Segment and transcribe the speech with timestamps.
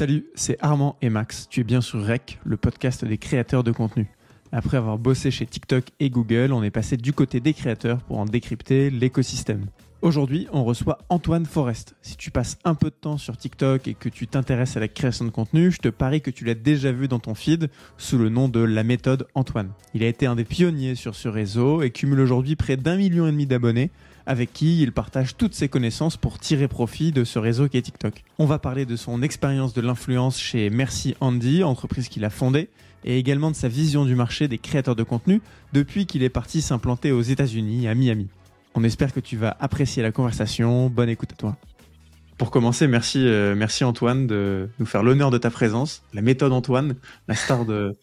[0.00, 1.46] Salut, c'est Armand et Max.
[1.50, 4.06] Tu es bien sur Rec, le podcast des créateurs de contenu.
[4.50, 8.18] Après avoir bossé chez TikTok et Google, on est passé du côté des créateurs pour
[8.18, 9.66] en décrypter l'écosystème.
[10.00, 11.96] Aujourd'hui, on reçoit Antoine Forest.
[12.00, 14.88] Si tu passes un peu de temps sur TikTok et que tu t'intéresses à la
[14.88, 18.16] création de contenu, je te parie que tu l'as déjà vu dans ton feed sous
[18.16, 19.72] le nom de la méthode Antoine.
[19.92, 23.26] Il a été un des pionniers sur ce réseau et cumule aujourd'hui près d'un million
[23.26, 23.90] et demi d'abonnés
[24.26, 27.82] avec qui il partage toutes ses connaissances pour tirer profit de ce réseau qui est
[27.82, 28.24] TikTok.
[28.38, 32.68] On va parler de son expérience de l'influence chez Merci Andy, entreprise qu'il a fondée,
[33.04, 35.40] et également de sa vision du marché des créateurs de contenu
[35.72, 38.28] depuis qu'il est parti s'implanter aux États-Unis, à Miami.
[38.74, 40.88] On espère que tu vas apprécier la conversation.
[40.88, 41.56] Bonne écoute à toi.
[42.40, 46.02] Pour commencer, merci, euh, merci Antoine de nous faire l'honneur de ta présence.
[46.14, 46.94] La méthode Antoine,
[47.28, 47.98] la star de,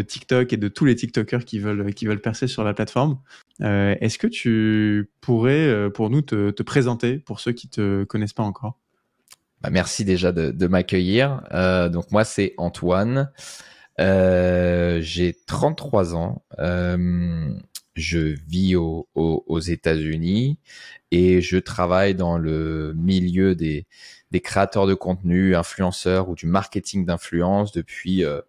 [0.00, 3.18] TikTok et de tous les TikTokers qui veulent percer sur la plateforme.
[3.60, 8.04] Euh, est-ce que tu pourrais, euh, pour nous, te, te, présenter pour ceux qui te
[8.04, 8.78] connaissent pas encore?
[9.60, 11.42] Bah, Merci déjà de, m'accueillir.
[11.90, 13.30] donc moi, c'est Antoine.
[13.98, 16.44] J'ai 33 ans
[17.98, 20.60] je vis aux États-Unis
[21.10, 23.86] et je travaille dans le milieu des,
[24.42, 28.40] créateurs de contenu, influenceurs ou du marketing d'influence depuis euh,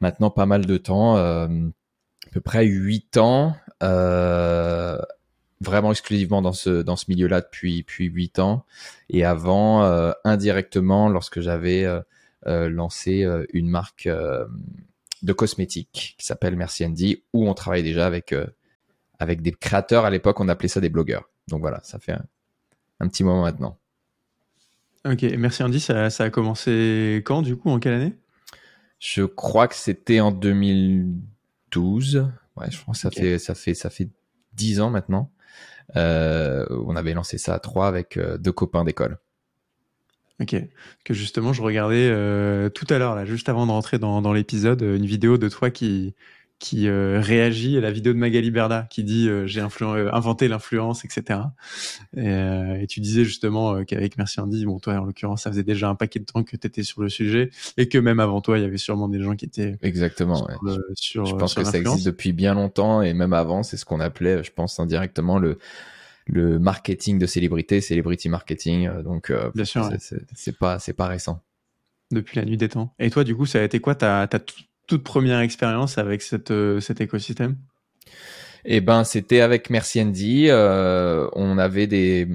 [0.00, 4.98] maintenant pas mal de temps, euh, à peu près huit ans, euh,
[5.60, 8.64] vraiment exclusivement dans ce dans ce milieu-là depuis depuis huit ans
[9.10, 9.82] et avant
[10.24, 11.84] indirectement lorsque j'avais
[12.46, 18.32] lancé une marque de cosmétiques qui s'appelle Merci Andy où on travaille déjà avec
[19.18, 20.04] avec des créateurs.
[20.04, 21.28] À l'époque, on appelait ça des blogueurs.
[21.48, 22.16] Donc voilà, ça fait
[23.00, 23.76] un, petit moment maintenant.
[25.04, 25.80] Ok, merci Andy.
[25.80, 28.14] Ça, ça, a commencé quand du coup En quelle année?
[28.98, 32.28] Je crois que c'était en 2012.
[32.58, 34.08] Ouais, je que ça fait ça fait ça fait
[34.52, 35.30] dix ans maintenant.
[35.96, 39.18] Euh, on avait lancé ça à trois avec euh, deux copains d'école.
[40.40, 40.54] Ok,
[41.04, 44.32] que justement je regardais euh, tout à l'heure là, juste avant de rentrer dans, dans
[44.32, 46.14] l'épisode, une vidéo de toi qui
[46.58, 50.48] qui euh, réagit à la vidéo de Magali Berda qui dit euh, j'ai euh, inventé
[50.48, 51.40] l'influence, etc.
[52.16, 55.94] Et, tu disais justement qu'avec Merci Andy, bon toi en l'occurrence ça faisait déjà un
[55.94, 58.62] paquet de temps que tu étais sur le sujet et que même avant toi il
[58.62, 60.48] y avait sûrement des gens qui étaient exactement.
[60.94, 64.00] Sur, je pense que ça existe depuis bien longtemps et même avant c'est ce qu'on
[64.00, 65.58] appelait, je pense indirectement le
[66.26, 68.90] le marketing de célébrité, celebrity marketing.
[69.02, 69.88] Donc bien sûr,
[70.34, 71.42] c'est pas c'est pas récent
[72.10, 72.94] depuis la nuit des temps.
[72.98, 73.94] Et toi, du coup, ça a été quoi?
[73.94, 74.38] Ta, ta
[74.88, 77.56] toute première expérience avec euh, cet écosystème?
[78.64, 80.46] Eh ben, c'était avec Merci Andy.
[80.48, 82.26] Euh, on avait des,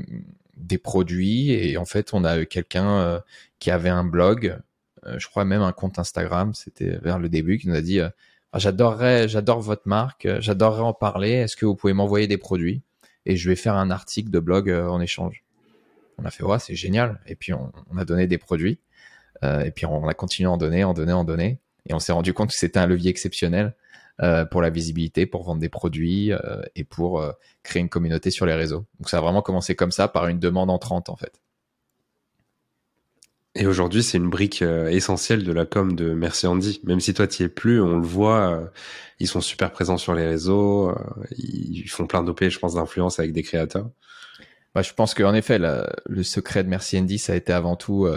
[0.81, 3.19] produits et en fait, on a eu quelqu'un euh,
[3.59, 4.57] qui avait un blog,
[5.17, 6.53] je crois même un compte Instagram.
[6.55, 8.11] C'était vers le début qui nous a dit ah,
[8.55, 11.31] j'adorerais, j'adore votre marque, j'adorerais en parler.
[11.31, 12.81] Est-ce que vous pouvez m'envoyer des produits?
[13.27, 15.43] Et je vais faire un article de blog en échange.
[16.17, 17.19] On a fait ouais, c'est génial.
[17.27, 18.79] Et puis on, a donné des produits.
[19.43, 21.59] et puis on a continué à en donner, en donner, en donner.
[21.87, 23.75] Et on s'est rendu compte que c'était un levier exceptionnel
[24.21, 27.31] euh, pour la visibilité, pour vendre des produits euh, et pour euh,
[27.63, 28.85] créer une communauté sur les réseaux.
[28.99, 31.41] Donc ça a vraiment commencé comme ça, par une demande entrante en fait.
[33.55, 36.81] Et aujourd'hui, c'est une brique essentielle de la com de Merci Andy.
[36.85, 38.71] Même si toi, tu es plus, on le voit,
[39.19, 40.91] ils sont super présents sur les réseaux,
[41.37, 43.91] ils font plein d'OP, je pense, d'influence avec des créateurs.
[44.73, 48.07] Bah, je pense qu'en effet, le secret de Merci Andy, ça a été avant tout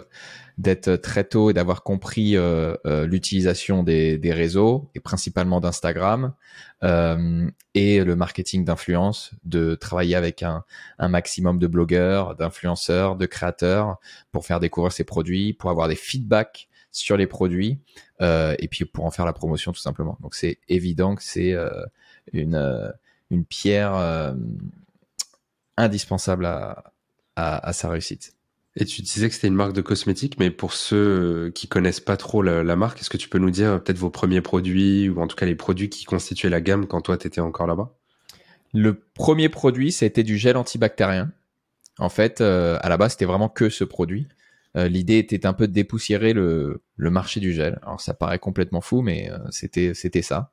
[0.58, 6.34] d'être très tôt et d'avoir compris euh, euh, l'utilisation des, réseaux et principalement d'Instagram
[6.82, 10.64] euh, et le marketing d'influence, de travailler avec un,
[10.98, 13.98] maximum de blogueurs, d'influenceurs, de créateurs
[14.32, 17.78] pour faire découvrir ses produits, pour avoir des feedbacks sur les produits
[18.20, 20.16] et puis pour en faire la promotion tout simplement.
[20.22, 21.54] Donc c'est évident que c'est
[22.32, 22.94] une,
[23.30, 24.34] une pierre
[25.76, 26.94] indispensable à,
[27.36, 28.35] à sa réussite.
[28.78, 32.18] Et tu disais que c'était une marque de cosmétiques, mais pour ceux qui connaissent pas
[32.18, 35.26] trop la, marque, est-ce que tu peux nous dire peut-être vos premiers produits ou en
[35.26, 37.94] tout cas les produits qui constituaient la gamme quand toi tu étais encore là-bas?
[38.74, 41.32] Le premier produit, c'était du gel antibactérien.
[41.98, 44.28] En fait, euh, à la base, c'était vraiment que ce produit.
[44.76, 47.78] Euh, l'idée était un peu de dépoussiérer le, marché du gel.
[47.82, 50.50] Alors ça paraît complètement fou, mais euh, c'était ça.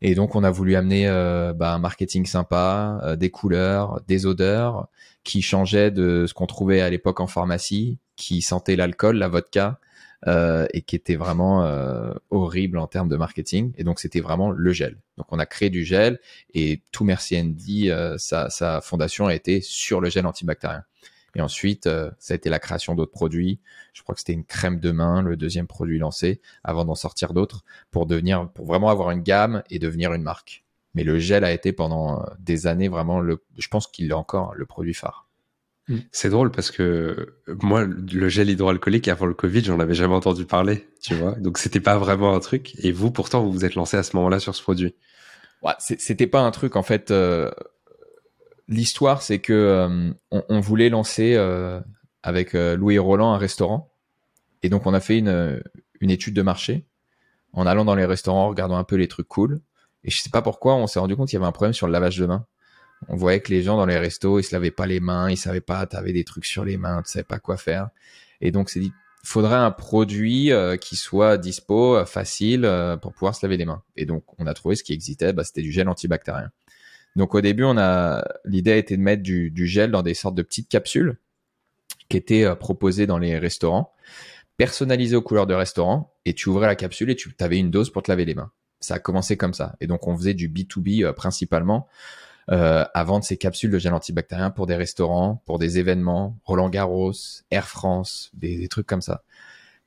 [0.00, 1.08] Et donc, on a voulu amener
[1.56, 4.86] bah, un marketing sympa, des couleurs, des odeurs
[5.28, 9.78] qui changeaient de ce qu'on trouvait à l'époque en pharmacie, qui sentait l'alcool, la vodka,
[10.26, 13.72] euh, et qui était vraiment euh, horrible en termes de marketing.
[13.76, 14.96] Et donc, c'était vraiment le gel.
[15.18, 16.18] Donc, on a créé du gel
[16.54, 20.84] et tout Merci Andy, sa, sa fondation a été sur le gel antibactérien.
[21.34, 23.60] Et ensuite, euh, ça a été la création d'autres produits.
[23.92, 27.32] Je crois que c'était une crème de main, le deuxième produit lancé, avant d'en sortir
[27.32, 30.64] d'autres, pour devenir, pour vraiment avoir une gamme et devenir une marque.
[30.98, 34.14] Mais le gel a été pendant euh, des années vraiment le, je pense qu'il est
[34.14, 35.28] encore le produit phare.
[35.86, 35.98] Mm.
[36.10, 40.44] C'est drôle parce que moi, le gel hydroalcoolique avant le Covid, j'en avais jamais entendu
[40.44, 41.36] parler, tu vois.
[41.36, 42.74] Donc c'était pas vraiment un truc.
[42.82, 44.96] Et vous, pourtant, vous vous êtes lancé à ce moment-là sur ce produit.
[45.62, 47.12] Ouais, c'était pas un truc en fait.
[47.12, 47.48] Euh,
[48.66, 51.80] l'histoire, c'est que euh, on, voulait lancer euh,
[52.24, 53.92] avec Louis et Roland un restaurant.
[54.64, 55.62] Et donc on a fait une,
[56.00, 56.84] une étude de marché
[57.52, 59.60] en allant dans les restaurants, en regardant un peu les trucs cool.
[60.04, 61.86] Et je sais pas pourquoi, on s'est rendu compte qu'il y avait un problème sur
[61.86, 62.46] le lavage de mains.
[63.08, 65.36] On voyait que les gens dans les restos, ils se lavaient pas les mains, ils
[65.36, 67.88] savaient pas, t'avais des trucs sur les mains, tu savais pas quoi faire.
[68.40, 68.92] Et donc c'est dit,
[69.24, 73.64] faudrait un produit euh, qui soit dispo, euh, facile euh, pour pouvoir se laver les
[73.64, 73.82] mains.
[73.96, 76.50] Et donc on a trouvé ce qui existait, bah, c'était du gel antibactérien.
[77.16, 77.74] Donc au début, on
[78.44, 81.18] l'idée a été de mettre du, du, gel dans des sortes de petites capsules
[82.08, 83.92] qui étaient proposées dans les restaurants,
[84.56, 86.14] personnalisées aux couleurs de restaurant.
[86.24, 88.52] Et tu ouvrais la capsule et tu avais une dose pour te laver les mains.
[88.80, 89.76] Ça a commencé comme ça.
[89.80, 91.88] Et donc on faisait du B2B principalement
[92.50, 96.70] euh, à vendre ces capsules de gel antibactérien pour des restaurants, pour des événements, Roland
[96.70, 97.12] Garros,
[97.50, 99.22] Air France, des, trucs comme ça.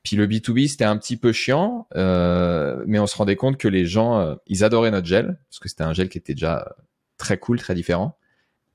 [0.04, 3.66] Puis le B2B, c'était un petit peu chiant, euh, mais on se rendait compte que
[3.66, 6.76] les gens, euh, ils adoraient notre gel, parce que c'était un gel qui était déjà
[7.18, 8.16] très cool, très différent.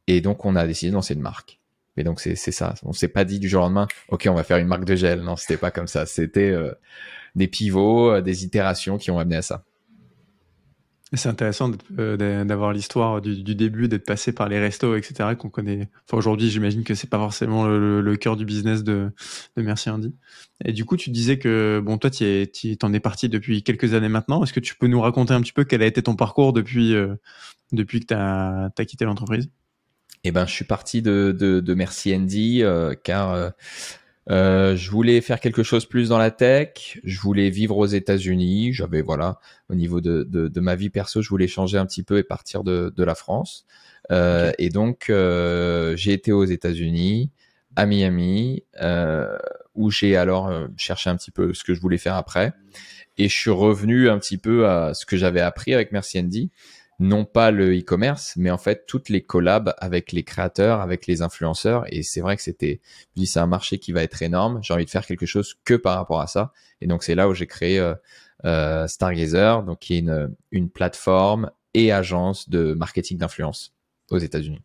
[0.07, 1.61] Et donc, on a décidé de lancer une marque.
[1.95, 2.75] Mais donc, c'est ça.
[2.83, 4.95] On s'est pas dit du jour au lendemain, OK, on va faire une marque de
[4.95, 5.21] gel.
[5.21, 6.05] Non, c'était pas comme ça.
[6.05, 6.73] C'était euh,
[7.35, 9.63] des pivots, des itérations qui ont amené à ça.
[11.13, 15.35] C'est intéressant euh, d'avoir l'histoire du, début, d'être passé par les restos, etc.
[15.37, 15.87] qu'on connaît.
[16.05, 19.11] Enfin, aujourd'hui, j'imagine que c'est pas forcément le, cœur du business de,
[19.55, 20.13] de Merci Andy.
[20.65, 24.09] Et du coup, tu disais que bon, toi, tu en es parti depuis quelques années
[24.09, 24.43] maintenant.
[24.43, 26.93] Est-ce que tu peux nous raconter un petit peu quel a été ton parcours depuis
[26.93, 27.15] euh,
[27.71, 29.49] depuis que tu as, quitté l'entreprise?
[30.25, 33.53] Eh ben, je suis parti de, de, Merci Andy euh, car
[34.29, 36.99] je voulais faire quelque chose plus dans la tech.
[37.03, 38.73] Je voulais vivre aux États-Unis.
[38.73, 39.39] J'avais voilà,
[39.69, 42.23] au niveau de, de, de, ma vie perso, je voulais changer un petit peu et
[42.23, 43.65] partir de, de la France.
[44.11, 47.31] Euh, Et donc euh, j'ai été aux États-Unis,
[47.75, 49.37] à Miami, euh,
[49.75, 52.53] où j'ai alors euh, cherché un petit peu ce que je voulais faire après.
[53.17, 56.51] Et je suis revenu un petit peu à ce que j'avais appris avec Merci Andy
[56.99, 61.21] non pas le e-commerce, mais en fait toutes les collabs avec les créateurs, avec les
[61.21, 61.85] influenceurs.
[61.93, 62.81] Et c'est vrai que c'était,
[63.15, 64.59] je dis, c'est un marché qui va être énorme.
[64.63, 66.51] J'ai envie de faire quelque chose que par rapport à ça.
[66.81, 67.93] Et donc c'est là où j'ai créé euh,
[68.45, 73.75] euh Stargazer, donc qui est une, une plateforme et agence de marketing d'influence
[74.09, 74.61] aux États-Unis.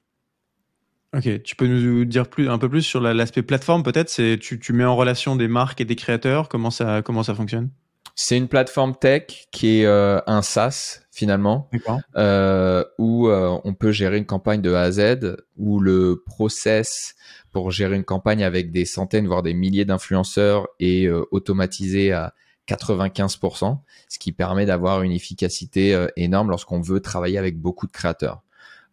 [1.15, 4.09] Ok, tu peux nous dire plus, un peu plus sur l'aspect plateforme peut-être?
[4.09, 6.49] C'est tu, tu mets en relation des marques et des créateurs.
[6.49, 7.69] Comment ça comment ça fonctionne?
[8.15, 11.69] C'est une plateforme tech qui est euh, un SaaS finalement,
[12.17, 17.15] euh, où euh, on peut gérer une campagne de A à Z, où le process
[17.53, 22.35] pour gérer une campagne avec des centaines voire des milliers d'influenceurs est automatisé à
[22.67, 23.79] 95%,
[24.09, 28.43] ce qui permet d'avoir une efficacité énorme lorsqu'on veut travailler avec beaucoup de créateurs.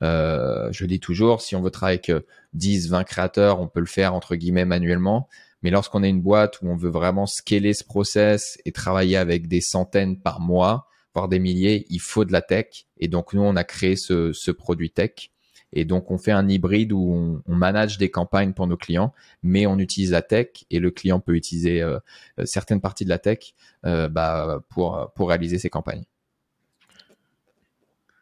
[0.02, 4.14] je dis toujours, si on veut travailler avec 10, 20 créateurs, on peut le faire
[4.14, 5.30] entre guillemets manuellement.
[5.62, 9.48] Mais lorsqu'on a une boîte où on veut vraiment scaler ce process et travailler avec
[9.48, 12.86] des centaines par mois, voire des milliers, il faut de la tech.
[12.98, 15.32] Et donc nous, on a créé ce, ce produit tech.
[15.72, 19.14] Et donc on fait un hybride où on, on, manage des campagnes pour nos clients,
[19.44, 22.00] mais on utilise la tech et le client peut utiliser euh,
[22.44, 23.54] certaines parties de la tech
[23.86, 26.06] euh, bah, pour, pour réaliser ses campagnes.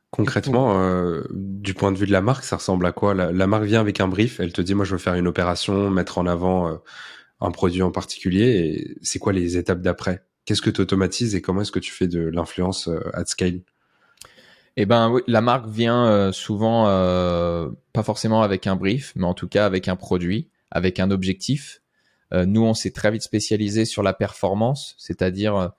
[0.09, 3.13] Concrètement, euh, du point de vue de la marque, ça ressemble à quoi?
[3.13, 5.27] La, la, marque vient avec un brief, elle te dit moi je veux faire une
[5.27, 6.75] opération, mettre en avant euh,
[7.39, 10.23] un produit en particulier et c'est quoi les étapes d'après?
[10.47, 13.61] Qu'est-ce que tu automatises et comment est-ce que tu fais de l'influence euh, at scale?
[14.77, 19.25] Eh ben oui, la marque vient euh, souvent euh, pas forcément avec un brief, mais
[19.25, 21.81] en tout cas avec un produit, avec un objectif.
[22.31, 25.71] nous, on s'est très vite spécialisé sur la performance, c'est-à-dire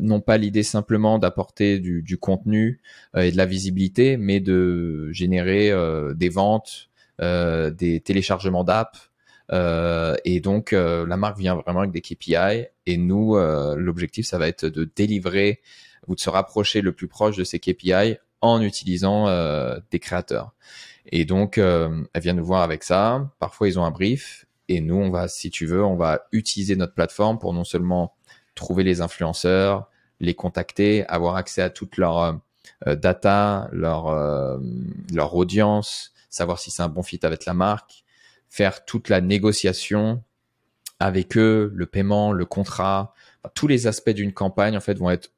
[0.00, 2.80] non pas l'idée simplement d'apporter du, contenu
[3.16, 5.72] et de la visibilité, mais de générer
[6.14, 9.11] des ventes, des téléchargements d'apps,
[9.52, 12.66] euh, et donc, euh, la marque vient vraiment avec des KPI.
[12.86, 15.60] Et nous, euh, l'objectif, ça va être de délivrer
[16.08, 19.28] ou de se rapprocher le plus proche de ces KPI en utilisant
[19.92, 20.52] des créateurs.
[21.06, 23.30] Et donc, elle vient nous voir avec ça.
[23.38, 24.46] Parfois, ils ont un brief.
[24.68, 28.16] Et nous, on va, si tu veux, on va utiliser notre plateforme pour non seulement
[28.56, 32.40] trouver les influenceurs, les contacter, avoir accès à toute leur
[32.84, 34.10] data, leur,
[35.12, 38.02] leur audience, savoir si c'est un bon fit avec la marque,
[38.52, 40.22] faire toute la négociation
[41.00, 43.14] avec eux, le paiement, le contrat,
[43.54, 45.30] tous les aspects d'une campagne en fait vont être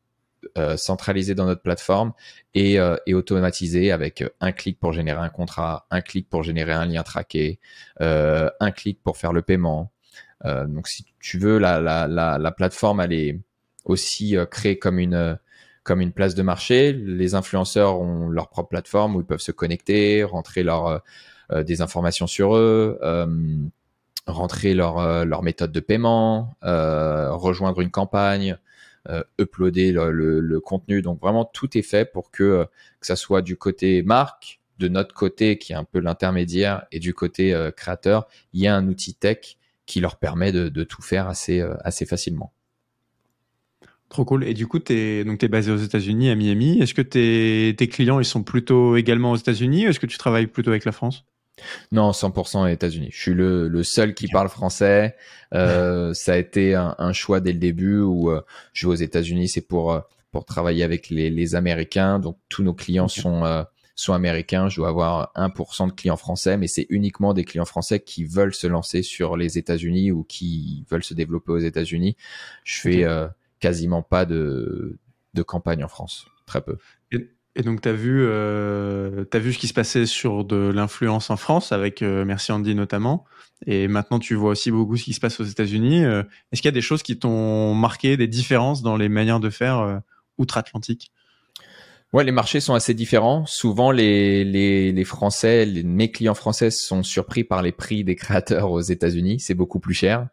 [0.58, 2.12] euh, centralisés dans notre plateforme
[2.54, 6.72] et, euh, et automatisés avec un clic pour générer un contrat, un clic pour générer
[6.72, 7.60] un lien traqué,
[8.00, 9.92] euh, un clic pour faire le paiement.
[10.44, 13.38] Euh, donc si tu veux, la, la, la, la plateforme elle est
[13.84, 15.38] aussi euh, créée comme une
[15.84, 16.92] comme une place de marché.
[16.92, 21.00] Les influenceurs ont leur propre plateforme où ils peuvent se connecter, rentrer leur
[21.52, 22.98] des informations sur eux,
[24.26, 28.56] rentrer leur, leur méthode de paiement, rejoindre une campagne,
[29.40, 31.02] uploader le, le, contenu.
[31.02, 32.66] Donc vraiment, tout est fait pour que,
[33.00, 36.98] que ça soit du côté marque, de notre côté, qui est un peu l'intermédiaire, et
[36.98, 41.02] du côté créateur, il y a un outil tech qui leur permet de, de tout
[41.02, 42.52] faire assez, assez facilement.
[44.08, 44.44] Trop cool.
[44.44, 46.78] Et du coup, tu es basé aux États-Unis, à Miami.
[46.80, 50.18] Est-ce que tes, tes clients, ils sont plutôt également aux États-Unis ou est-ce que tu
[50.18, 51.24] travailles plutôt avec la France?
[51.92, 53.08] Non, 100% aux États-Unis.
[53.12, 55.16] Je suis le, le, seul qui parle français.
[55.52, 58.42] Euh, ça a été un, un, choix dès le début où euh,
[58.72, 60.00] je vais aux États-Unis, c'est pour euh,
[60.32, 62.18] pour travailler avec les, les, Américains.
[62.18, 63.62] Donc tous nos clients sont euh,
[63.94, 64.68] sont américains.
[64.68, 68.54] Je dois avoir 1% de clients français, mais c'est uniquement des clients français qui veulent
[68.54, 72.16] se lancer sur les États-Unis ou qui veulent se développer aux États-Unis.
[72.64, 73.06] Je fais
[73.60, 74.98] quasiment pas de,
[75.34, 76.78] de campagne en France, très peu.
[77.56, 81.30] Et, donc, tu as, vu, euh, as vu ce qui se passait sur de l'influence
[81.30, 83.24] en France, avec euh, Merci Andy notamment,
[83.66, 86.04] et maintenant tu vois aussi beaucoup ce qui se passe aux États-Unis.
[86.04, 89.40] Euh, est-ce qu'il y a des choses qui t'ont marqué, des différences dans les manières
[89.40, 89.98] de faire euh,
[90.38, 91.12] outre-Atlantique?
[92.12, 93.44] Ouais, les marchés sont assez différents.
[93.46, 98.14] Souvent, les, les, les Français, les, mes clients français sont surpris par les prix des
[98.14, 99.40] créateurs aux États-Unis.
[99.40, 100.28] C'est beaucoup plus cher.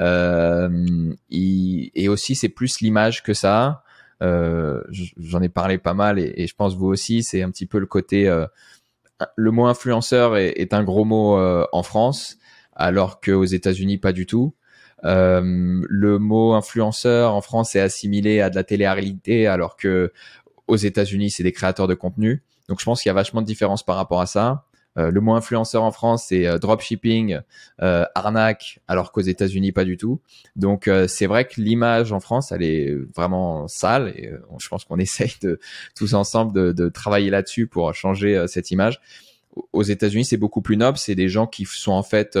[0.00, 3.82] Euh, et aussi, c'est plus l'image que ça.
[4.22, 7.78] Euh, J'en ai parlé pas mal et, je pense vous aussi, c'est un petit peu
[7.78, 8.28] le côté.
[8.28, 8.46] Euh,
[9.36, 12.38] le mot influenceur est, est un gros mot euh, en France,
[12.74, 14.54] alors qu'aux États-Unis pas du tout.
[15.04, 20.12] Euh, le mot influenceur en France est assimilé à de la télé-réalité, alors que
[20.66, 22.42] aux États-Unis c'est des créateurs de contenu.
[22.68, 24.64] Donc je pense qu'il y a vachement de différence par rapport à ça.
[24.98, 27.38] Euh, le mot influenceur en France, c'est euh, dropshipping,
[27.82, 30.20] euh, arnaque, alors qu'aux États-Unis, pas du tout.
[30.56, 34.98] Donc, c'est vrai que l'image en France, elle est vraiment sale et je pense qu'on
[34.98, 35.60] essaye de
[35.96, 39.00] tous ensemble de, de travailler là-dessus pour changer cette image.
[39.72, 40.98] Aux États-Unis, c'est beaucoup plus noble.
[40.98, 42.38] C'est des gens qui sont en fait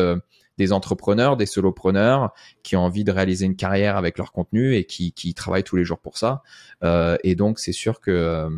[0.58, 4.84] des entrepreneurs, des solopreneurs qui ont envie de réaliser une carrière avec leur contenu et
[4.84, 6.42] qui, qui travaillent tous les jours pour ça.
[6.82, 8.48] Euh, et donc, c'est sûr que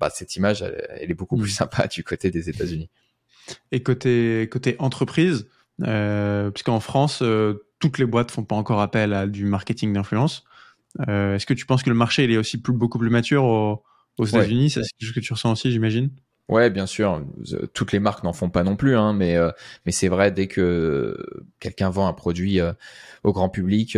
[0.00, 1.54] bah, cette image, elle, est beaucoup plus mmh.
[1.62, 2.88] sympa du côté des États-Unis.
[3.70, 5.48] Et côté, côté entreprise,
[5.82, 10.44] euh, puisqu'en France, euh, toutes les boîtes font pas encore appel à du marketing d'influence.
[11.08, 13.44] Euh, Est-ce que tu penses que le marché il est aussi plus, beaucoup plus mature
[13.44, 14.70] aux, États-Unis?
[14.70, 16.10] C'est quelque chose que tu ressens aussi, j'imagine?
[16.48, 17.24] Ouais, bien sûr.
[17.72, 19.50] Toutes les marques n'en font pas non plus, hein, mais euh,
[19.86, 21.16] mais c'est vrai dès que
[21.60, 22.72] quelqu'un vend un produit euh,
[23.24, 23.96] au grand public,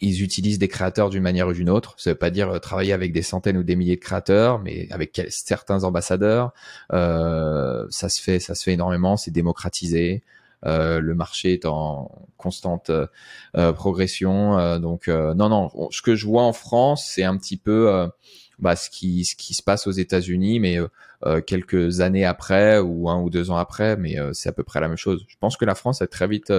[0.00, 1.94] ils utilisent des créateurs d'une manière ou d'une autre.
[1.98, 4.88] Ça veut pas dire euh, travailler avec des centaines ou des milliers de créateurs, mais
[4.90, 6.52] avec certains ambassadeurs.
[6.92, 9.16] Euh, ça se fait, ça se fait énormément.
[9.16, 10.22] C'est démocratisé.
[10.64, 14.58] Euh, le marché est en constante euh, progression.
[14.58, 15.70] Euh, donc non, non.
[15.90, 18.08] ce que je vois en France, c'est un petit peu
[18.58, 20.78] bah, ce qui ce qui se passe aux États-Unis, mais
[21.46, 23.96] quelques années après ou un ou deux ans après.
[23.96, 25.24] Mais c'est à peu près la même chose.
[25.28, 26.52] Je pense que la France a très vite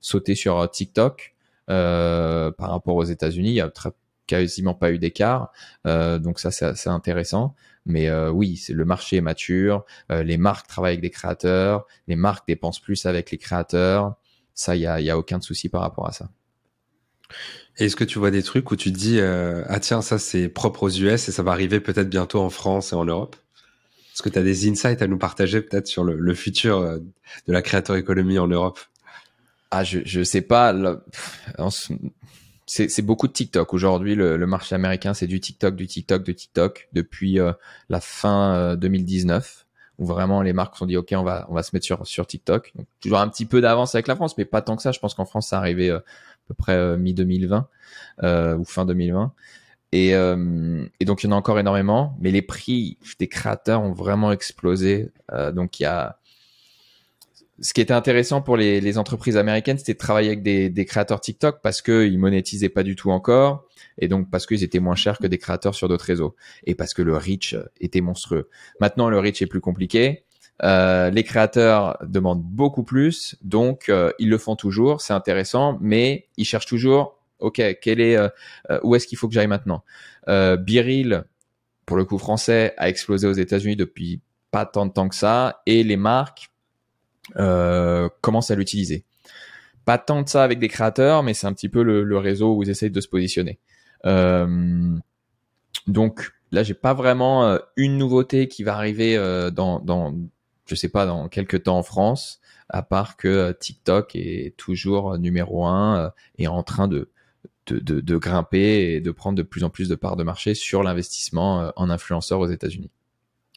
[0.00, 1.34] sauté sur TikTok.
[1.70, 3.50] Euh, par rapport aux États-Unis.
[3.50, 3.70] Il y a
[4.26, 5.52] quasiment pas eu d'écart,
[5.86, 7.54] euh, donc ça c'est intéressant.
[7.84, 12.46] Mais euh, oui, le marché est mature, les marques travaillent avec des créateurs, les marques
[12.48, 14.16] dépensent plus avec les créateurs.
[14.54, 16.30] Ça, il y a, y a aucun souci par rapport à ça.
[17.76, 20.84] Est-ce que tu vois des trucs où tu te dis ah tiens ça c'est propre
[20.84, 23.36] aux US et ça va arriver peut-être bientôt en France et en Europe?
[24.14, 27.52] Est-ce que tu as des insights à nous partager peut-être sur le, le futur de
[27.52, 28.80] la créateur économie en Europe?
[29.70, 30.74] Ah, je, je sais pas.
[32.66, 33.72] C'est beaucoup de TikTok.
[33.74, 37.52] Aujourd'hui, le, le, marché américain, c'est du TikTok, du TikTok, du TikTok depuis euh,
[37.88, 39.66] la fin euh, 2019
[39.98, 42.06] où vraiment les marques se sont dit ok on va on va se mettre sur
[42.06, 44.92] sur TikTok toujours un petit peu d'avance avec la France mais pas tant que ça
[44.92, 46.02] je pense qu'en France ça arrivait euh, à
[46.46, 47.66] peu près euh, mi 2020
[48.58, 49.32] ou fin 2020
[49.90, 53.92] et, et donc il y en a encore énormément mais les prix des créateurs ont
[53.92, 55.10] vraiment explosé
[55.52, 56.18] donc il y a
[57.60, 61.60] ce qui était intéressant pour les, entreprises américaines, c'était de travailler avec des, créateurs TikTok
[61.62, 63.64] parce qu'ils monétisaient pas du tout encore,
[63.98, 66.94] et donc parce qu'ils étaient moins chers que des créateurs sur d'autres réseaux, et parce
[66.94, 68.48] que le reach était monstrueux.
[68.80, 70.24] Maintenant, le reach est plus compliqué.
[70.62, 76.26] Euh, les créateurs demandent beaucoup plus, donc euh, ils le font toujours, c'est intéressant, mais
[76.36, 78.28] ils cherchent toujours, ok, quel est, euh,
[78.70, 79.84] euh, où est-ce qu'il faut que j'aille maintenant?
[80.26, 81.24] Biril,
[81.86, 85.62] pour le coup français, a explosé aux États-Unis depuis pas tant de temps que ça,
[85.64, 86.50] et les marques
[87.36, 89.04] euh, commencent à l'utiliser.
[89.84, 92.62] Pas tant de ça avec des créateurs, mais c'est un petit peu le, réseau où
[92.62, 93.58] ils essayent de se positionner.
[94.04, 94.96] Euh,
[95.86, 99.16] donc là, j'ai pas vraiment euh, une nouveauté qui va arriver
[99.54, 100.14] dans, dans,
[100.66, 105.66] je sais pas, dans quelques temps en France, à part que TikTok est toujours numéro
[105.66, 107.10] un et en train de,
[107.66, 110.54] de, de, de, grimper et de prendre de plus en plus de parts de marché
[110.54, 112.90] sur l'investissement en influenceurs aux États-Unis.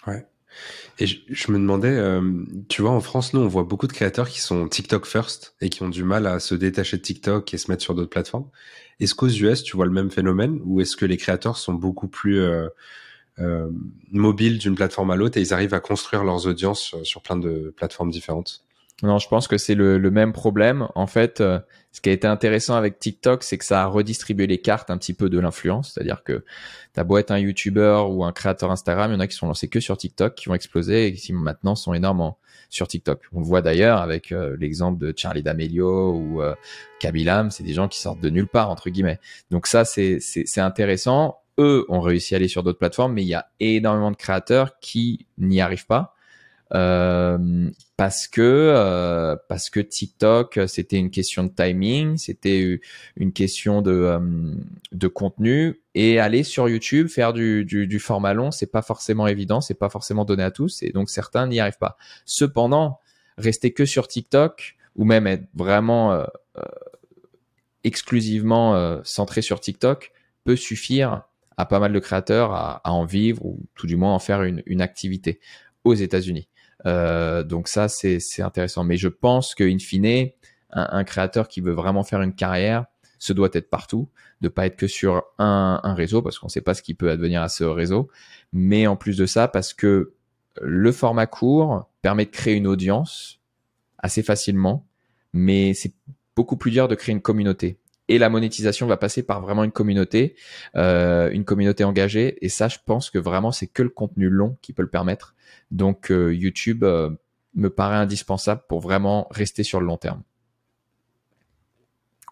[0.07, 0.25] Ouais.
[0.99, 2.21] Et je, me demandais, euh,
[2.69, 5.69] tu vois, en France, nous, on voit beaucoup de créateurs qui sont TikTok first et
[5.69, 8.47] qui ont du mal à se détacher de TikTok et se mettre sur d'autres plateformes.
[8.99, 12.07] Est-ce qu'aux US, tu vois le même phénomène ou est-ce que les créateurs sont beaucoup
[12.07, 12.67] plus euh,
[13.39, 13.69] euh,
[14.11, 17.73] mobiles d'une plateforme à l'autre et ils arrivent à construire leurs audiences sur plein de
[17.75, 18.63] plateformes différentes?
[19.03, 20.87] Non, je pense que c'est le, même problème.
[20.95, 21.59] En fait, euh,
[21.91, 24.97] ce qui a été intéressant avec TikTok, c'est que ça a redistribué les cartes un
[24.97, 25.93] petit peu de l'influence.
[25.93, 26.43] C'est-à-dire que
[26.93, 29.67] t'as beau un YouTuber ou un créateur Instagram, il y en a qui sont lancés
[29.67, 32.33] que sur TikTok, qui vont exploser et qui maintenant sont énormes
[32.69, 33.21] sur TikTok.
[33.33, 36.55] On le voit d'ailleurs avec euh, l'exemple de Charlie D'Amelio ou euh,
[36.99, 39.19] Kabilam, c'est des gens qui sortent de nulle part entre guillemets.
[39.49, 40.19] Donc ça, c'est
[40.57, 41.39] intéressant.
[41.59, 44.79] Eux ont réussi à aller sur d'autres plateformes, mais il y a énormément de créateurs
[44.79, 46.15] qui n'y arrivent pas
[46.71, 52.79] parce que euh, parce que TikTok c'était une question de timing, c'était
[53.17, 54.19] une question de euh,
[54.91, 59.27] de contenu et aller sur YouTube faire du du, du format long c'est pas forcément
[59.27, 61.97] évident, c'est pas forcément donné à tous et donc certains n'y arrivent pas.
[62.25, 62.99] Cependant,
[63.37, 66.25] rester que sur TikTok ou même être vraiment
[67.83, 70.11] exclusivement centré sur TikTok
[70.43, 71.23] peut suffire
[71.57, 74.43] à pas mal de créateurs à, à, en vivre ou tout du moins en faire
[74.43, 75.39] une, une activité
[75.83, 76.47] aux États-Unis.
[76.85, 78.83] Euh, donc ça, c'est intéressant.
[78.83, 80.29] Mais je pense qu'in fine,
[80.71, 82.85] un, créateur qui veut vraiment faire une carrière,
[83.19, 84.09] se doit être partout,
[84.41, 87.11] de pas être que sur un réseau, parce qu'on ne sait pas ce qui peut
[87.11, 88.09] advenir à ce réseau.
[88.51, 90.13] Mais en plus de ça, parce que
[90.59, 93.39] le format court permet de créer une audience
[93.99, 94.87] assez facilement,
[95.33, 95.93] mais c'est
[96.35, 97.77] beaucoup plus dur de créer une communauté
[98.11, 100.35] et la monétisation va passer par vraiment une communauté,
[100.75, 102.37] euh, une communauté engagée.
[102.45, 105.33] Et ça, je pense que vraiment, c'est que le contenu long qui peut le permettre.
[105.71, 107.09] Donc, euh, YouTube euh,
[107.55, 110.23] me paraît indispensable pour vraiment rester sur le long terme.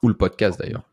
[0.04, 0.84] Ou le podcast d'ailleurs.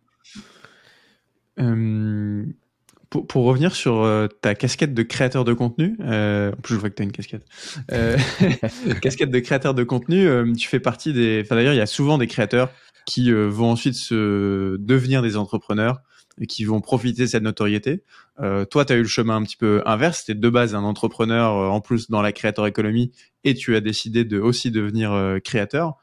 [3.09, 6.97] Pour, pour, revenir sur ta casquette de créateur de contenu, en plus je vois que
[6.97, 7.47] tu as une casquette,
[9.01, 11.41] casquette de créateur de contenu, tu fais partie des...
[11.45, 12.71] Enfin d'ailleurs, il y a souvent des créateurs
[13.07, 16.03] qui euh, vont ensuite se devenir des entrepreneurs
[16.41, 18.03] et qui vont profiter de cette notoriété.
[18.41, 20.25] Euh, toi, tu as eu le chemin un petit peu inverse.
[20.25, 23.13] Tu es de base un entrepreneur euh, en plus dans la créateur économie
[23.45, 25.97] et tu as décidé de aussi devenir euh, créateur.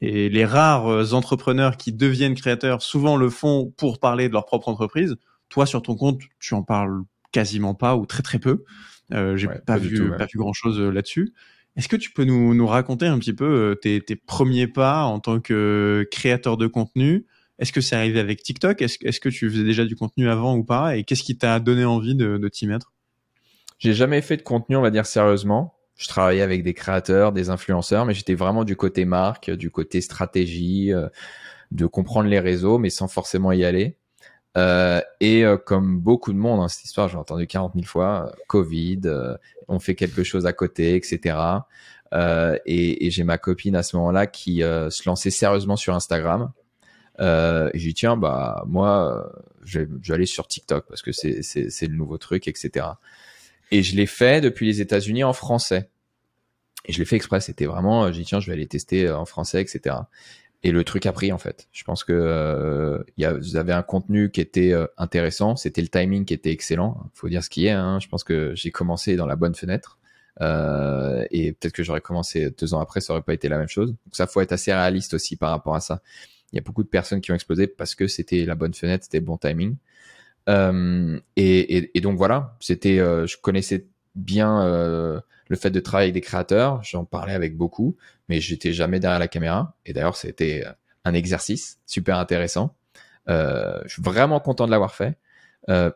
[0.00, 4.68] Et les rares entrepreneurs qui deviennent créateurs souvent le font pour parler de leur propre
[4.68, 5.16] entreprise.
[5.48, 7.02] Toi, sur ton compte, tu en parles
[7.32, 8.64] quasiment pas ou très très peu.
[9.10, 11.32] J'ai pas, vu, pas vu grand chose là-dessus.
[11.78, 15.38] Est-ce que tu peux nous, raconter un petit peu euh, tes, premiers pas en tant
[15.38, 17.24] que créateur de contenu?
[17.60, 18.82] Est-ce que c'est arrivé avec TikTok?
[18.82, 20.96] Est-ce est que tu faisais déjà du contenu avant ou pas?
[20.96, 22.92] Et qu'est-ce qui t'a donné envie de, de t'y mettre?
[23.78, 25.76] J'ai jamais fait de contenu, on va dire sérieusement.
[25.96, 30.00] Je travaillais avec des créateurs, des influenceurs, mais j'étais vraiment du côté marque, du côté
[30.00, 31.06] stratégie, euh,
[31.70, 33.97] de comprendre les réseaux, mais sans forcément y aller.
[34.58, 38.26] Euh, et euh, comme beaucoup de monde, hein, cette histoire, j'ai entendu 40 000 fois,
[38.26, 39.02] euh, Covid,
[39.68, 41.36] on fait quelque chose à côté, etc.
[42.66, 46.52] et, j'ai ma copine à ce moment-là qui se lançait sérieusement sur Instagram.
[47.20, 49.30] et j'ai dit tiens bah moi
[49.64, 52.86] je vais, je vais aller sur TikTok parce que c'est c'est le nouveau truc, etc.
[53.70, 55.90] Et je l'ai fait depuis les États-Unis en français.
[56.86, 57.40] Et je l'ai fait exprès.
[57.40, 59.96] C'était vraiment j'ai dit tiens je vais aller tester en français, etc
[60.62, 61.68] et le truc a pris en fait.
[61.72, 65.82] Je pense que euh, y a, vous avez un contenu qui était euh, intéressant, c'était
[65.82, 67.10] le timing qui était excellent.
[67.14, 67.70] Faut dire ce qui est.
[67.70, 67.98] Hein.
[68.00, 69.98] Je pense que j'ai commencé dans la bonne fenêtre
[70.40, 73.68] euh, et peut-être que j'aurais commencé deux ans après, ça aurait pas été la même
[73.68, 73.90] chose.
[73.90, 76.02] Donc ça, faut être assez réaliste aussi par rapport à ça.
[76.52, 79.04] Il y a beaucoup de personnes qui ont explosé parce que c'était la bonne fenêtre,
[79.04, 79.76] c'était bon timing.
[80.48, 85.80] Euh, et, et, et, donc voilà, c'était, euh, je connaissais bien euh, le fait de
[85.80, 87.96] travailler avec des créateurs, j'en parlais avec beaucoup,
[88.28, 89.74] mais j'étais jamais derrière la caméra.
[89.86, 90.64] Et d'ailleurs, c'était
[91.04, 92.74] un exercice super intéressant.
[93.28, 95.18] Euh, je suis vraiment content de l'avoir fait
[95.68, 95.90] euh,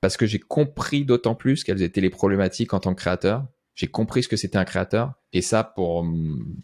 [0.00, 3.46] parce que j'ai compris d'autant plus quelles étaient les problématiques en tant que créateur.
[3.74, 6.06] J'ai compris ce que c'était un créateur et ça, pour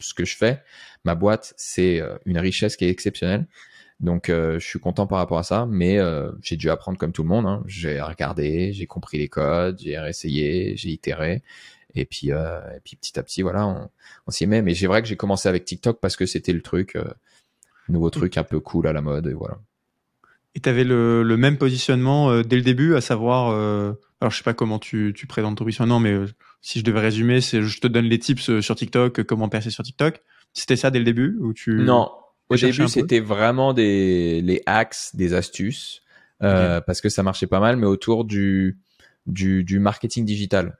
[0.00, 0.62] ce que je fais,
[1.04, 3.46] ma boîte, c'est euh, une richesse qui est exceptionnelle.
[4.00, 7.12] Donc, euh, je suis content par rapport à ça, mais euh, j'ai dû apprendre comme
[7.12, 7.46] tout le monde.
[7.46, 7.62] Hein.
[7.66, 11.42] J'ai regardé, j'ai compris les codes, j'ai réessayé, j'ai itéré.
[11.94, 13.90] Et puis, euh, et puis petit à petit, voilà, on,
[14.26, 14.62] on s'y met.
[14.62, 17.05] Mais j'ai vrai que j'ai commencé avec TikTok parce que c'était le truc, euh,
[17.88, 19.59] nouveau truc un peu cool à la mode, et voilà.
[20.55, 24.31] Et tu avais le, le, même positionnement euh, dès le début, à savoir, euh, alors
[24.31, 26.26] je sais pas comment tu, tu présentes ton positionnement, mais euh,
[26.61, 29.83] si je devais résumer, c'est je te donne les tips sur TikTok, comment percer sur
[29.83, 30.20] TikTok.
[30.52, 32.11] C'était ça dès le début ou tu Non,
[32.50, 36.02] au début c'était vraiment des les hacks, des astuces,
[36.42, 36.81] okay.
[36.87, 38.78] parce que ça marchait pas mal, mais autour du
[39.26, 40.76] du, du marketing digital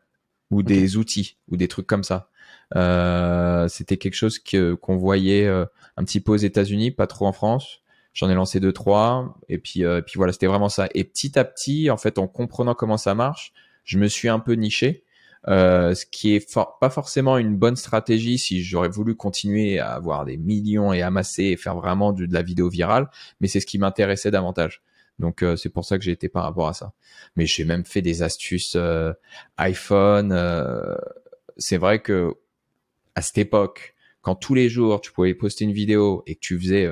[0.53, 2.29] ou des outils ou des trucs comme ça.
[2.77, 5.65] Euh, c'était quelque chose que qu'on voyait euh,
[5.97, 7.81] un petit peu aux États-Unis, pas trop en France.
[8.15, 10.88] J'en ai lancé deux trois et puis euh, et puis voilà, c'était vraiment ça.
[10.95, 13.53] Et petit à petit, en fait, en comprenant comment ça marche,
[13.85, 15.05] je me suis un peu niché
[15.49, 20.25] Euh, ce qui est pas forcément une bonne stratégie si j'aurais voulu continuer à avoir
[20.25, 23.09] des millions et amasser et faire vraiment de, la vidéo virale,
[23.41, 24.83] mais c'est ce qui m'intéressait davantage.
[25.18, 26.92] Donc euh, c'est pour ça que j'ai été par rapport à ça.
[27.37, 29.12] Mais j'ai même fait des astuces euh,
[29.59, 30.37] iPhone.
[31.57, 32.35] c'est vrai que
[33.14, 36.59] à cette époque, quand tous les jours tu pouvais poster une vidéo et que tu
[36.59, 36.90] faisais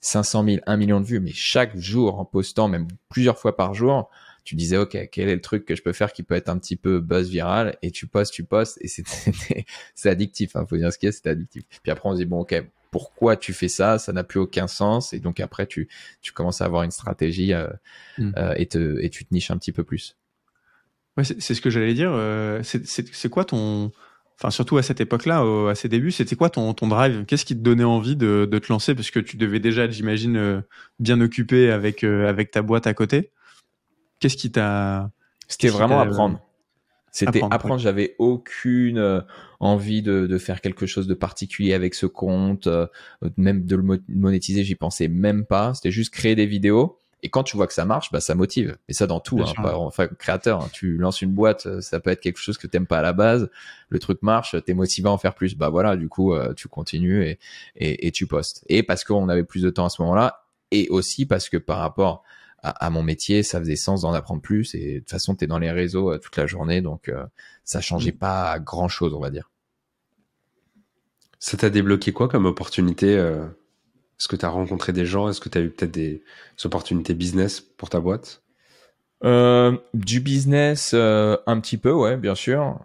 [0.00, 3.72] 500 000, 1 million de vues, mais chaque jour en postant, même plusieurs fois par
[3.72, 4.10] jour,
[4.44, 6.58] tu disais, OK, quel est le truc que je peux faire qui peut être un
[6.58, 7.78] petit peu buzz viral?
[7.82, 11.12] Et tu postes, tu postes, et c'est addictif, hein, faut dire ce qu'il y a,
[11.12, 11.64] c'est addictif.
[11.82, 12.54] Puis après, on se dit, bon, OK,
[12.92, 13.98] pourquoi tu fais ça?
[13.98, 15.12] Ça n'a plus aucun sens.
[15.14, 15.88] Et donc après, tu,
[16.20, 17.66] tu commences à avoir une stratégie euh,
[18.18, 18.32] hmm.
[18.36, 20.16] euh, et, te, et tu te niches un petit peu plus.
[21.16, 22.12] Ouais, c'est ce que j'allais dire.
[22.12, 23.90] Euh, c'est quoi ton,
[24.38, 27.24] enfin surtout à cette époque-là, à ses débuts, c'était quoi ton, ton drive?
[27.26, 28.94] Qu'est-ce qui te donnait envie de, de, te lancer?
[28.94, 30.62] Parce que tu devais déjà, j'imagine,
[31.00, 33.30] bien occupé avec, avec ta boîte à côté.
[34.20, 35.10] Qu'est-ce qui t'a.
[35.48, 36.40] C'était vraiment apprendre.
[37.12, 37.78] C'était apprendre.
[37.78, 39.20] J'avais aucune euh,
[39.60, 42.86] envie de, de, faire quelque chose de particulier avec ce compte, euh,
[43.36, 45.74] même de le monétiser, j'y pensais même pas.
[45.74, 46.98] C'était juste créer des vidéos.
[47.24, 48.78] Et quand tu vois que ça marche, bah ça motive.
[48.88, 49.40] Et ça dans tout.
[49.40, 50.70] Hein, enfin, créateur, hein.
[50.72, 53.12] tu lances une boîte, euh, ça peut être quelque chose que t'aimes pas à la
[53.12, 53.50] base.
[53.90, 55.54] Le truc marche, t'es motivé à en faire plus.
[55.54, 57.38] Bah voilà, du coup, tu continues et,
[57.76, 58.64] et, et tu postes.
[58.68, 61.78] Et parce qu'on avait plus de temps à ce moment-là, et aussi parce que par
[61.78, 62.24] rapport
[62.62, 64.74] à, mon métier, ça faisait sens d'en apprendre plus.
[64.74, 67.24] Et de toute façon, tu es dans les réseaux euh, toute la journée, donc euh,
[67.64, 68.18] ça changeait mm.
[68.18, 69.50] pas grand chose, on va dire.
[71.40, 73.44] Ça t'a débloqué quoi comme opportunité euh,
[74.18, 75.28] Est-ce que tu as rencontré des gens?
[75.28, 76.22] Est-ce que tu as eu peut-être des,
[76.64, 78.42] opportunités business pour ta boîte?
[79.24, 82.80] Du business, un petit peu, ouais, bien sûr.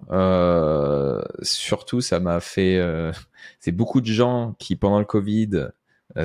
[1.41, 2.79] surtout, ça m'a fait.
[3.59, 5.69] c'est beaucoup de gens qui, pendant le Covid, euh,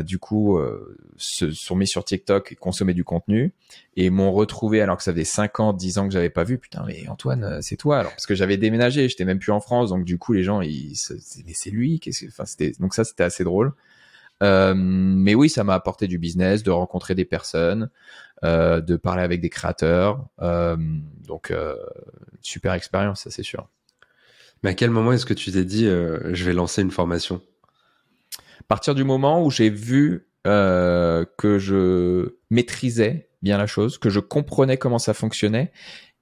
[0.00, 3.52] du coup, euh, se sont mis sur TikTok et consommaient du contenu
[3.96, 6.57] et m'ont retrouvé alors que ça faisait 5 ans, 10 ans que j'avais pas vu.
[6.59, 9.61] Putain, mais Antoine, euh, c'est toi alors parce que j'avais déménagé, j'étais même plus en
[9.61, 12.00] France, donc du coup les gens mais c'est lui,
[12.81, 13.74] donc ça c'était assez drôle.
[14.42, 17.90] Euh, mais oui, ça m'a apporté du business, de rencontrer des personnes,
[18.44, 20.26] euh, de parler avec des créateurs.
[20.40, 20.76] Euh,
[21.26, 21.52] donc,
[22.40, 23.68] super expérience, ça c'est sûr.
[24.62, 27.40] Mais à quel moment est-ce que tu t'es dit, je vais lancer une formation?
[28.38, 34.11] À partir du moment où j'ai vu euh, que je maîtrisais bien la chose, que
[34.11, 35.73] je comprenais comment ça fonctionnait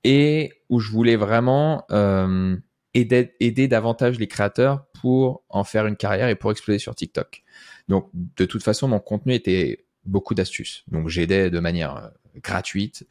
[0.04, 2.56] et où je voulais vraiment euh,
[2.94, 7.44] aider, aider davantage les créateurs pour en faire une carrière et pour exploser sur TikTok.
[7.88, 10.84] Donc, de toute façon, mon contenu était beaucoup d'astuces.
[10.88, 12.08] Donc, j'aidais de manière euh,
[12.42, 13.06] gratuite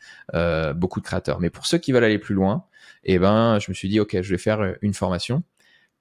[0.76, 1.40] beaucoup de créateurs.
[1.40, 2.66] Mais pour ceux qui veulent aller plus loin,
[3.04, 5.44] eh ben, je me suis dit, ok, je vais faire une formation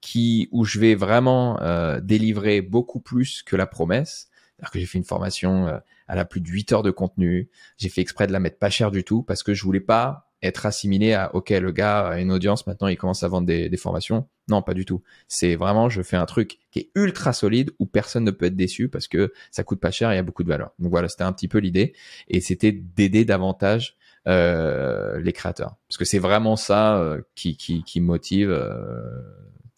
[0.01, 4.29] qui où je vais vraiment euh, délivrer beaucoup plus que la promesse.
[4.59, 7.49] Alors que j'ai fait une formation euh, à la plus de 8 heures de contenu.
[7.77, 10.29] J'ai fait exprès de la mettre pas cher du tout parce que je voulais pas
[10.41, 13.69] être assimilé à OK, le gars a une audience, maintenant il commence à vendre des,
[13.69, 14.27] des formations.
[14.49, 15.03] Non, pas du tout.
[15.27, 18.55] C'est vraiment, je fais un truc qui est ultra solide où personne ne peut être
[18.55, 20.71] déçu parce que ça coûte pas cher et il y a beaucoup de valeur.
[20.79, 21.93] Donc voilà, c'était un petit peu l'idée
[22.27, 27.83] et c'était d'aider davantage euh, les créateurs parce que c'est vraiment ça euh, qui, qui,
[27.83, 29.21] qui motive euh,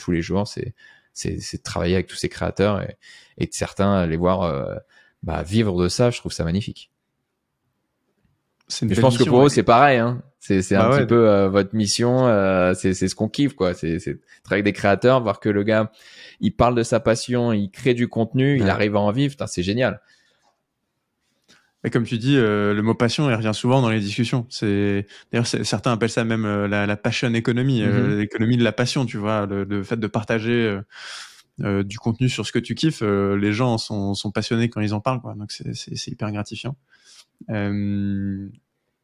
[0.02, 0.74] tous les jours, c'est
[1.14, 2.98] c'est de travailler avec tous ces créateurs et,
[3.38, 4.76] et de certains les voir euh,
[5.24, 6.10] bah, vivre de ça.
[6.10, 6.92] Je trouve ça magnifique.
[8.70, 9.98] je pense que pour eux c'est pareil.
[9.98, 10.22] Hein.
[10.40, 12.28] C'est un bah petit peu euh, votre mission.
[12.28, 13.74] Euh, c'est ce qu'on kiffe quoi.
[13.74, 14.00] C'est
[14.44, 15.92] travailler avec des créateurs, voir que le gars
[16.40, 19.36] il parle de sa passion, il crée du contenu, il arrive à en vivre.
[19.48, 20.02] C'est génial.
[21.84, 24.46] Et comme tu dis, euh, le mot passion, il revient souvent dans les discussions.
[24.50, 28.18] C'est d'ailleurs certains appellent ça même euh, la, la, passion économie, euh, mm-hmm.
[28.20, 29.06] l'économie de la passion.
[29.06, 30.80] Tu vois, le, fait de partager
[31.58, 35.02] du contenu sur ce que tu kiffes, les gens sont, sont, passionnés quand ils en
[35.02, 35.22] parlent.
[35.22, 35.36] Quoi.
[35.36, 36.76] Donc c'est hyper gratifiant.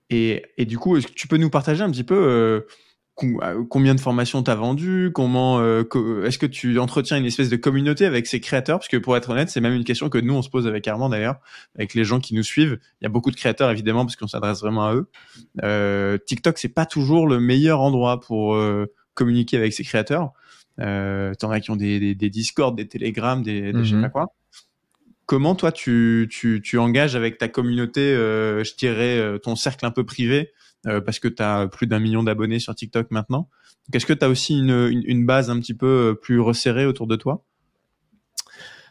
[0.10, 2.62] Et, et, du coup, est-ce que tu peux nous partager un petit peu euh,
[3.18, 5.84] combien de formations t'as vendu Comment euh,
[6.26, 8.78] est-ce que tu entretiens une espèce de communauté avec ces créateurs?
[8.78, 10.88] Parce que pour être honnête, c'est même une question que nous on se pose avec
[10.88, 11.40] Armand d'ailleurs,
[11.76, 12.80] avec les gens qui nous suivent.
[13.02, 15.10] Il y a beaucoup de créateurs évidemment parce qu'on s'adresse vraiment à eux.
[15.64, 20.32] Euh, TikTok c'est pas toujours le meilleur endroit pour euh, communiquer avec ces créateurs.
[20.80, 23.96] Euh, T'en as qui ont des, des, des Discord, des Telegram, des, des je sais
[23.96, 24.04] mhm.
[24.04, 24.28] pas quoi.
[25.26, 30.06] Comment toi tu, tu, tu engages avec ta communauté, je dirais ton cercle un peu
[30.06, 30.54] privé
[30.86, 33.50] euh, parce que tu as plus d'un million d'abonnés sur TikTok maintenant.
[33.94, 37.08] Est-ce que tu as aussi une, une, base un petit peu euh, plus resserrée autour
[37.08, 37.44] de toi?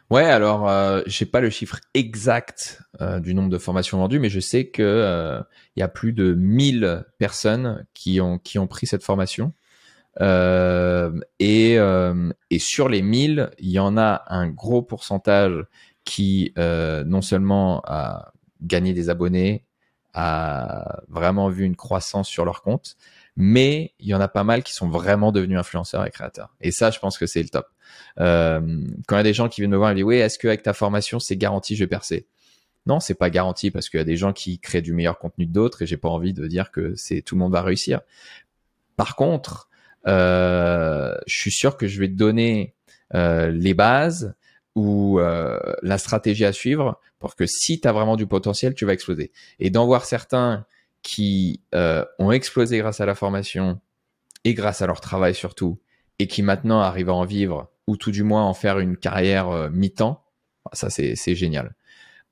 [0.09, 4.29] Ouais, alors euh, j'ai pas le chiffre exact euh, du nombre de formations vendues, mais
[4.29, 5.41] je sais que euh,
[5.75, 9.53] il y a plus de 1000 personnes qui ont qui ont pris cette formation.
[10.21, 11.77] et,
[12.51, 15.65] et sur les 1000, il y en a un gros pourcentage
[16.05, 19.66] qui non seulement a gagné des abonnés,
[20.17, 22.97] a vraiment vu une croissance sur leur compte,
[23.37, 26.55] mais il y en a pas mal qui sont vraiment devenus influenceurs et créateurs.
[26.63, 27.67] Et ça, je pense que c'est le top.
[28.19, 28.61] Euh,
[29.07, 30.39] quand il y a des gens qui viennent me voir et me disent oui, est-ce
[30.39, 32.27] qu'avec ta formation c'est garanti je vais percer?
[32.87, 35.47] Non, c'est pas garanti parce qu'il y a des gens qui créent du meilleur contenu
[35.47, 38.01] que d'autres et j'ai pas envie de dire que c'est tout le monde va réussir.
[38.97, 39.69] Par contre,
[40.07, 42.75] euh, je suis sûr que je vais te donner
[43.15, 44.35] euh, les bases
[44.77, 48.85] ou euh, la stratégie à suivre pour que si tu as vraiment du potentiel, tu
[48.85, 49.33] vas exploser.
[49.59, 50.67] Et d'en voir certains
[51.03, 53.81] qui euh, ont explosé grâce à la formation
[54.45, 55.81] et grâce à leur travail surtout,
[56.19, 59.49] et qui maintenant arrivent à en vivre ou tout du moins en faire une carrière
[59.49, 60.25] euh, mi-temps,
[60.73, 61.75] ça c'est génial.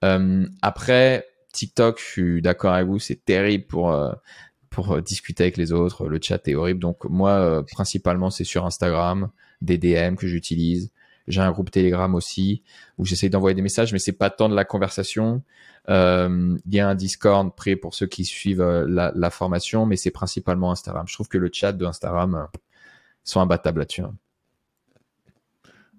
[0.05, 3.97] Euh, après, TikTok, je suis d'accord avec vous, c'est terrible pour
[4.71, 6.09] pour discuter avec les autres.
[6.09, 6.81] Le chat est horrible.
[6.81, 9.31] Donc moi, principalement, c'est sur Instagram,
[9.63, 10.91] des DM que j'utilise.
[11.27, 12.63] J'ai un groupe Telegram aussi
[12.99, 15.43] où j'essaie d'envoyer des messages, mais c'est pas tant de la conversation.
[15.89, 19.87] Euh, il y a un Discord prêt pour ceux qui suivent euh, la, la formation,
[19.87, 21.07] mais c'est principalement Instagram.
[21.09, 22.59] Je trouve que le chat de Instagram euh,
[23.23, 24.03] sont imbattables là-dessus.
[24.03, 24.15] Hein.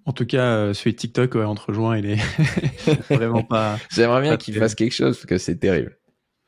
[0.04, 2.16] En tout cas, euh, celui de TikTok, ouais, entre joint, il est
[3.10, 3.78] vraiment pas.
[3.90, 5.98] J'aimerais bien qu'il fasse quelque chose parce que c'est terrible.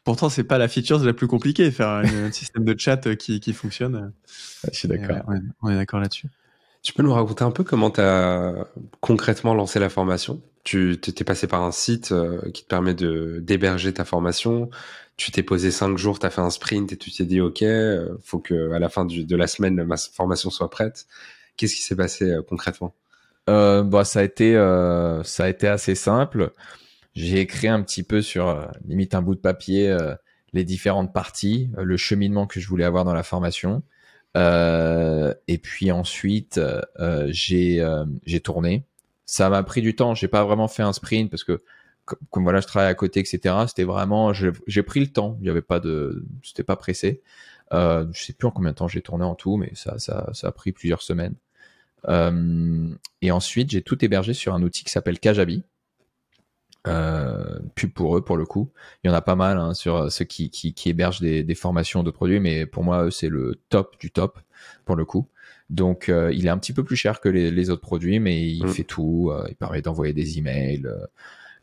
[0.04, 3.52] Pourtant, c'est pas la feature la plus compliquée, faire un, système de chat qui, qui
[3.52, 4.12] fonctionne.
[4.72, 5.18] Je suis d'accord.
[5.60, 6.28] on est d'accord là-dessus.
[6.82, 8.66] Tu peux nous raconter un peu comment tu as
[9.00, 10.40] concrètement lancé la formation?
[10.64, 14.70] Tu t'es passé par un site euh, qui te permet d'héberger ta formation.
[15.16, 17.62] Tu t'es posé cinq jours, tu as fait un sprint et tu t'es dit OK,
[17.62, 21.06] euh, faut que à la fin de la semaine ma formation soit prête.
[21.56, 22.94] Qu'est-ce qui s'est passé euh, concrètement?
[23.50, 24.54] Euh, bah, ça a été
[25.24, 26.52] ça a été assez simple.
[27.14, 29.96] J'ai écrit un petit peu sur limite un bout de papier
[30.52, 33.82] les différentes parties, le cheminement que je voulais avoir dans la formation.
[34.36, 38.84] Euh, et puis ensuite, euh, j'ai euh, j'ai tourné.
[39.26, 40.14] Ça m'a pris du temps.
[40.14, 41.62] J'ai pas vraiment fait un sprint parce que
[42.30, 43.54] comme, voilà, je travaille à côté, etc.
[43.68, 45.36] C'était vraiment, j'ai pris le temps.
[45.40, 47.22] Il y avait pas de, c'était pas pressé.
[47.74, 50.30] Euh, je sais plus en combien de temps j'ai tourné en tout, mais ça, ça,
[50.32, 51.34] ça a pris plusieurs semaines.
[53.20, 55.64] Et ensuite, j'ai tout hébergé sur un outil qui s'appelle Kajabi.
[56.86, 58.70] Euh, pub pour eux pour le coup.
[59.02, 61.54] Il y en a pas mal hein, sur ceux qui, qui, qui hébergent des, des,
[61.56, 64.38] formations de produits, mais pour moi c'est le top du top
[64.84, 65.28] pour le coup.
[65.70, 68.48] Donc euh, il est un petit peu plus cher que les, les autres produits, mais
[68.48, 68.68] il mm.
[68.68, 69.30] fait tout.
[69.32, 70.88] Euh, il permet d'envoyer des emails,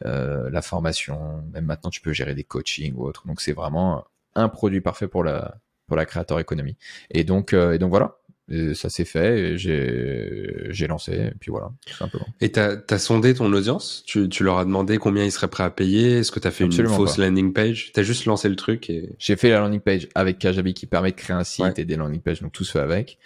[0.05, 1.43] euh, la formation.
[1.53, 3.25] Même maintenant tu peux gérer des coachings ou autre.
[3.25, 6.77] Donc c'est vraiment un produit parfait pour la pour la créateur économie.
[7.09, 8.17] Et donc et donc voilà.
[8.47, 12.27] Et ça s'est fait, j'ai lancé, et puis voilà, simplement.
[12.41, 14.03] Et tu as, sondé ton audience?
[14.05, 16.19] Tu, tu, leur as demandé combien ils seraient prêts à payer?
[16.19, 17.91] Est-ce que tu as fait une fausse landing page?
[17.91, 19.15] Tu as juste lancé le truc et...
[19.17, 21.95] J'ai fait la landing page avec Kajabi qui permet de créer un site et des
[21.95, 23.17] landing pages, donc tout se fait avec.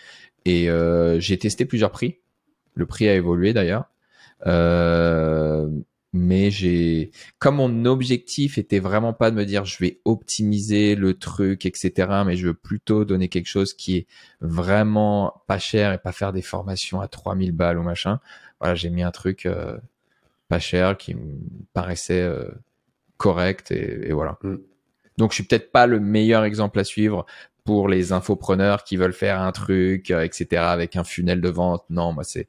[0.46, 2.20] Et euh, j'ai testé plusieurs prix.
[2.76, 3.90] Le prix a évolué d'ailleurs.
[4.48, 5.68] Euh,
[6.12, 11.14] mais j'ai comme mon objectif était vraiment pas de me dire je vais optimiser le
[11.14, 14.08] truc etc mais je veux plutôt donner quelque chose qui est
[14.42, 18.20] vraiment pas cher et pas faire des formations à 3000 balles ou machin
[18.60, 19.78] voilà j'ai mis un truc euh,
[20.48, 21.38] pas cher qui me
[21.74, 22.50] paraissait euh,
[23.18, 24.58] correct et, voilà mm.
[25.18, 27.28] donc je suis peut-être pas le meilleur exemple à suivre
[27.66, 31.86] pour les infopreneurs qui veulent faire un truc, euh, etc., avec un funnel de vente.
[31.92, 32.48] Non, moi, c'est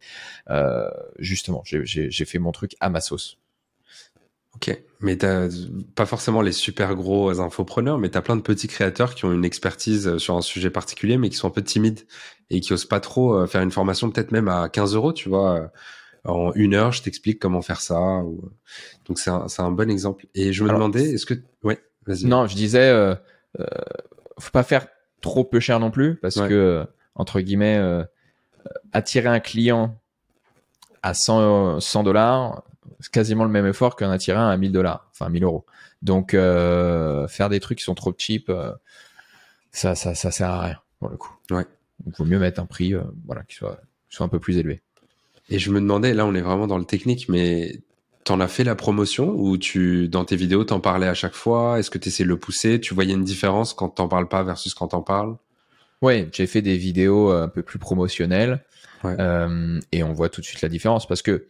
[1.19, 3.40] justement, j'ai fait mon truc à ma sauce.
[4.63, 5.49] Ok, mais t'as
[5.95, 9.45] pas forcément les super gros infopreneurs, mais t'as plein de petits créateurs qui ont une
[9.47, 12.01] expertise euh, sur un sujet particulier, mais qui sont un peu timides
[12.51, 15.31] et qui osent pas trop euh, faire une formation, peut-être même à 15 euros, tu
[15.31, 15.55] vois.
[15.55, 15.67] Euh,
[16.25, 18.23] en une heure, je t'explique comment faire ça.
[19.07, 20.27] Donc c'est un, un, bon exemple.
[20.35, 22.27] Et je me demandais, est-ce que, ouais, vas-y.
[22.27, 23.15] Non, je disais, euh,
[24.39, 24.87] faut pas faire
[25.23, 27.81] trop peu cher non plus, parce que entre guillemets,
[28.93, 29.99] attirer un client
[31.03, 32.65] à 100 100 dollars,
[33.13, 35.65] quasiment le même effort qu'un attirer un à 1000 dollars, enfin 1000 euros.
[36.03, 38.73] Donc euh, faire des trucs qui sont trop cheap, euh,
[39.71, 41.33] ça, ça, ça sert à rien pour le coup.
[41.51, 41.67] Ouais.
[42.07, 44.81] Il vaut mieux mettre un prix, euh, voilà, qui soit, soit un peu plus élevé.
[45.51, 47.81] Et je me demandais, là on est vraiment dans le technique, mais
[48.25, 51.79] t'en as fait la promotion ou tu, dans tes vidéos, t'en parlais à chaque fois?
[51.79, 52.81] Est-ce que tu essaies de le pousser?
[52.81, 55.37] Tu voyais une différence quand t'en parles pas versus quand t'en parles?
[56.03, 58.65] Oui, j'ai fait des vidéos un peu plus promotionnelles
[59.05, 61.47] euh, et on voit tout de suite la différence parce que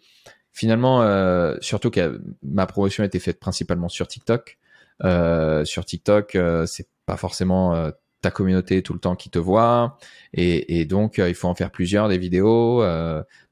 [0.52, 4.58] finalement, euh, surtout que ma promotion a été faite principalement sur TikTok.
[5.04, 9.38] Euh, sur TikTok, euh, c'est pas forcément euh, ta communauté tout le temps qui te
[9.38, 9.96] voit,
[10.34, 12.84] et, et donc il faut en faire plusieurs des vidéos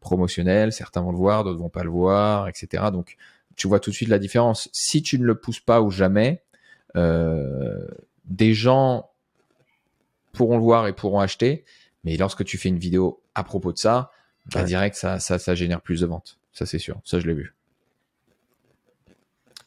[0.00, 0.74] promotionnelles.
[0.74, 2.84] Certains vont le voir, d'autres vont pas le voir, etc.
[2.92, 3.16] Donc
[3.56, 4.68] tu vois tout de suite la différence.
[4.74, 6.42] Si tu ne le pousses pas ou jamais,
[6.94, 9.08] des gens
[10.34, 11.64] pourront le voir et pourront acheter,
[12.04, 14.10] mais lorsque tu fais une vidéo à propos de ça,
[14.52, 16.38] bah, direct ça, ça, ça génère plus de ventes.
[16.58, 17.00] Ça, c'est sûr.
[17.04, 17.54] Ça, je l'ai vu.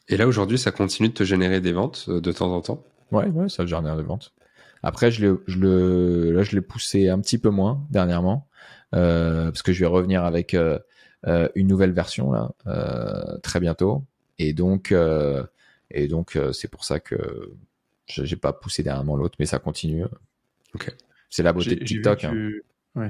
[0.08, 2.84] Et là, aujourd'hui, ça continue de te générer des ventes euh, de temps en temps?
[3.12, 4.34] Ouais, ouais, ça génère des ventes.
[4.82, 8.46] Après, je le, je le, là, je l'ai poussé un petit peu moins dernièrement,
[8.94, 10.78] euh, parce que je vais revenir avec euh,
[11.54, 14.04] une nouvelle version là euh, très bientôt,
[14.38, 15.42] et donc, euh,
[15.90, 17.54] et donc, c'est pour ça que
[18.06, 20.04] je- j'ai pas poussé dernièrement l'autre, mais ça continue.
[20.74, 20.94] Ok.
[21.30, 22.32] C'est la beauté de TikTok, hein.
[22.32, 22.62] tu-
[22.96, 23.08] ouais.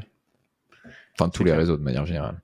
[1.14, 1.58] enfin de tous les clair.
[1.58, 2.40] réseaux de manière générale.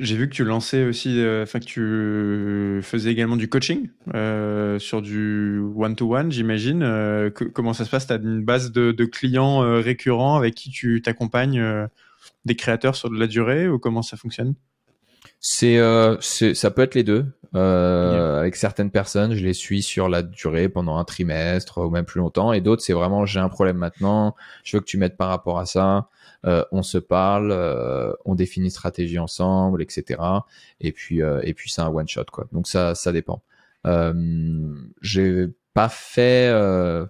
[0.00, 4.78] J'ai vu que tu lançais aussi, euh, enfin que tu faisais également du coaching euh,
[4.78, 6.84] sur du one-to-one, j'imagine.
[6.84, 8.06] Euh, comment ça se passe?
[8.06, 11.88] Tu as une base de, clients euh, récurrents avec qui tu t'accompagnes
[12.44, 14.54] des créateurs sur de la durée ou comment ça fonctionne?
[15.40, 17.26] C'est, euh, ça peut être les deux.
[17.54, 22.04] Euh, Avec certaines personnes, je les suis sur la durée pendant un trimestre ou même
[22.04, 25.16] plus longtemps, et d'autres, c'est vraiment j'ai un problème maintenant, je veux que tu m'aides
[25.16, 26.08] par rapport à ça.
[26.46, 30.20] Euh, on se parle, euh, on définit une stratégie ensemble, etc.
[30.80, 32.46] Et puis, euh, et puis c'est un one shot quoi.
[32.52, 33.42] Donc ça, ça dépend.
[33.86, 34.12] Euh,
[35.00, 37.06] j'ai pas fait euh,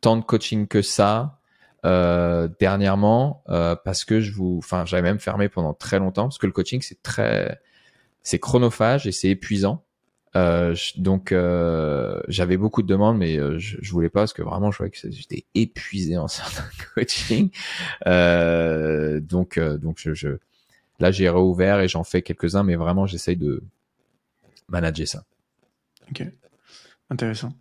[0.00, 1.37] tant de coaching que ça
[1.84, 6.38] euh, dernièrement euh, parce que je vous, enfin, j'avais même fermé pendant très longtemps parce
[6.38, 7.60] que le coaching c'est très,
[8.22, 9.84] c'est chronophage et c'est épuisant.
[10.36, 14.34] Euh, je- donc euh, j'avais beaucoup de demandes, mais euh, je, je voulais pas parce
[14.34, 17.50] que vraiment je voyais que j'étais épuisé en certains coaching.
[18.06, 20.28] Euh, donc donc je, je
[21.00, 23.62] là j'ai réouvert et j'en fais quelques uns, mais vraiment j'essaye de
[24.68, 25.24] manager ça.
[26.10, 26.24] Ok,
[27.10, 27.52] intéressant.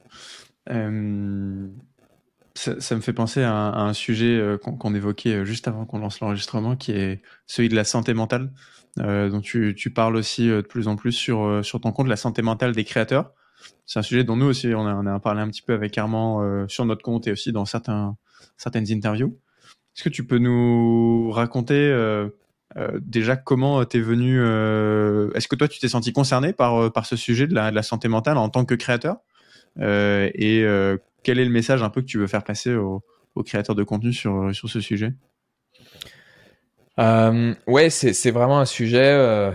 [2.58, 6.20] Ça, me fait penser à un, sujet euh, qu'on évoquait euh, juste avant qu'on lance
[6.20, 8.52] l'enregistrement, qui est celui de la santé mentale,
[9.00, 12.74] euh, dont tu, parles aussi de plus en plus sur, ton compte, la santé mentale
[12.74, 13.32] des créateurs.
[13.86, 16.68] C'est un sujet dont nous aussi, on a, a parlé un petit peu avec Armand
[16.68, 18.16] sur notre compte et aussi dans certaines
[18.92, 19.38] interviews.
[19.96, 21.92] Est-ce que tu peux nous raconter
[23.00, 27.56] déjà comment t'es venu Est-ce que toi tu t'es senti concerné par ce sujet de
[27.56, 29.18] la, santé mentale en tant que créateur?
[29.80, 30.66] Et
[31.28, 33.04] quel est le message un peu que tu veux faire passer aux,
[33.46, 35.12] créateurs de contenu sur sur ce sujet?
[37.00, 39.52] Euh, ouais, c'est vraiment un sujet euh,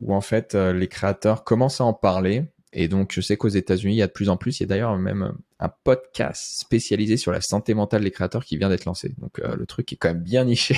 [0.00, 2.46] où en fait euh, les créateurs commencent à en parler.
[2.72, 4.58] Et donc je sais qu'aux États-Unis, il y a de plus en plus.
[4.58, 8.56] Il y a d'ailleurs même un podcast spécialisé sur la santé mentale des créateurs qui
[8.56, 9.14] vient d'être lancé.
[9.18, 10.74] Donc le truc est quand même bien niché,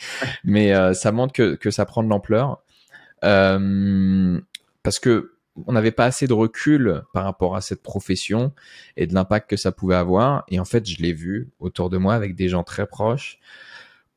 [0.44, 2.64] mais ça montre que que ça prend de l'ampleur
[3.20, 5.34] parce que
[5.66, 8.52] on n'avait pas assez de recul par rapport à cette profession
[8.96, 10.44] et de l'impact que ça pouvait avoir.
[10.48, 13.38] Et en fait, je l'ai vu autour de moi avec des gens très proches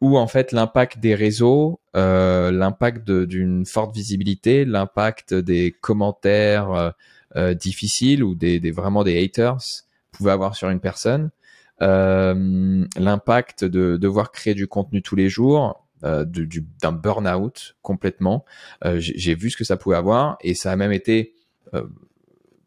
[0.02, 6.90] où en fait l'impact des réseaux, euh, l'impact d'une forte visibilité, l'impact des commentaires euh,
[7.36, 9.58] euh, difficiles ou des, des vraiment des haters
[10.12, 11.32] pouvait avoir sur une personne,
[11.82, 16.26] euh, l'impact de devoir créer du contenu tous les jours, euh,
[16.82, 18.46] d'un burn-out complètement.
[18.84, 21.34] Euh, J'ai vu ce que ça pouvait avoir et ça a même été
[21.74, 21.88] euh,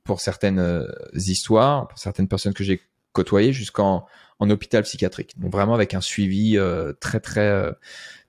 [0.02, 2.80] pour certaines histoires, pour certaines personnes que j'ai
[3.12, 4.06] côtoyées jusqu'en
[4.40, 5.38] en hôpital psychiatrique.
[5.38, 6.58] Donc vraiment avec un suivi
[6.98, 7.70] très très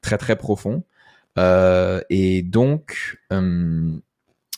[0.02, 0.84] très très profond.
[1.38, 3.18] Et donc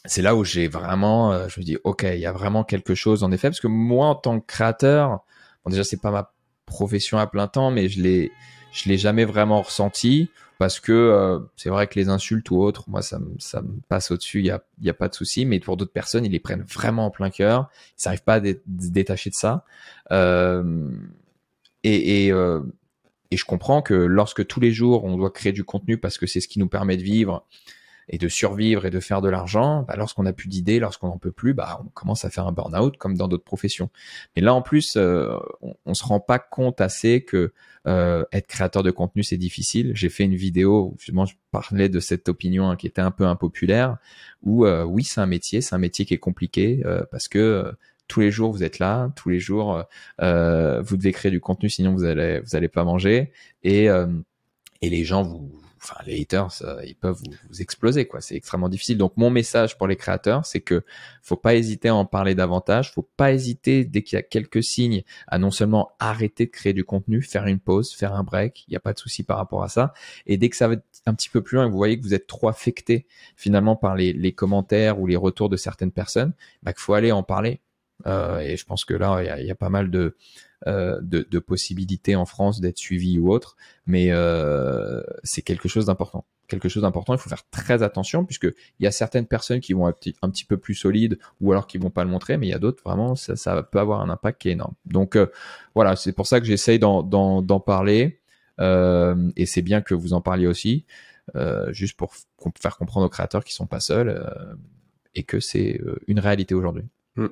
[0.06, 3.24] c'est là où j'ai vraiment, je me dis ok, il y a vraiment quelque chose
[3.24, 5.24] en effet parce que moi en tant que créateur,
[5.64, 6.34] bon déjà c'est pas ma
[6.66, 8.32] profession à plein temps, mais je l'ai
[8.72, 12.90] je l'ai jamais vraiment ressenti parce que euh, c'est vrai que les insultes ou autres,
[12.90, 15.46] moi ça me ça me passe au-dessus, il y a y a pas de souci,
[15.46, 18.40] mais pour d'autres personnes ils les prennent vraiment en plein cœur, ils n'arrivent pas à
[18.40, 19.66] dé- se détacher de ça.
[20.12, 20.90] Euh,
[21.84, 22.62] et, et, euh,
[23.32, 26.28] et je comprends que lorsque tous les jours on doit créer du contenu parce que
[26.28, 27.46] c'est ce qui nous permet de vivre
[28.10, 31.18] et de survivre et de faire de l'argent, bah, lorsqu'on n'a plus d'idées, lorsqu'on n'en
[31.18, 33.90] peut plus, bah, on commence à faire un burn-out comme dans d'autres professions.
[34.36, 37.54] Mais là en plus, euh, on, on se rend pas compte assez que
[37.88, 39.92] euh, être créateur de contenu c'est difficile.
[39.96, 43.12] J'ai fait une vidéo où justement je parlais de cette opinion hein, qui était un
[43.12, 43.98] peu impopulaire,
[44.44, 47.40] où euh, oui c'est un métier, c'est un métier qui est compliqué euh, parce que
[47.40, 47.72] euh,
[48.08, 49.84] tous les jours vous êtes là, tous les jours
[50.22, 53.32] euh, vous devez créer du contenu, sinon vous allez vous allez pas manger
[53.64, 54.08] et euh,
[54.82, 58.22] et les gens vous enfin les haters euh, ils peuvent vous, vous exploser quoi.
[58.22, 58.98] C'est extrêmement difficile.
[58.98, 60.84] Donc mon message pour les créateurs c'est que
[61.22, 62.94] faut pas hésiter à en parler davantage.
[62.94, 66.74] Faut pas hésiter dès qu'il y a quelques signes à non seulement arrêter de créer
[66.74, 68.66] du contenu faire une pause faire un break.
[68.68, 69.94] Il n'y a pas de souci par rapport à ça.
[70.26, 72.04] Et dès que ça va un petit peu plus loin et que vous voyez que
[72.04, 76.34] vous êtes trop affecté finalement par les, les commentaires ou les retours de certaines personnes
[76.64, 77.62] bah qu'il faut aller en parler.
[78.08, 80.16] Euh, et je pense que là il y y a pas mal de
[80.68, 83.56] de, de, possibilités en France d'être suivi ou autre,
[83.88, 86.26] mais euh, c'est quelque chose d'important.
[86.48, 88.44] Quelque chose d'important, il faut faire très attention puisque
[88.80, 91.66] il y a certaines personnes qui vont être un petit peu plus solides ou alors
[91.66, 94.02] qui vont pas le montrer, mais il y a d'autres vraiment ça, ça peut avoir
[94.02, 94.74] un impact qui est énorme.
[94.86, 95.28] Donc euh,
[95.76, 98.22] voilà, c'est pour ça que j'essaye d'en parler
[98.62, 100.86] euh, et c'est bien que vous en parliez aussi,
[101.36, 102.14] euh, juste pour
[102.60, 104.54] faire comprendre aux créateurs qui sont pas seuls euh,
[105.16, 106.84] et que c'est une réalité aujourd'hui.
[107.16, 107.28] Mmh.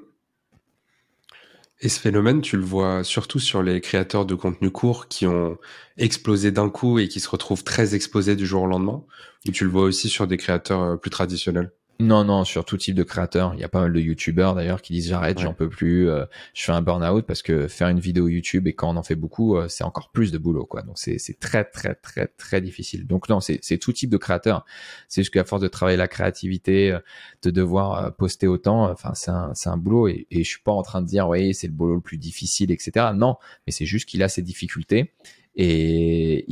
[1.82, 5.57] Et ce phénomène, tu le vois surtout sur les créateurs de contenu court qui ont
[5.97, 9.03] explosé d'un coup et qui se retrouvent très exposés du jour au lendemain,
[9.47, 11.71] ou tu le vois aussi sur des créateurs euh, plus traditionnels?
[12.02, 13.54] Non, non, sur tout type de créateur.
[13.56, 16.24] Il y a pas mal de youtubeurs d'ailleurs qui disent j'arrête, j'en peux plus, euh,
[16.54, 19.16] je fais un burn-out parce que faire une vidéo YouTube et quand on en fait
[19.16, 20.82] beaucoup, euh, c'est encore plus de boulot, quoi.
[20.82, 23.06] Donc c'est très, très, très, très difficile.
[23.06, 24.66] Donc non, c'est tout type de créateur.
[25.10, 27.00] C'est juste qu'à force de travailler la créativité, euh,
[27.41, 30.84] de devoir poster autant, enfin c'est un, un boulot et, et je suis pas en
[30.84, 33.08] train de dire oui c'est le boulot le plus difficile, etc.
[33.14, 33.36] Non,
[33.68, 35.12] mais c'est juste qu'il a ses difficultés
[35.58, 36.45] et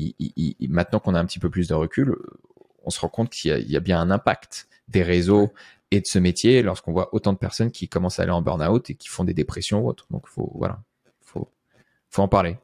[0.68, 2.18] maintenant qu'on a un petit peu plus de recul,
[2.84, 5.54] on se rend compte qu'il y, y a bien un impact des réseaux
[5.92, 8.90] et de ce métier lorsqu'on voit autant de personnes qui commencent à aller en burn-out
[8.90, 10.06] et qui font des dépressions ou autre.
[10.12, 10.80] Donc, faut, voilà,
[11.22, 11.50] faut,
[12.10, 12.58] faut en parler.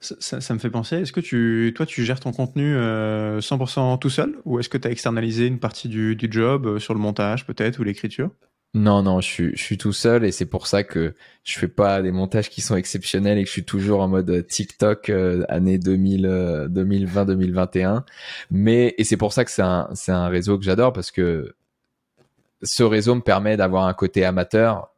[0.00, 4.10] Ça, me fait penser, est-ce que tu, toi, tu gères ton contenu 100% euh, tout
[4.10, 6.98] seul ou est-ce que tu as externalisé une partie du, du job euh, sur le
[6.98, 8.30] montage peut-être ou l'écriture?
[8.74, 11.14] Non, non, je suis, je suis tout seul et c'est pour ça que
[11.44, 14.30] je fais pas des montages qui sont exceptionnels et que je suis toujours en mode
[14.30, 18.04] euh, TikTok euh, année 2000, 2020, 2021.
[18.50, 21.54] Mais et c'est pour ça que c'est un, c'est un réseau que j'adore parce que
[22.62, 24.88] ce réseau me permet d'avoir un côté amateur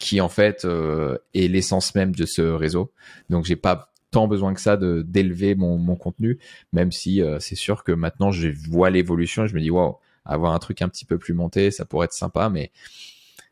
[0.00, 2.92] qui en fait euh, est l'essence même de ce réseau.
[3.28, 6.38] Donc j'ai pas tant besoin que ça de d'élever mon, mon contenu,
[6.72, 10.52] même si c'est sûr que maintenant je vois l'évolution et je me dis waouh avoir
[10.52, 12.70] un truc un petit peu plus monté, ça pourrait être sympa, mais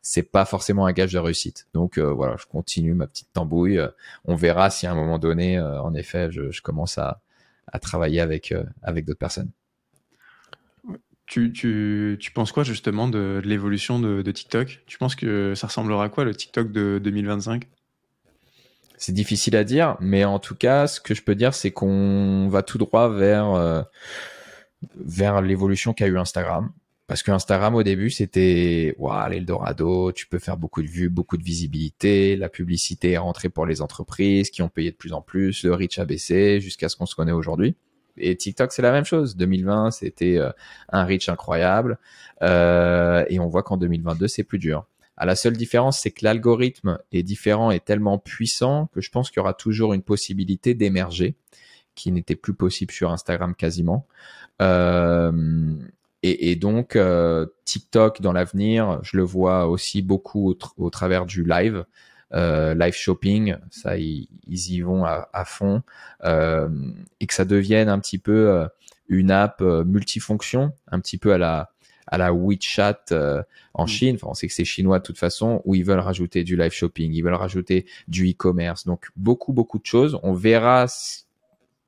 [0.03, 1.67] c'est pas forcément un gage de réussite.
[1.75, 3.81] Donc euh, voilà, je continue ma petite tambouille.
[4.25, 7.21] on verra si à un moment donné, euh, en effet, je, commence à,
[7.81, 9.51] travailler avec, euh, avec d'autres personnes.
[11.27, 14.83] Tu, tu, tu, penses quoi justement de, l'évolution de, TikTok?
[14.87, 17.69] Tu penses que ça ressemblera à quoi le TikTok de 2025
[18.97, 22.49] C'est difficile à dire, mais en tout cas, ce que je peux dire, c'est qu'on
[22.49, 23.87] va tout droit vers
[24.97, 26.71] vers l'évolution qu'a eu Instagram.
[27.11, 31.37] Parce que Instagram au début c'était waouh l'Eldorado, tu peux faire beaucoup de vues, beaucoup
[31.37, 35.21] de visibilité, la publicité est rentrée pour les entreprises qui ont payé de plus en
[35.21, 37.75] plus, le reach a baissé jusqu'à ce qu'on se connaît aujourd'hui.
[38.17, 39.37] Et TikTok c'est la même chose.
[39.37, 40.53] 2020 c'était euh,
[40.91, 41.99] un reach incroyable
[42.43, 44.87] euh, et on voit qu'en 2022 c'est plus dur.
[45.17, 49.31] À la seule différence c'est que l'algorithme est différent et tellement puissant que je pense
[49.33, 51.35] qu'il y aura toujours une possibilité d'émerger
[51.97, 54.07] qui n'était plus possible sur Instagram quasiment.
[54.61, 55.75] Euh,
[56.23, 61.85] et, donc euh, TikTok dans l'avenir, je le vois aussi beaucoup au, travers du live.
[62.33, 65.83] Euh, live shopping, ça ils, y vont à, fond,
[66.23, 68.69] et que ça devienne un petit peu
[69.09, 71.71] une app multifonction, un petit peu à la
[72.07, 73.07] à la WeChat
[73.75, 73.89] en mm.
[73.89, 74.15] Chine.
[74.17, 76.73] Enfin, on sait que c'est chinois de toute façon, où ils veulent rajouter du live
[76.73, 78.85] shopping, ils veulent rajouter du e-commerce.
[78.85, 80.19] Donc beaucoup beaucoup de choses.
[80.23, 80.87] On verra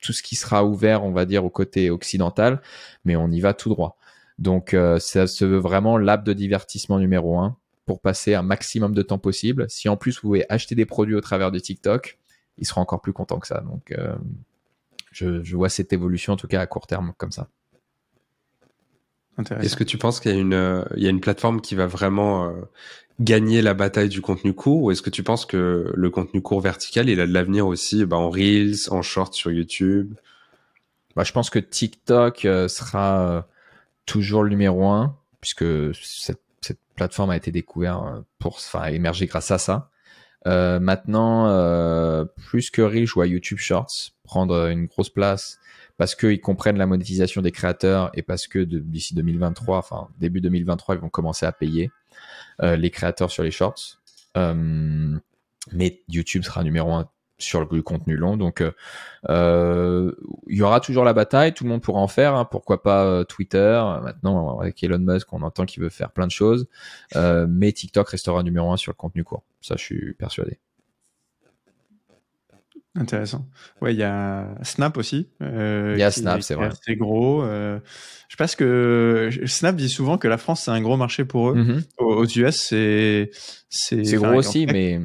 [0.02, 2.60] tout ce qui sera ouvert, on va dire, au côté occidental,
[3.04, 3.96] mais on y va tout droit.
[4.38, 8.94] Donc, euh, ça se veut vraiment l'app de divertissement numéro un pour passer un maximum
[8.94, 9.66] de temps possible.
[9.68, 12.18] Si en plus vous pouvez acheter des produits au travers de TikTok,
[12.58, 13.60] ils seront encore plus contents que ça.
[13.60, 14.14] Donc, euh,
[15.12, 17.48] je, vois cette évolution en tout cas à court terme comme ça.
[19.60, 21.74] Est-ce que tu penses qu'il y, a une, euh, il y a une plateforme qui
[21.74, 22.52] va vraiment
[23.22, 26.60] gagner la bataille du contenu court ou est-ce que tu penses que le contenu court
[26.60, 30.14] vertical, il a de l'avenir aussi bah, en Reels, en Short sur YouTube?
[31.16, 33.42] Bah, Je pense que TikTok euh, sera euh,
[34.06, 35.64] toujours le numéro un puisque
[35.94, 39.90] cette, cette plateforme a été découverte euh, pour enfin, émerger grâce à ça.
[40.46, 45.58] Euh, maintenant, euh, plus que Reels, je vois YouTube Shorts prendre une grosse place
[45.98, 50.96] parce qu'ils comprennent la monétisation des créateurs et parce que d'ici 2023, enfin début 2023,
[50.96, 51.90] ils vont commencer à payer.
[52.62, 53.98] Euh, les créateurs sur les shorts.
[54.36, 55.18] Euh,
[55.72, 57.08] mais YouTube sera numéro un
[57.38, 58.36] sur le contenu long.
[58.36, 58.62] Donc,
[59.28, 60.12] euh,
[60.46, 61.54] il y aura toujours la bataille.
[61.54, 62.34] Tout le monde pourra en faire.
[62.34, 62.44] Hein.
[62.44, 66.68] Pourquoi pas Twitter Maintenant, avec Elon Musk, on entend qu'il veut faire plein de choses.
[67.16, 69.42] mais TikTok restera numéro un sur le contenu court.
[69.60, 70.58] Ça, je suis persuadé.
[72.94, 73.48] Intéressant.
[73.80, 75.28] Ouais, il y a Snap aussi.
[75.42, 76.68] Euh, il y a Snap, c'est vrai.
[76.84, 77.42] C'est gros.
[77.42, 77.78] Euh,
[78.28, 81.56] je pense que Snap dit souvent que la France c'est un gros marché pour eux.
[81.56, 81.84] Mm-hmm.
[81.98, 83.30] Aux US, c'est
[83.70, 85.00] c'est gros aussi, mais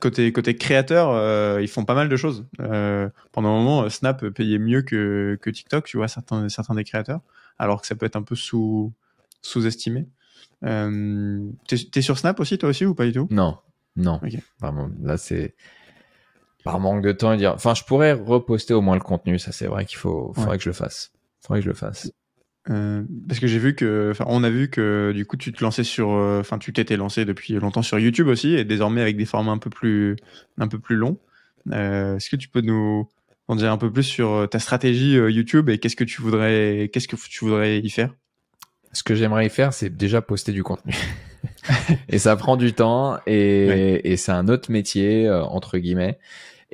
[0.00, 2.44] côté côté créateur, euh, ils font pas mal de choses.
[2.58, 7.20] Pendant un moment, Snap payait mieux que que TikTok, tu vois certains certains des créateurs,
[7.56, 8.92] alors que ça peut être un peu sous
[9.42, 10.08] sous-estimé.
[10.60, 13.28] T'es es sur Snap aussi, toi aussi, ou pas du tout?
[13.30, 13.58] Non,
[13.94, 14.20] non.
[14.60, 15.54] Vraiment, là c'est
[16.64, 19.52] par manque de temps et dire enfin je pourrais reposter au moins le contenu ça
[19.52, 21.12] c'est vrai qu'il faut faudrait que je le fasse.
[21.40, 22.10] Faudrait que je le fasse.
[22.70, 25.64] Euh, parce que j'ai vu que enfin on a vu que du coup tu te
[25.64, 29.16] lançais sur euh, enfin tu t'étais lancé depuis longtemps sur YouTube aussi et désormais avec
[29.16, 30.16] des formats un peu plus
[30.58, 31.18] un peu plus longs.
[31.72, 33.08] Euh, est-ce que tu peux nous
[33.48, 37.08] en dire un peu plus sur ta stratégie YouTube et qu'est-ce que tu voudrais qu'est-ce
[37.08, 38.14] que tu voudrais y faire?
[38.92, 40.94] Ce que j'aimerais y faire c'est déjà poster du contenu.
[42.08, 46.18] Et ça prend du temps et, et c'est un autre métier euh, entre guillemets.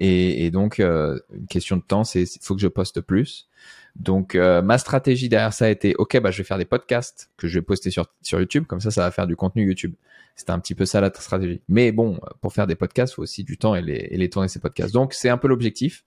[0.01, 3.49] Et, et donc euh, une question de temps, c'est faut que je poste plus.
[3.97, 7.31] Donc euh, ma stratégie derrière ça a été ok bah je vais faire des podcasts
[7.37, 9.95] que je vais poster sur sur YouTube comme ça ça va faire du contenu YouTube.
[10.39, 11.61] C'était un petit peu ça la stratégie.
[11.69, 14.31] Mais bon pour faire des podcasts il faut aussi du temps et les, et les
[14.31, 14.95] tourner ces podcasts.
[14.95, 16.05] Donc c'est un peu l'objectif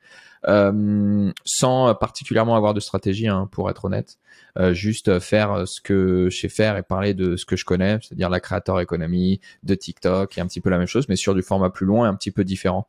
[0.48, 4.18] euh, sans particulièrement avoir de stratégie hein, pour être honnête.
[4.58, 8.00] Euh, juste faire ce que je sais faire et parler de ce que je connais,
[8.02, 11.36] c'est-à-dire la créateur économie, de TikTok et un petit peu la même chose, mais sur
[11.36, 12.88] du format plus long et un petit peu différent.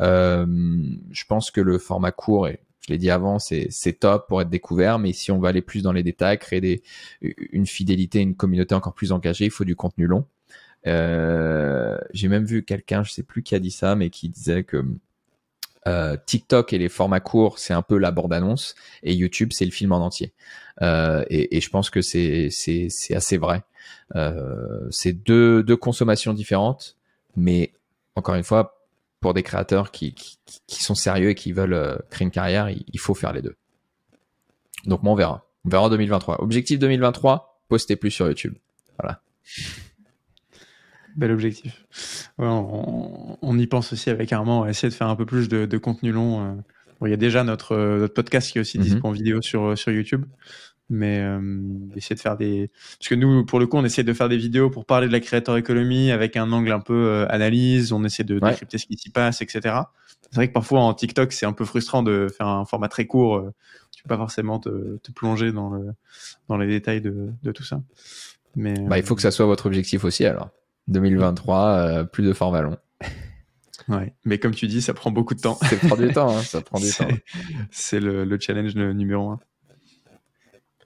[0.00, 0.44] Euh,
[1.10, 4.48] je pense que le format court est je l'ai dit avant, c'est top pour être
[4.48, 6.82] découvert, mais si on va aller plus dans les détails, créer des,
[7.20, 10.26] une fidélité, une communauté encore plus engagée, il faut du contenu long.
[10.86, 14.64] Euh, J'ai même vu quelqu'un, je sais plus qui a dit ça, mais qui disait
[14.64, 14.84] que
[15.88, 19.70] euh, TikTok et les formats courts, c'est un peu la bande-annonce, et YouTube, c'est le
[19.70, 20.32] film en entier.
[20.82, 22.50] Euh, et, et, je pense que c'est
[23.10, 23.62] assez vrai.
[24.16, 26.96] Euh, c'est deux, deux consommations différentes,
[27.36, 27.72] mais
[28.16, 28.80] encore une fois,
[29.20, 32.70] pour des créateurs qui, qui, qui, sont sérieux et qui veulent euh, créer une carrière,
[32.70, 33.56] il, faut faire les deux.
[34.86, 35.46] Donc moi, on verra.
[35.64, 36.42] On verra en 2023.
[36.42, 38.54] Objectif 2023, poster plus sur YouTube.
[38.98, 39.20] Voilà.
[41.20, 41.84] Bel objectif.
[42.38, 45.66] Ouais, on, on, y pense aussi avec Armand, essayer de faire un peu plus de,
[45.66, 46.40] de contenu long.
[46.40, 46.54] Euh.
[46.98, 49.00] Bon, il y a déjà notre, notre podcast qui est aussi mm -hmm.
[49.04, 50.24] en vidéo sur, sur YouTube
[50.90, 51.40] mais euh,
[51.96, 54.36] essayer de faire des parce que nous pour le coup on essaie de faire des
[54.36, 58.04] vidéos pour parler de la créateur économie avec un angle un peu euh, analyse on
[58.04, 58.50] essaie de ouais.
[58.50, 59.60] décrypter ce qui s'y passe etc
[60.22, 63.06] c'est vrai que parfois en TikTok c'est un peu frustrant de faire un format très
[63.06, 63.54] court euh,
[63.92, 65.92] tu peux pas forcément te, te, plonger dans le
[66.48, 67.80] dans les détails de, de tout ça
[68.56, 70.50] mais bah, il faut que ça soit votre objectif aussi alors
[70.90, 72.76] 2023 euh, plus de format long
[73.88, 75.54] Ouais, mais comme tu dis, ça prend beaucoup de temps.
[75.54, 77.08] ça prend du temps, hein, ça prend du temps.
[77.70, 79.40] C'est le, le challenge numéro un.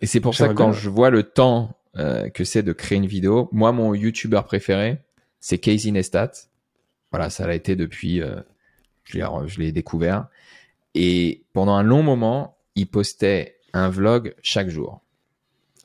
[0.01, 2.99] Et c'est pour ça que quand je vois le temps euh, que c'est de créer
[2.99, 4.99] une vidéo, moi, mon YouTuber préféré,
[5.41, 6.31] c'est Casey Neistat.
[7.11, 8.41] Voilà, ça l'a été depuis, euh,
[9.05, 10.29] je l'ai découvert.
[10.95, 15.01] Et pendant un long moment, il postait un vlog chaque jour.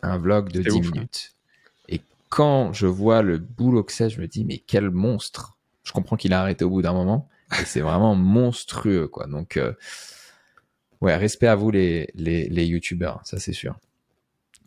[0.01, 1.35] Un vlog de 10 ouf, minutes.
[2.29, 5.57] Quand je vois le boulot que c'est, je me dis, mais quel monstre.
[5.83, 7.27] Je comprends qu'il a arrêté au bout d'un moment.
[7.59, 9.25] Et c'est vraiment monstrueux, quoi.
[9.25, 9.73] Donc, euh,
[11.01, 13.75] ouais, respect à vous, les, les, les YouTubers, ça c'est sûr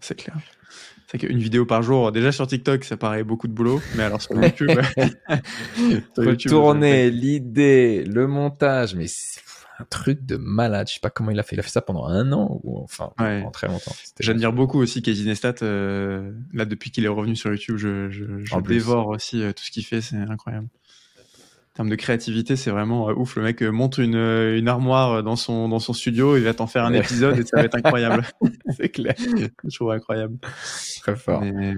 [0.02, 0.36] c'est clair.
[1.10, 4.20] C'est qu'une vidéo par jour, déjà sur TikTok, ça paraît beaucoup de boulot, mais alors
[4.20, 4.70] sur YouTube,
[6.14, 9.06] sur YouTube tourner, l'idée, le montage, mais
[9.82, 10.88] un truc de malade.
[10.88, 11.56] Je sais pas comment il a fait.
[11.56, 13.38] Il a fait ça pendant un an ou enfin ouais.
[13.38, 13.92] pendant très longtemps.
[14.20, 15.56] J'admire beaucoup aussi Casey Neistat.
[15.62, 19.64] Euh, là, depuis qu'il est revenu sur YouTube, je, je, je dévore aussi euh, tout
[19.64, 20.00] ce qu'il fait.
[20.00, 23.36] C'est incroyable en termes de créativité, c'est vraiment euh, ouf.
[23.36, 26.84] Le mec monte une, une armoire dans son, dans son studio, il va t'en faire
[26.84, 28.26] un épisode et ça va être incroyable.
[28.76, 29.14] c'est clair.
[29.16, 30.36] Je trouve incroyable.
[31.00, 31.40] Très fort.
[31.40, 31.74] Mais,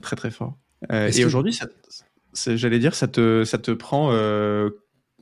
[0.00, 0.56] très très fort.
[0.88, 1.26] Et que...
[1.26, 1.58] aujourd'hui,
[2.46, 4.12] j'allais dire, ça te, ça te prend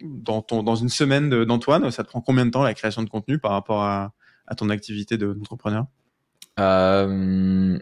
[0.03, 3.09] dans, ton, dans une semaine d'Antoine, ça te prend combien de temps la création de
[3.09, 4.13] contenu par rapport à,
[4.47, 5.87] à ton activité d'entrepreneur?
[6.59, 7.79] Euh,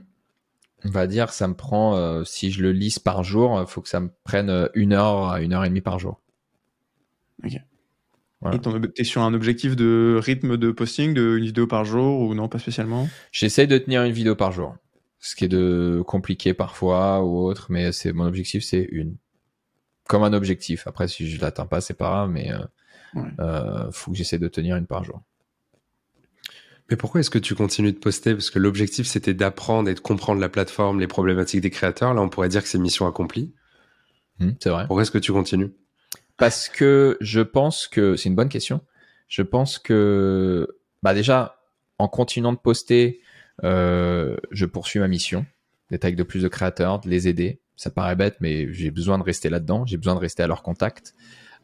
[0.85, 3.81] on va dire, ça me prend, euh, si je le lise par jour, il faut
[3.81, 6.21] que ça me prenne euh, une heure à une heure et demie par jour.
[7.45, 7.61] Ok.
[8.43, 8.57] Voilà.
[8.57, 12.21] Et tu es sur un objectif de rythme de posting, de une vidéo par jour
[12.21, 13.09] ou non, pas spécialement?
[13.33, 14.77] J'essaie de tenir une vidéo par jour.
[15.19, 19.17] Ce qui est de compliqué parfois ou autre, mais c'est mon objectif, c'est une.
[20.09, 20.87] Comme un objectif.
[20.87, 22.59] Après, si je l'atteins pas, c'est pas grave, mais euh,
[23.15, 23.29] ouais.
[23.41, 25.23] euh, faut que j'essaie de tenir une par jour.
[26.89, 28.35] Mais pourquoi est-ce que tu continues de poster?
[28.35, 32.15] Parce que l'objectif, c'était d'apprendre et de comprendre la plateforme, les problématiques des créateurs.
[32.15, 33.53] Là, on pourrait dire que c'est mission accomplie.
[34.39, 34.87] Mmh, c'est vrai.
[34.87, 35.73] Pourquoi est-ce que tu continues?
[36.37, 38.83] Parce que je pense que c'est une bonne question.
[39.27, 41.59] Je pense que, bah déjà,
[41.99, 43.21] en continuant de poster,
[43.65, 45.45] euh, je poursuis ma mission
[45.91, 47.61] d'être avec de plus de créateurs, de les aider.
[47.77, 49.85] Ça paraît bête, mais j'ai besoin de rester là-dedans.
[49.87, 51.15] J'ai besoin de rester à leur contact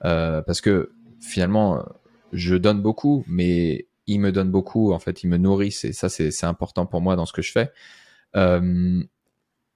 [0.04, 1.84] euh, parce que finalement,
[2.32, 6.08] je donne beaucoup, mais ils me donnent beaucoup, en fait, ils me nourrissent et ça,
[6.08, 7.70] c'est important pour moi dans ce que je fais.
[8.36, 9.02] Euh,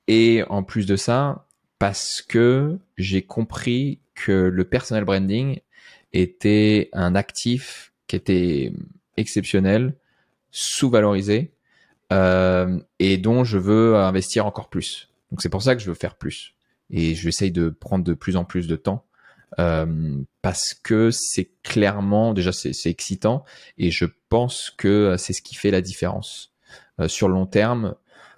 [0.08, 1.46] et en plus de ça,
[1.78, 5.60] parce que j'ai compris que le personal branding
[6.12, 8.72] était un actif qui était
[9.16, 9.94] exceptionnel,
[10.50, 11.52] sous-valorisé
[12.12, 15.10] euh, et dont je veux investir encore plus.
[15.30, 16.54] Donc c'est pour ça que je veux faire plus.
[16.90, 19.06] Et j'essaye de prendre de plus en plus de temps
[19.58, 23.44] euh, parce que c'est clairement déjà c'est excitant
[23.78, 26.52] et je pense que c'est ce qui fait la différence
[27.00, 27.94] euh, sur le long terme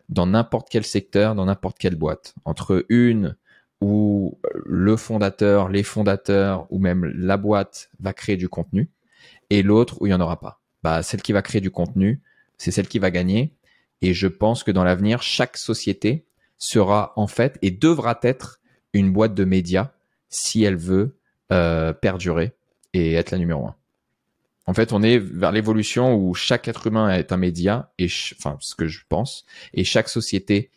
[0.09, 2.34] dans n'importe quel secteur, dans n'importe quelle boîte.
[2.45, 3.36] Entre une
[3.80, 8.91] où le fondateur, les fondateurs ou même la boîte va créer du contenu
[9.51, 10.61] et l'autre où il n'y en aura pas.
[10.82, 12.22] Bah, celle qui va créer du contenu,
[12.57, 13.55] c'est celle qui va gagner.
[14.01, 16.26] Et je pense que dans l'avenir, chaque société
[16.59, 18.61] sera en fait et devra être
[18.93, 19.93] une boîte de médias
[20.29, 21.17] si elle veut
[21.53, 22.53] euh, perdurer
[22.93, 23.77] et être la numéro un.
[24.67, 28.59] En fait, on est vers l'évolution où chaque être humain est un média, et enfin,
[28.61, 30.71] ce que je pense, et chaque société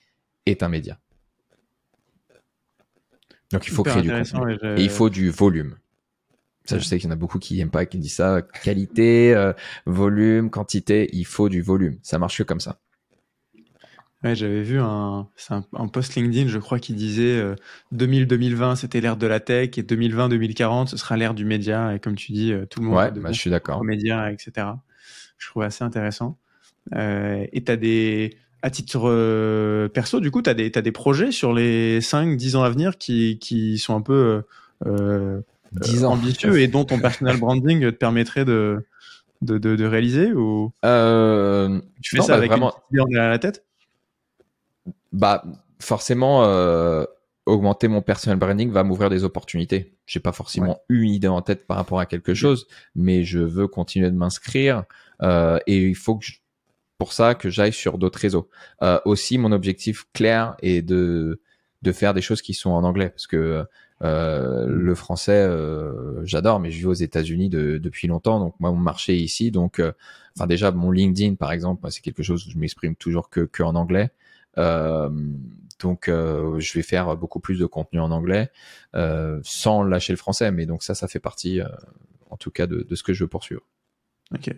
[0.46, 0.98] est un média.
[3.52, 4.54] Donc, il faut créer du contenu.
[4.78, 5.76] Et, il faut du volume.
[6.64, 8.42] Ça, je sais qu'il y en a beaucoup qui n'aiment pas, qui disent ça.
[8.64, 9.52] Qualité, euh,
[9.86, 11.98] volume, quantité, il faut du volume.
[12.02, 12.80] Ça marche que comme ça.
[14.24, 17.44] Ouais, j'avais vu un, un, post LinkedIn, je crois, qui disait
[17.92, 21.96] 2000-2020, euh, c'était l'ère de la tech, et 2020-2040, ce sera l'ère du média.
[21.96, 23.84] Et comme tu dis, euh, tout le monde ouais, bah, je suis d'accord.
[23.84, 24.68] média, etc.
[25.40, 26.38] Je trouvais assez intéressant.
[26.96, 31.32] Euh, et tu as des, à titre perso, du coup, tu as, as, des projets
[31.32, 34.44] sur les 5-10 ans à venir qui, qui sont un peu
[34.86, 36.12] 10 ans.
[36.12, 38.86] ambitieux et dont ton personal branding te permettrait de,
[39.42, 42.76] de, de, de réaliser ou tu fais ça bah, avec vraiment...
[42.92, 43.66] une idée à la tête?
[45.12, 45.44] Bah
[45.80, 47.06] forcément euh,
[47.46, 49.98] augmenter mon personal branding va m'ouvrir des opportunités.
[50.06, 53.68] J'ai pas forcément une idée en tête par rapport à quelque chose, mais je veux
[53.68, 54.84] continuer de m'inscrire
[55.22, 56.26] euh, et il faut que
[56.98, 58.48] pour ça que j'aille sur d'autres réseaux.
[58.84, 61.42] Euh, aussi, mon objectif clair est de
[61.82, 63.66] de faire des choses qui sont en anglais parce que
[64.04, 68.72] euh, le français, euh, j'adore, mais je vis aux États-Unis de, depuis longtemps, donc moi
[68.72, 69.92] mon marché est ici, donc euh,
[70.36, 73.62] enfin déjà mon LinkedIn par exemple, c'est quelque chose où je m'exprime toujours que que
[73.62, 74.12] en anglais.
[74.58, 75.10] Euh,
[75.80, 78.52] donc, euh, je vais faire beaucoup plus de contenu en anglais
[78.96, 80.52] euh, sans lâcher le français.
[80.52, 81.62] Mais donc ça, ça fait partie,
[82.30, 83.62] en tout cas, de, ce que je veux poursuivre.
[84.34, 84.54] Ok.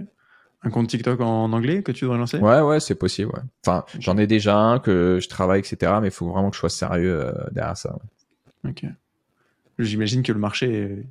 [0.66, 3.32] Un compte TikTok en anglais que tu dois lancer Ouais, ouais, c'est possible.
[3.34, 3.42] Ouais.
[3.66, 5.94] Enfin, j'en ai déjà un que je travaille, etc.
[6.02, 7.98] Mais il faut vraiment que je sois sérieux derrière ça.
[8.66, 8.86] Ok.
[9.80, 11.04] J'imagine que le marché,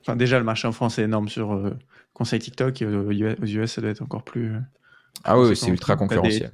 [0.00, 1.72] enfin déjà le marché en France est énorme sur
[2.12, 4.56] conseil TikTok et aux US ça doit être encore plus.
[5.24, 6.52] Ah oui, c'est ultra concurrentiel.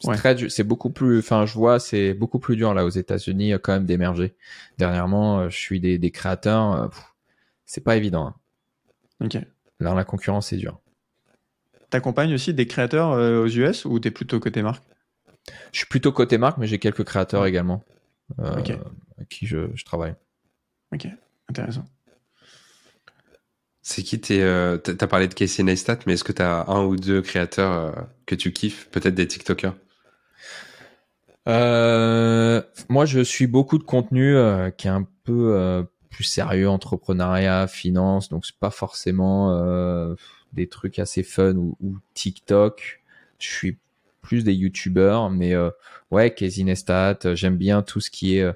[0.00, 3.72] C'est c'est beaucoup plus, enfin, je vois, c'est beaucoup plus dur là aux États-Unis quand
[3.72, 4.34] même d'émerger.
[4.78, 6.88] Dernièrement, euh, je suis des, des créateurs, euh,
[7.64, 8.26] c'est pas évident.
[8.26, 8.34] Hein.
[9.24, 9.38] Ok.
[9.80, 10.80] Là, la concurrence est dure.
[11.90, 14.84] T'accompagnes aussi des créateurs euh, aux US ou t'es plutôt côté marque?
[15.72, 17.84] Je suis plutôt côté marque, mais j'ai quelques créateurs également
[18.38, 18.72] avec
[19.28, 20.14] qui je, je, travaille.
[20.92, 21.06] Ok,
[21.48, 21.84] intéressant.
[23.84, 24.40] C'est qui t'es
[24.82, 28.52] T'as parlé de Casey Neistat, mais est-ce que t'as un ou deux créateurs que tu
[28.52, 29.74] kiffes, peut-être des TikTokers?
[31.46, 36.68] Euh, moi, je suis beaucoup de contenu euh, qui est un peu euh, plus sérieux,
[36.68, 40.14] entrepreneuriat, finance, donc c'est pas forcément euh,
[40.52, 43.02] des trucs assez fun ou, ou, TikTok.
[43.38, 43.78] Je suis
[44.22, 45.54] plus des YouTubers, mais
[46.10, 48.50] ouais, Casey Neistat, j'aime bien tout ce qui est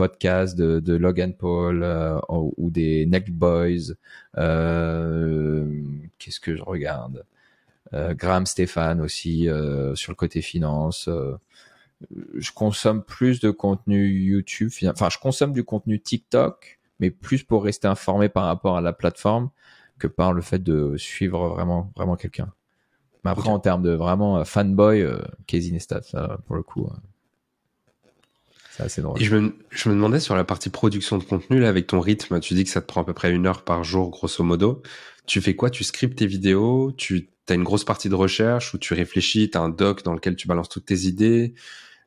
[0.00, 1.84] podcast de, de Logan Paul
[2.28, 3.94] ou des Neck Boys.
[6.18, 7.24] Qu'est-ce que je regarde?
[7.92, 9.48] Graham Stéphane aussi
[9.94, 11.08] sur le côté finance
[12.34, 14.70] je consomme plus de contenu YouTube.
[14.84, 18.92] Enfin, je consomme du contenu TikTok, mais plus pour rester informé par rapport à la
[18.92, 19.50] plateforme
[19.98, 22.52] que par le fait de suivre vraiment, vraiment quelqu'un.
[23.24, 26.00] Mais après, en termes de vraiment euh, fanboy, euh, Casey Neistat,
[26.46, 26.96] pour le coup, euh,
[28.80, 29.20] c'est assez drôle.
[29.20, 32.00] Et je me, je me demandais sur la partie production de contenu, là, avec ton
[32.00, 34.42] rythme, tu dis que ça te prend à peu près une heure par jour, grosso
[34.42, 34.82] modo.
[35.26, 35.70] Tu fais quoi?
[35.70, 36.92] Tu scriptes tes vidéos?
[36.96, 40.14] Tu as une grosse partie de recherche où tu réfléchis, tu as un doc dans
[40.14, 41.54] lequel tu balances toutes tes idées?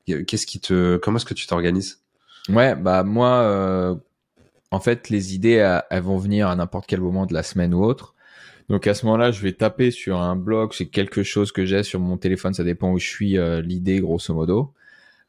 [0.06, 2.02] Qu'est-ce qui te, comment est-ce que tu t'organises?
[2.50, 3.96] Ouais, bah moi, euh,
[4.72, 7.84] en fait, les idées, elles vont venir à n'importe quel moment de la semaine ou
[7.84, 8.16] autre.
[8.70, 11.84] Donc à ce moment-là, je vais taper sur un blog, c'est quelque chose que j'ai
[11.84, 14.83] sur mon téléphone, ça dépend où je suis, euh, l'idée grosso modo, euh,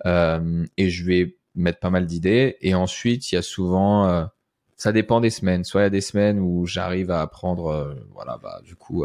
[0.05, 2.57] et je vais mettre pas mal d'idées.
[2.61, 4.25] Et ensuite, il y a souvent, euh,
[4.77, 5.65] ça dépend des semaines.
[5.65, 9.05] Soit il y a des semaines où j'arrive à apprendre, euh, voilà, bah du coup,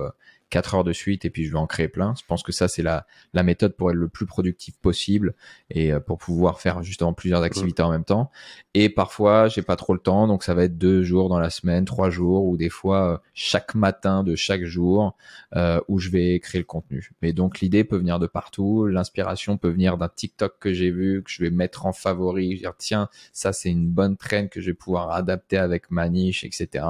[0.50, 2.14] 4 heures de suite et puis je vais en créer plein.
[2.20, 5.36] Je pense que ça, c'est la, la méthode pour être le plus productif possible
[5.70, 8.32] et euh, pour pouvoir faire justement plusieurs activités en même temps.
[8.74, 11.50] Et parfois, j'ai pas trop le temps, donc ça va être deux jours dans la
[11.50, 15.16] semaine, trois jours ou des fois euh, chaque matin de chaque jour
[15.56, 17.12] euh, où je vais créer le contenu.
[17.22, 21.24] Mais donc l'idée peut venir de partout, l'inspiration peut venir d'un TikTok que j'ai vu,
[21.24, 24.68] que je vais mettre en favori, dire tiens, ça c'est une bonne traîne que je
[24.68, 26.86] vais pouvoir adapter avec ma niche, etc.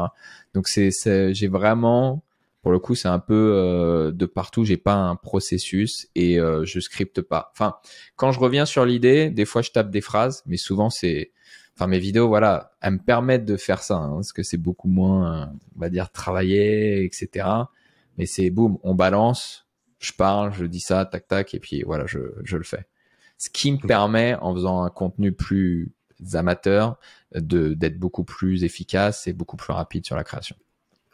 [0.54, 0.92] Donc c'est,
[1.34, 2.24] j'ai vraiment
[2.70, 4.64] pour le coup, c'est un peu euh, de partout.
[4.64, 7.50] J'ai pas un processus et euh, je scripte pas.
[7.52, 7.78] Enfin,
[8.16, 11.32] quand je reviens sur l'idée, des fois je tape des phrases, mais souvent c'est,
[11.76, 14.88] enfin mes vidéos, voilà, elles me permettent de faire ça hein, parce que c'est beaucoup
[14.88, 17.48] moins, on va dire, travailler, etc.
[18.20, 19.68] Mais c'est boum, on balance,
[19.98, 22.86] je parle, je dis ça, tac tac, et puis voilà, je, je le fais.
[23.40, 25.92] Ce qui me permet, en faisant un contenu plus
[26.34, 27.00] amateur,
[27.34, 30.56] de d'être beaucoup plus efficace et beaucoup plus rapide sur la création.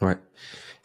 [0.02, 0.16] Ouais.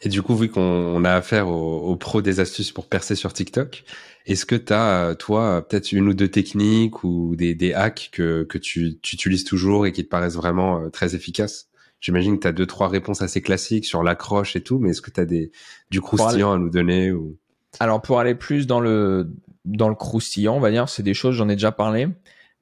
[0.04, 3.84] Et du coup, vu qu'on a affaire aux, pros des astuces pour percer sur TikTok,
[4.26, 8.42] est-ce que tu as, toi, peut-être une ou deux techniques ou des, des hacks que,
[8.42, 11.68] que tu, tu, utilises toujours et qui te paraissent vraiment euh, très efficaces?
[12.00, 15.02] J'imagine que tu as deux, trois réponses assez classiques sur l'accroche et tout, mais est-ce
[15.02, 15.52] que tu as des,
[15.90, 17.38] du croustillant à nous donner ou...
[17.78, 19.32] Alors, pour aller plus dans le,
[19.64, 22.08] dans le croustillant, on va dire, c'est des choses, j'en ai déjà parlé,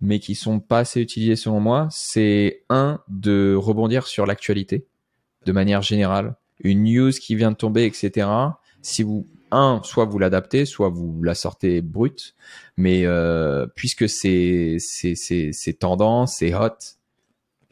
[0.03, 1.88] mais qui sont pas assez utilisées selon moi.
[1.91, 4.86] C'est un, de rebondir sur l'actualité
[5.47, 8.28] de manière générale une news qui vient de tomber, etc.
[8.82, 12.34] Si vous un, soit vous l'adaptez, soit vous la sortez brute,
[12.76, 16.70] mais euh, puisque c'est c'est tendance, c'est hot,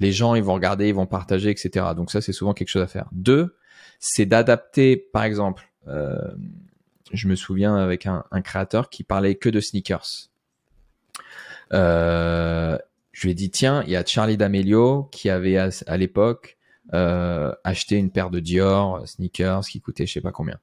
[0.01, 1.87] les gens ils vont regarder, ils vont partager, etc.
[1.97, 3.09] Donc ça c'est souvent quelque chose à faire.
[3.13, 3.57] Deux,
[4.01, 6.19] c'est d'adapter, par exemple, euh,
[7.13, 10.29] je me souviens avec un, un, créateur qui parlait que de sneakers.
[11.73, 12.79] Euh,
[13.13, 16.58] je lui ai dit tiens, il y a Charlie D'Amelio qui avait à l'époque
[16.95, 20.59] euh, acheter une paire de Dior sneakers qui coûtait je sais pas combien.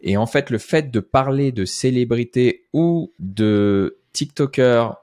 [0.00, 4.96] Et en fait, le fait de parler de célébrités ou de TikTokers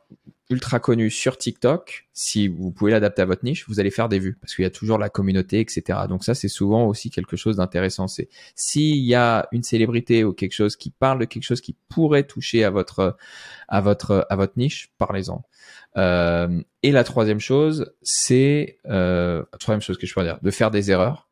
[0.51, 4.19] ultra connus sur TikTok, si vous pouvez l'adapter à votre niche, vous allez faire des
[4.19, 5.99] vues parce qu'il y a toujours la communauté, etc.
[6.07, 8.07] Donc ça, c'est souvent aussi quelque chose d'intéressant.
[8.07, 11.75] C'est s'il y a une célébrité ou quelque chose qui parle de quelque chose qui
[11.89, 13.17] pourrait toucher à votre
[14.57, 15.43] niche, parlez-en.
[15.97, 20.71] Euh, et la troisième chose, c'est euh, troisième chose que je peux dire, de faire
[20.71, 21.29] des erreurs,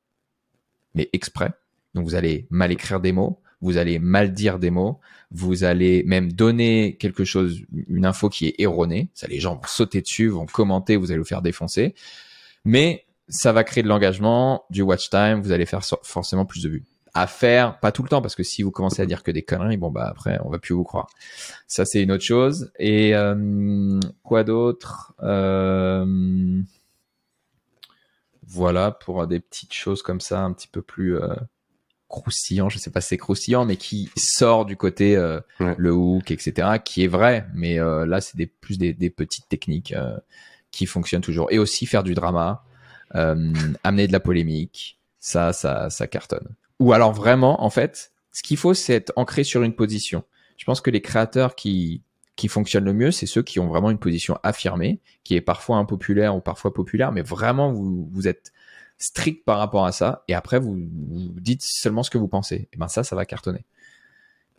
[0.95, 1.51] mais exprès.
[1.93, 4.99] Donc vous allez mal écrire des mots, vous allez mal dire des mots,
[5.31, 9.09] vous allez même donner quelque chose, une info qui est erronée.
[9.13, 11.93] Ça, les gens vont sauter dessus, vont commenter, vous allez vous faire défoncer.
[12.65, 16.69] Mais ça va créer de l'engagement, du watch time, vous allez faire forcément plus de
[16.69, 16.83] vues
[17.13, 19.41] à faire, pas tout le temps, parce que si vous commencez à dire que des
[19.41, 21.07] conneries, bon bah après on va plus vous croire.
[21.67, 22.71] Ça c'est une autre chose.
[22.77, 25.13] Et euh, quoi d'autre?
[25.23, 26.61] Euh,
[28.43, 31.35] Voilà pour des petites choses comme ça, un petit peu plus euh,
[32.09, 32.67] croustillant.
[32.67, 35.39] Je sais pas si c'est croustillant, mais qui sort du côté euh,
[35.77, 36.79] le hook, etc.
[36.83, 39.93] Qui est vrai, mais là c'est des plus des, des petites techniques
[40.71, 41.47] qui fonctionnent toujours.
[41.51, 42.63] Et aussi faire du drama,
[43.13, 44.99] amener de la polémique.
[45.21, 46.55] Ça, ça, ça cartonne.
[46.79, 50.23] Ou alors vraiment, en fait, ce qu'il faut, c'est être ancré sur une position.
[50.57, 52.03] Je pense que les créateurs qui,
[52.35, 55.77] qui fonctionnent le mieux, c'est ceux qui ont vraiment une position affirmée, qui est parfois
[55.77, 58.53] impopulaire ou parfois populaire, mais vraiment vous, vous êtes
[58.99, 62.69] strict par rapport à ça, et après vous, vous dites seulement ce que vous pensez.
[62.71, 63.65] Et ben ça, ça va cartonner.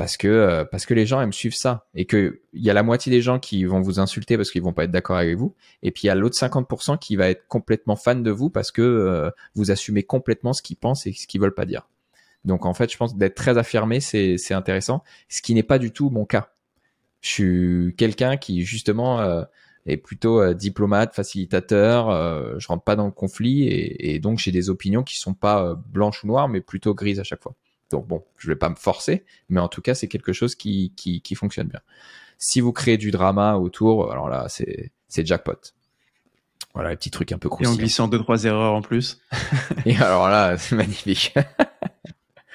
[0.00, 1.86] Parce que, euh, parce que les gens aiment suivre ça.
[1.94, 4.62] Et que il y a la moitié des gens qui vont vous insulter parce qu'ils
[4.62, 5.54] vont pas être d'accord avec vous.
[5.82, 8.72] Et puis il y a l'autre 50% qui va être complètement fan de vous parce
[8.72, 11.86] que euh, vous assumez complètement ce qu'ils pensent et ce qu'ils veulent pas dire.
[12.46, 15.92] Donc en fait, je pense d'être très affirmé, c'est intéressant, ce qui n'est pas du
[15.92, 16.48] tout mon cas.
[17.20, 19.42] Je suis quelqu'un qui justement euh,
[19.86, 22.10] est plutôt euh, diplomate, facilitateur.
[22.10, 25.74] Euh, je rentre pas dans le conflit et, donc j'ai des opinions qui sont pas
[25.88, 27.54] blanches ou noires, mais plutôt grises à chaque fois.
[27.90, 30.92] Donc bon, je vais pas me forcer, mais en tout cas c'est quelque chose qui,
[30.96, 31.80] qui, qui fonctionne bien.
[32.38, 35.58] Si vous créez du drama autour, alors là c'est c'est jackpot.
[36.74, 37.72] Voilà, les petits trucs un peu croustillants.
[37.72, 39.20] Et en glissant deux trois erreurs en plus.
[39.86, 41.34] et alors là, c'est magnifique.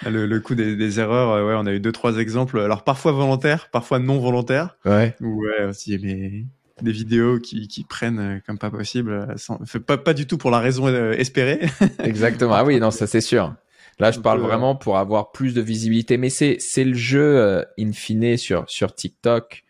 [0.06, 2.60] Le, le coup des, des, erreurs, euh, ouais, on a eu deux trois exemples.
[2.60, 4.78] Alors parfois volontaires, parfois non volontaires.
[4.84, 5.16] Ouais.
[5.22, 6.46] ouais, aussi les
[6.82, 10.38] des vidéos qui, qui prennent euh, comme pas possible, euh, sans, pas pas du tout
[10.38, 11.62] pour la raison espérée.
[12.04, 12.54] Exactement.
[12.54, 13.56] Ah oui, non, ça c'est sûr.
[13.98, 17.94] Là, je parle vraiment pour avoir plus de visibilité, mais c'est c'est le jeu in
[17.94, 19.64] fine sur sur TikTok,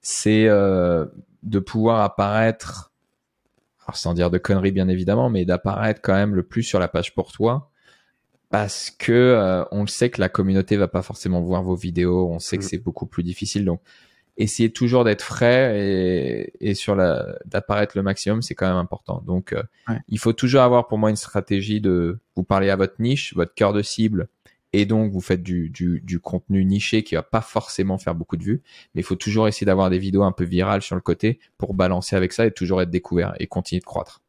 [0.00, 1.06] c'est euh,
[1.42, 2.92] de pouvoir apparaître,
[3.84, 6.86] alors sans dire de conneries bien évidemment, mais d'apparaître quand même le plus sur la
[6.86, 7.70] page pour toi
[8.54, 12.30] parce que euh, on le sait que la communauté va pas forcément voir vos vidéos,
[12.30, 12.68] on sait que mm.
[12.68, 13.64] c'est beaucoup plus difficile.
[13.64, 13.80] Donc,
[14.36, 19.22] essayez toujours d'être frais et, et sur la d'apparaître le maximum, c'est quand même important.
[19.26, 19.62] Donc, euh,
[20.08, 23.54] il faut toujours avoir pour moi une stratégie de vous parler à votre niche, votre
[23.54, 24.28] cœur de cible,
[24.72, 28.36] et donc vous faites du, du, du contenu niché qui va pas forcément faire beaucoup
[28.36, 28.62] de vues,
[28.94, 31.74] mais il faut toujours essayer d'avoir des vidéos un peu virales sur le côté pour
[31.74, 34.20] balancer avec ça et toujours être découvert et continuer de croître.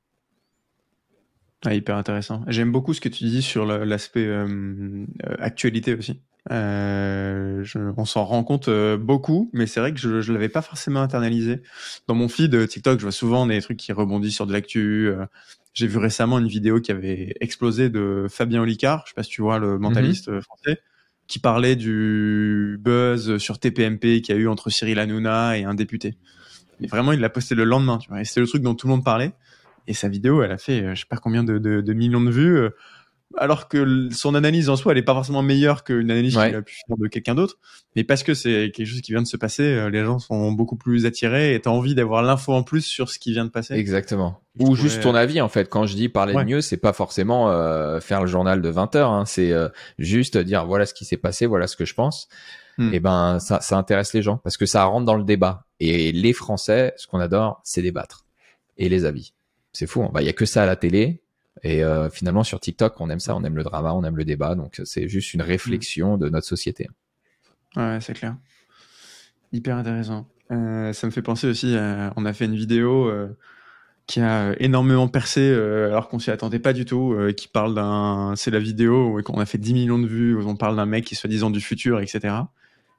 [1.66, 2.43] Ah, hyper intéressant.
[2.47, 4.45] J'aime beaucoup ce que tu dis sur l'aspect euh,
[5.26, 6.22] euh, actualité aussi.
[6.52, 10.50] Euh, je, on s'en rend compte euh, beaucoup, mais c'est vrai que je ne l'avais
[10.50, 11.62] pas forcément internalisé.
[12.08, 15.12] Dans mon feed TikTok, je vois souvent des trucs qui rebondissent sur de l'actu.
[15.74, 19.32] J'ai vu récemment une vidéo qui avait explosé de Fabien Olicard, je sais pas si
[19.32, 20.41] tu vois, le mentaliste mhm.
[20.41, 20.80] français,
[21.28, 25.74] qui parlait du buzz sur TPMP qu'il y a eu entre Cyril Hanouna et un
[25.74, 26.18] député.
[26.80, 28.22] Mais vraiment, il l'a posté le lendemain, tu vois.
[28.22, 29.34] Et c'était le truc dont tout le monde parlait.
[29.88, 32.22] Et sa vidéo, elle a fait, euh, je sais pas combien de, de, de millions
[32.22, 32.70] de vues.
[33.38, 36.47] Alors que son analyse en soi, elle est pas forcément meilleure qu'une analyse Ouais.
[36.47, 37.57] qu'il a pu faire de quelqu'un d'autre,
[37.95, 40.51] mais parce que c'est quelque chose qui vient de se passer, euh, les gens sont
[40.51, 43.49] beaucoup plus attirés et t'as envie d'avoir l'info en plus sur ce qui vient de
[43.49, 43.73] passer.
[43.73, 44.39] Exactement.
[44.57, 45.67] Je Ou trouvais- juste ton avis en fait.
[45.69, 46.43] Quand je dis parler Ouais.
[46.45, 49.11] de mieux, c'est pas forcément euh, faire le journal de 20 heures.
[49.11, 49.26] Hein.
[49.26, 49.67] C'est euh,
[49.97, 52.28] juste dire voilà ce qui s'est passé, voilà ce que je pense.
[52.78, 52.93] Hmm.
[52.93, 55.65] Et ben ça, ça intéresse les gens parce que ça rentre dans le débat.
[55.80, 58.26] Et les Français, ce qu'on adore, c'est débattre
[58.78, 59.34] et les avis.
[59.73, 60.03] C'est fou.
[60.03, 60.11] hein.
[60.13, 61.21] Bah il y a que ça à la télé.
[61.64, 64.26] Et euh, finalement sur TikTok, on aime ça, on aime le drama, on aime le
[64.26, 64.56] débat.
[64.56, 66.89] Donc c'est juste une réflexion de notre société.
[67.76, 68.36] Ouais, c'est clair.
[69.51, 70.28] Hyper intéressant.
[70.51, 73.30] Euh, ça me fait penser aussi, à- on a fait une vidéo euh,
[74.06, 77.74] qui a énormément percé euh, alors qu'on s'y attendait pas du tout, euh, qui parle
[77.74, 78.34] d'un...
[78.36, 80.86] C'est la vidéo où on a fait 10 millions de vues, où on parle d'un
[80.86, 82.36] mec qui est soi-disant du futur, etc.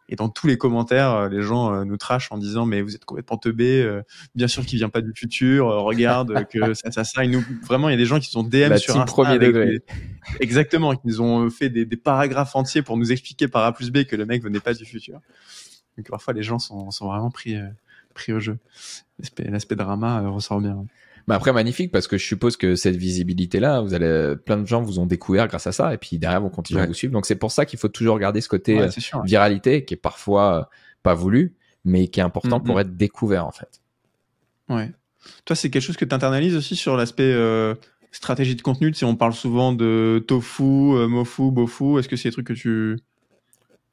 [0.08, 2.94] Et dans tous les commentaires, euh, les gens euh, nous trashent en disant mais vous
[2.94, 4.02] êtes complètement teubé, euh,
[4.36, 7.24] bien sûr qu'il vient pas du futur, regarde que ça, ça, ça.
[7.24, 9.38] Et nous, vraiment, il y a des gens qui sont DM La sur Insta premier
[9.48, 9.66] degré.
[9.66, 9.82] des-
[10.40, 13.90] Exactement, qui nous ont fait des, des paragraphes entiers pour nous expliquer par A plus
[13.90, 15.20] B que le mec venait pas du futur.
[15.96, 17.56] Donc parfois les gens sont, sont vraiment pris,
[18.14, 18.58] pris au jeu.
[19.38, 20.84] L'aspect, drama ressort bien.
[21.28, 24.80] Mais après, magnifique, parce que je suppose que cette visibilité-là, vous allez, plein de gens
[24.82, 27.12] vous ont découvert grâce à ça, et puis derrière, vont continuer à vous suivre.
[27.12, 29.22] Donc c'est pour ça qu'il faut toujours garder ce côté Ouais, euh, sûr.
[29.22, 30.62] viralité, qui est parfois euh,
[31.02, 31.54] pas voulu,
[31.84, 33.80] mais qui est important pour être découvert, en fait.
[34.68, 34.92] Ouais.
[35.44, 37.74] Toi, c'est quelque chose que tu internalises aussi sur l'aspect euh,
[38.12, 38.92] stratégie de contenu?
[38.92, 41.98] Tu sais, on parle souvent de tofu, euh, mofu, bofu.
[41.98, 42.98] Est-ce que c'est des trucs que tu.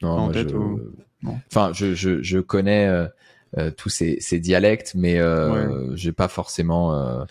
[0.02, 0.56] Non, En tête je...
[0.56, 0.80] ou-.
[1.50, 3.08] Enfin, je, je, je connais euh, euh,
[3.76, 7.24] tous ces, ces dialectes, mais euh, j'ai pas forcément euh,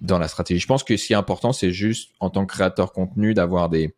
[0.00, 0.60] dans la stratégie.
[0.60, 3.68] Je pense que ce qui est important, c'est juste en tant que créateur contenu d'avoir
[3.68, 3.94] des,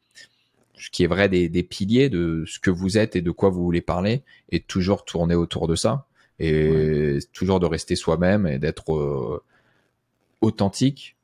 [0.76, 3.50] ce qui est vrai, des, des piliers de ce que vous êtes et de quoi
[3.50, 6.06] vous voulez parler, et toujours tourner autour de ça,
[6.38, 9.42] et toujours de rester soi-même et d'être euh,
[10.40, 11.15] authentique.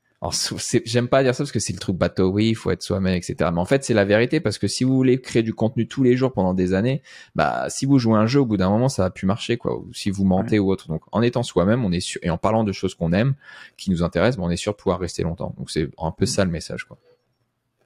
[0.85, 3.15] J'aime pas dire ça parce que c'est le truc bateau, oui, il faut être soi-même,
[3.15, 3.51] etc.
[3.53, 6.05] Mais en fait, c'est la vérité parce que si vous voulez créer du contenu tous
[6.05, 7.03] les jours pendant des années,
[7.35, 9.77] bah, si vous jouez un jeu, au bout d'un moment, ça va plus marcher, quoi.
[9.77, 10.87] Ou si vous mentez ou autre.
[10.87, 13.35] Donc, en étant soi-même, on est sûr, et en parlant de choses qu'on aime,
[13.77, 15.55] qui nous intéressent, bah, on est sûr de pouvoir rester longtemps.
[15.59, 16.99] Donc, c'est un peu ça le message, quoi.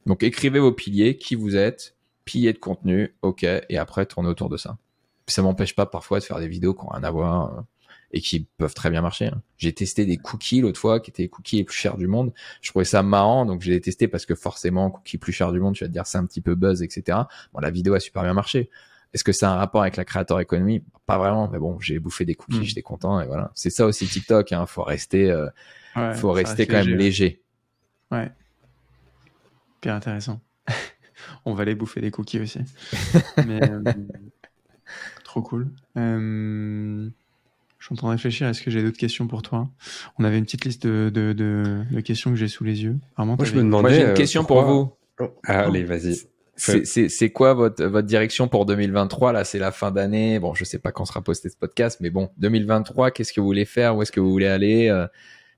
[0.05, 4.51] Donc, écrivez vos piliers, qui vous êtes, piliers de contenu, ok, et après, tournez autour
[4.51, 4.77] de ça.
[5.27, 7.61] Ça m'empêche pas parfois de faire des vidéos qui ont rien à voir euh,
[8.13, 9.27] et qui peuvent très bien marcher.
[9.27, 9.43] hein.
[9.59, 12.33] J'ai testé des cookies l'autre fois, qui étaient les cookies les plus chers du monde.
[12.63, 15.61] Je trouvais ça marrant, donc je l'ai testé parce que forcément, cookies plus chers du
[15.61, 17.19] monde, tu vas te dire c'est un petit peu buzz, etc.
[17.53, 18.71] Bon, la vidéo a super bien marché.
[19.15, 21.99] Est-ce que ça a un rapport avec la créateur économie Pas vraiment, mais bon, j'ai
[21.99, 22.65] bouffé des cookies, Mm.
[22.65, 23.51] j'étais content et voilà.
[23.55, 24.67] C'est ça aussi TikTok, hein.
[24.67, 25.47] Faut rester, euh,
[25.97, 27.41] Ouais, faut rester reste quand même léger.
[28.11, 28.31] Ouais.
[29.79, 30.41] Hyper intéressant.
[31.47, 32.61] On va aller bouffer des cookies aussi.
[33.47, 33.83] Mais, euh,
[35.25, 35.71] trop cool.
[35.97, 37.09] Euh,
[37.87, 38.49] je suis en train de réfléchir.
[38.49, 39.69] Est-ce que j'ai d'autres questions pour toi?
[40.19, 42.97] On avait une petite liste de, de, de- de questions que j'ai sous les yeux.
[43.17, 43.83] Vraiment, Moi, je me demandais.
[43.83, 44.93] Moi, j'ai une euh, question pour vous.
[45.45, 46.17] Ah, allez, vas-y.
[46.57, 50.41] C'est- C'est c'est quoi votre, votre direction pour 2023 Là, c'est la fin d'année.
[50.41, 53.47] Bon, je sais pas quand sera posté ce podcast, mais bon, 2023, qu'est-ce que vous
[53.47, 53.95] voulez faire?
[53.97, 54.89] Où est-ce que vous voulez aller?
[54.89, 55.07] Euh,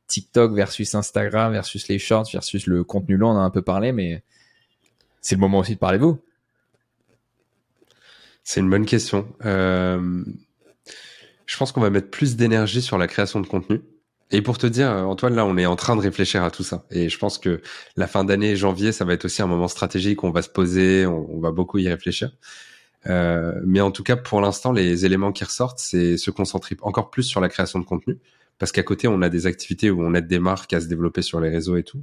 [0.08, 3.62] TikTok versus Instagram versus les shorts versus le contenu long, on en a un peu
[3.62, 4.22] parlé, mais
[5.22, 6.18] c'est le moment aussi de parler de vous.
[8.44, 9.26] C'est une bonne question.
[9.44, 10.24] Euh,
[11.48, 13.80] je pense qu'on va mettre plus d'énergie sur la création de contenu.
[14.30, 16.62] Et pour te dire, euh, Antoine, là, on est en train de réfléchir à tout
[16.62, 16.84] ça.
[16.90, 17.62] Et je pense que
[17.96, 20.22] la fin d'année, janvier, ça va être aussi un moment stratégique.
[20.22, 22.30] On va se poser, on, va beaucoup y réfléchir.
[23.06, 27.10] Euh, mais en tout cas, pour l'instant, les éléments qui ressortent, c'est se concentrer encore
[27.10, 28.18] plus sur la création de contenu.
[28.58, 31.22] Parce qu'à côté, on a des activités où on aide des marques à se développer
[31.22, 32.02] sur les réseaux et tout.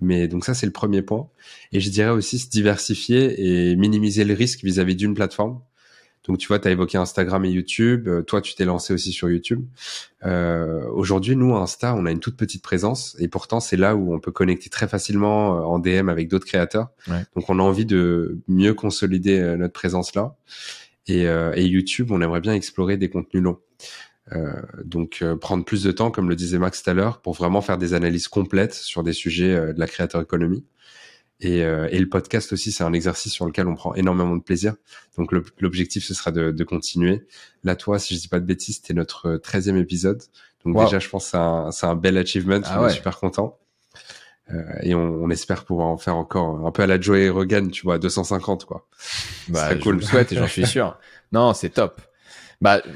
[0.00, 1.28] Mais donc ça, c'est le premier point.
[1.70, 5.60] Et je dirais aussi se diversifier et minimiser le risque vis-à-vis d'une plateforme.
[6.24, 8.06] Donc tu vois, tu as évoqué Instagram et YouTube.
[8.08, 9.64] Euh, toi, tu t'es lancé aussi sur YouTube.
[10.24, 14.14] Euh, Aujourd'hui, nous, Insta, on a une toute petite présence et pourtant, c'est là où
[14.14, 16.88] on peut connecter très facilement euh, en DM avec d'autres créateurs.
[17.08, 17.24] Ouais.
[17.34, 20.36] Donc on a envie de mieux consolider euh, notre présence là.
[21.08, 23.58] Et, euh, et YouTube, on aimerait bien explorer des contenus longs.
[24.30, 24.52] Euh,
[24.84, 27.60] donc euh, prendre plus de temps, comme le disait Max tout à l'heure, pour vraiment
[27.60, 30.64] faire des analyses complètes sur des sujets euh, de la créateur économie.
[31.40, 34.42] Et, euh, et le podcast aussi, c'est un exercice sur lequel on prend énormément de
[34.42, 34.74] plaisir.
[35.18, 37.26] Donc l'objectif, ce sera de, de continuer.
[37.64, 40.22] Là, toi, si je dis pas de bêtises, c'était notre 13e épisode.
[40.64, 40.84] Donc Wow.
[40.84, 42.60] déjà, je pense que c'est un, c'est un bel achievement.
[42.64, 42.90] Ah on ouais.
[42.90, 43.58] est super content.
[44.50, 47.70] Euh, et on, on espère pouvoir en faire encore un peu à la Joey Rogan,
[47.70, 48.86] tu vois, 250 quoi.
[49.48, 49.94] Bah, je cool.
[49.94, 50.96] vous le souhaite et j'en suis sûr.
[51.32, 52.00] Non, c'est top.
[52.60, 52.90] Bah, euh,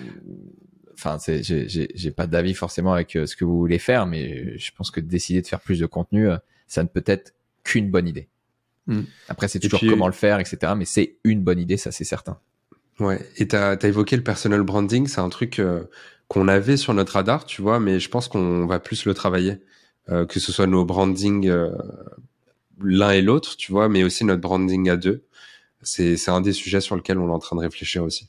[0.95, 4.07] enfin, c'est, j'ai, j'ai, j'ai pas d'avis forcément avec euh, ce que vous voulez faire,
[4.07, 6.37] mais je pense que décider de faire plus de contenu, euh,
[6.69, 7.33] ça ne peut être
[7.67, 8.29] qu'une bonne idée.
[8.87, 9.01] Mm.
[9.29, 10.73] Après, c'est toujours puis- comment le faire, etc.
[10.77, 12.39] Mais c'est une bonne idée, ça c'est certain.
[13.01, 15.85] Ouais, et t'as as évoqué le personal branding, c'est un truc euh,
[16.29, 19.59] qu'on avait sur notre radar, tu vois, mais je pense qu'on va plus le travailler,
[20.09, 21.73] euh, que ce soit nos branding euh,
[22.81, 25.25] l'un et l'autre, tu vois, mais aussi notre branding à deux.
[25.83, 28.29] C'est un des sujets sur lesquels on est en train de réfléchir aussi.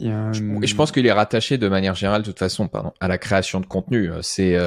[0.00, 3.16] Et je pense qu'il est rattaché de manière générale, de toute façon, pardon, à la
[3.16, 4.10] création de contenu.
[4.22, 4.58] C'est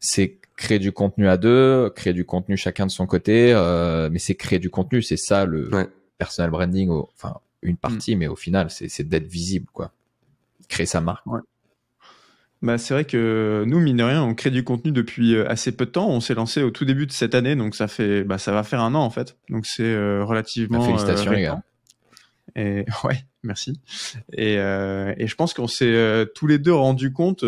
[0.00, 4.18] c'est créer du contenu à deux, créer du contenu chacun de son côté, euh, mais
[4.18, 5.70] c'est créer du contenu, c'est ça le
[6.18, 8.18] personal branding, enfin une partie, mm.
[8.18, 9.92] mais au final c'est d'être visible, quoi,
[10.68, 11.26] créer sa marque.
[11.26, 11.40] Ouais.
[12.62, 15.72] Bah, c'est vrai que nous, mine de rien, on crée du contenu depuis euh, assez
[15.72, 16.08] peu de temps.
[16.08, 18.62] On s'est lancé au tout début de cette année, donc ça fait, bah, ça va
[18.62, 19.36] faire un an en fait.
[19.50, 20.78] Donc c'est euh, relativement.
[20.78, 21.62] Bah, félicitations les gars.
[22.56, 23.78] Et ouais, merci.
[24.32, 27.44] Et, et je pense qu'on s'est tous les deux rendu compte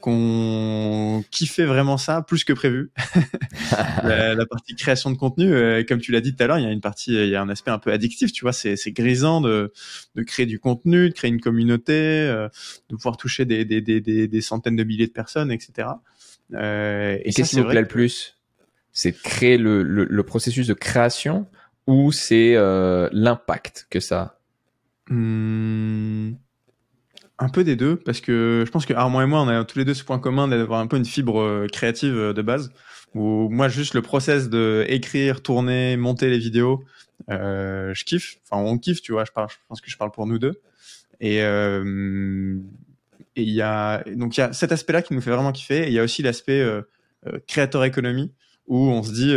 [0.00, 2.90] qu'on kiffait vraiment ça plus que prévu.
[4.02, 6.66] la, partie création de contenu, euh, comme tu l'as dit tout à l'heure, il y
[6.66, 9.40] a une partie, il y a un aspect un peu addictif, tu vois, c'est, grisant
[9.40, 9.72] de,
[10.14, 12.48] de créer du contenu, de créer une communauté, euh,
[12.88, 15.88] de pouvoir toucher des, des, des, des, centaines de milliers de personnes, etc.
[16.54, 18.36] Euh, et, qu'est-ce qui vous plaît le plus?
[18.92, 21.46] C'est de créer le, le, processus de création
[21.86, 22.54] ou c'est
[23.12, 24.38] l'impact que ça
[25.08, 26.32] hmm.
[27.42, 29.78] Un peu des deux, parce que je pense que Armand et moi, on a tous
[29.78, 32.70] les deux ce point commun d'avoir un peu une fibre euh, créative euh, de base.
[33.14, 36.84] Où moi, juste le process de écrire, tourner, monter les vidéos,
[37.30, 38.36] euh, je kiffe.
[38.44, 39.24] Enfin, on kiffe, tu vois.
[39.24, 40.60] Je, parle, je pense que je parle pour nous deux.
[41.18, 42.60] Et il
[43.36, 45.84] y a donc il y a cet aspect-là qui nous fait vraiment kiffer.
[45.84, 46.64] Et il y a aussi l'aspect
[47.46, 48.32] créateur économie
[48.68, 49.34] où on se dit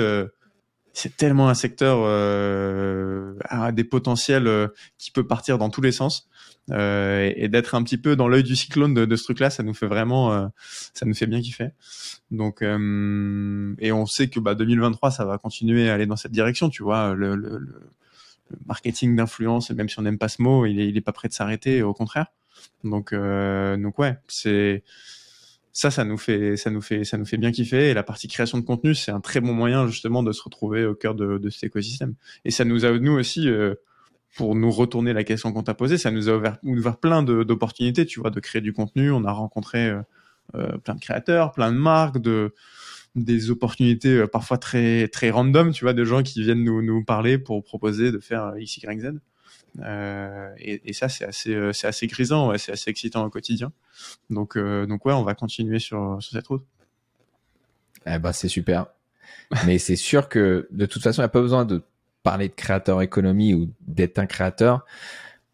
[0.93, 2.05] c'est tellement un secteur
[3.49, 6.29] à des potentiels qui peut partir dans tous les sens
[6.71, 9.63] euh, et, d'être un petit peu dans l'œil du cyclone de, de ce truc-là, ça
[9.63, 10.47] nous fait vraiment, euh,
[10.93, 11.69] ça nous fait bien kiffer.
[12.31, 16.31] Donc, euh, et on sait que bah, 2023, ça va continuer à aller dans cette
[16.31, 17.13] direction, tu vois.
[17.15, 17.81] Le, le, le
[18.65, 21.27] marketing d'influence, même si on n'aime pas ce mot, il est, il est pas prêt
[21.27, 22.27] de s'arrêter, au contraire.
[22.83, 24.83] Donc, donc ouais, c'est
[25.73, 27.89] ça, ça nous fait, ça nous fait, ça nous fait bien kiffer.
[27.89, 30.85] Et la partie création de contenu, c'est un très bon moyen justement de se retrouver
[30.85, 32.15] au cœur de, de cet écosystème.
[32.45, 33.49] Et ça nous a nous aussi
[34.35, 38.19] pour nous retourner la question qu'on t'a posée, ça nous a ouvert, plein d'opportunités, tu
[38.19, 39.11] vois, de créer du contenu.
[39.11, 40.01] On a rencontré euh,
[40.55, 42.53] euh, plein de créateurs, plein de marques, de
[43.15, 47.03] des opportunités euh, parfois très très random, tu vois, de gens qui viennent nous, nous
[47.03, 49.19] parler pour proposer de faire X, Y, Z.
[49.79, 53.71] Euh, et, ça, c'est assez, c'est assez grisant, c'est assez excitant au quotidien.
[54.29, 56.63] Donc, donc ouais, on va continuer sur, sur cette route.
[58.05, 58.87] Eh ben, c'est super.
[59.65, 61.83] Mais c'est sûr que de toute façon, il n'y a pas besoin de
[62.23, 64.85] parler de créateur économie ou d'être un créateur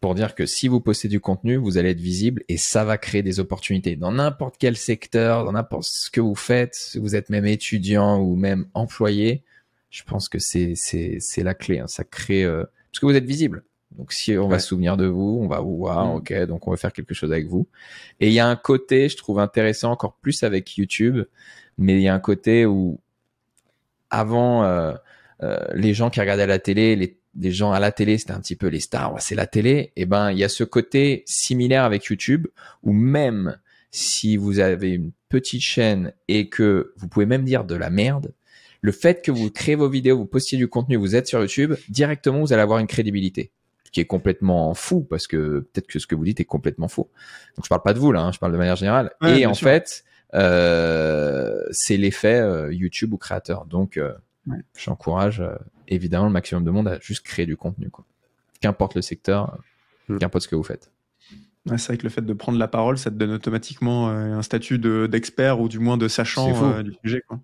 [0.00, 2.96] pour dire que si vous postez du contenu, vous allez être visible et ça va
[2.96, 7.14] créer des opportunités dans n'importe quel secteur, dans n'importe ce que vous faites, si vous
[7.16, 9.42] êtes même étudiant ou même employé,
[9.90, 11.80] je pense que c'est c'est c'est la clé.
[11.80, 11.86] Hein.
[11.86, 13.64] Ça crée euh, parce que vous êtes visible.
[13.98, 16.16] Donc si on va se souvenir de vous, on va vous voir, mm.
[16.16, 17.66] ok, donc on va faire quelque chose avec vous.
[18.20, 21.24] Et il y a un côté, je trouve intéressant encore plus avec YouTube,
[21.76, 23.00] mais il y a un côté où
[24.08, 24.94] avant euh, euh,
[25.74, 26.96] les gens qui regardaient la télé,
[27.34, 29.92] les, gens à la télé, c'était un petit peu les stars, c'est la télé.
[29.96, 32.46] Et eh ben, il y a ce côté similaire avec YouTube
[32.82, 33.58] où même
[33.90, 38.34] si vous avez une petite chaîne et que vous pouvez même dire de la merde,
[38.82, 41.74] le fait que vous créez vos vidéos, vous postiez du contenu, vous êtes sur YouTube,
[41.88, 43.50] directement vous allez avoir une crédibilité
[43.92, 47.10] qui est complètement fou parce que peut-être que ce que vous dites est complètement faux.
[47.56, 49.12] Donc je parle pas de vous là, hein, je parle de manière générale.
[49.26, 53.66] et en fait, euh, c'est l'effet euh, YouTube ou créateur.
[53.66, 54.12] Donc euh,
[54.76, 55.54] J'encourage euh,
[55.88, 57.90] évidemment le maximum de monde à juste créer du contenu.
[57.90, 58.04] Quoi.
[58.60, 59.58] Qu'importe le secteur,
[60.08, 60.18] mm.
[60.18, 60.90] qu'importe ce que vous faites.
[61.66, 64.42] c'est vrai que le fait de prendre la parole, ça te donne automatiquement euh, un
[64.42, 67.22] statut d'expert ou du moins de sachant euh, du sujet.
[67.26, 67.40] Quoi.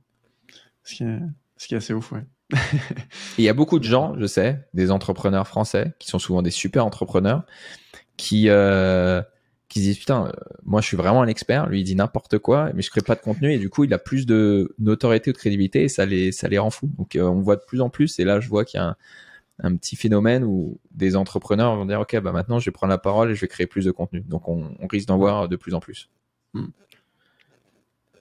[0.84, 1.20] Ce, qui est,
[1.56, 2.24] ce qui est assez ouf, ouais.
[3.38, 6.52] Il y a beaucoup de gens, je sais, des entrepreneurs français, qui sont souvent des
[6.52, 7.44] super entrepreneurs,
[8.16, 8.48] qui,
[9.68, 10.32] qui disent putain, euh,
[10.64, 13.14] moi je suis vraiment un expert, lui il dit n'importe quoi, mais je crée pas
[13.14, 16.06] de contenu et du coup il a plus de notoriété ou de crédibilité et ça
[16.06, 16.90] les ça les rend fous.
[16.98, 18.96] Donc euh, on voit de plus en plus et là je vois qu'il y a
[19.62, 22.98] un, petit phénomène où des entrepreneurs vont dire ok bah maintenant je vais prendre la
[22.98, 24.20] parole et je vais créer plus de contenu.
[24.20, 26.10] Donc on, risque d'en voir de plus en plus.
[26.54, 26.68] Hmm.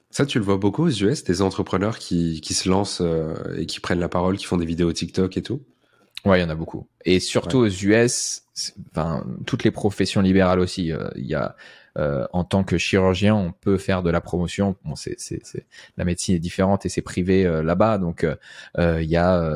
[0.09, 3.65] Ça, tu le vois beaucoup aux US, des entrepreneurs qui, qui se lancent euh, et
[3.65, 5.61] qui prennent la parole, qui font des vidéos TikTok et tout?
[6.25, 6.87] Ouais, il y en a beaucoup.
[7.05, 8.43] Et surtout aux US,
[8.91, 10.91] enfin toutes les professions libérales aussi.
[10.91, 11.55] Euh, il y a
[11.97, 14.75] euh, en tant que chirurgien, on peut faire de la promotion.
[14.83, 15.65] Bon, c'est, c'est, c'est
[15.97, 18.25] la médecine est différente et c'est privé euh, là-bas, donc
[18.77, 19.53] il y a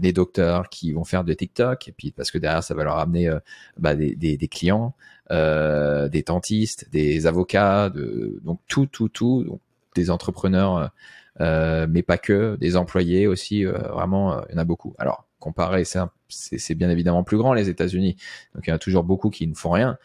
[0.00, 2.98] les docteurs qui vont faire de TikTok et puis parce que derrière ça va leur
[2.98, 3.34] amener
[3.78, 4.94] bah, des, des, des, clients,
[5.30, 9.60] des dentistes, des avocats, de, donc tout, tout, tout, donc
[9.94, 10.92] des entrepreneurs,
[11.40, 13.64] mais pas que, des employés aussi.
[13.64, 14.94] vraiment, il y en a beaucoup.
[14.98, 15.84] Alors comparé,
[16.28, 18.16] c'est bien évidemment plus grand les États-Unis.
[18.54, 19.98] Donc il y en a toujours beaucoup qui ne font rien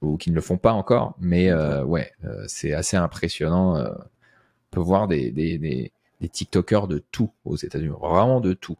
[0.00, 1.14] ou qui ne le font pas encore.
[1.18, 3.76] Mais euh, ouais, euh, c'est assez impressionnant.
[3.76, 8.52] Euh, on peut voir des, des, des, des TikTokers de tout aux États-Unis, vraiment de
[8.52, 8.78] tout.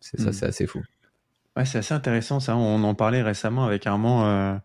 [0.00, 0.32] C'est ça, Mm.
[0.32, 0.82] c'est assez fou.
[1.56, 2.56] Ouais, c'est assez intéressant ça.
[2.56, 4.60] On en parlait récemment avec Armand.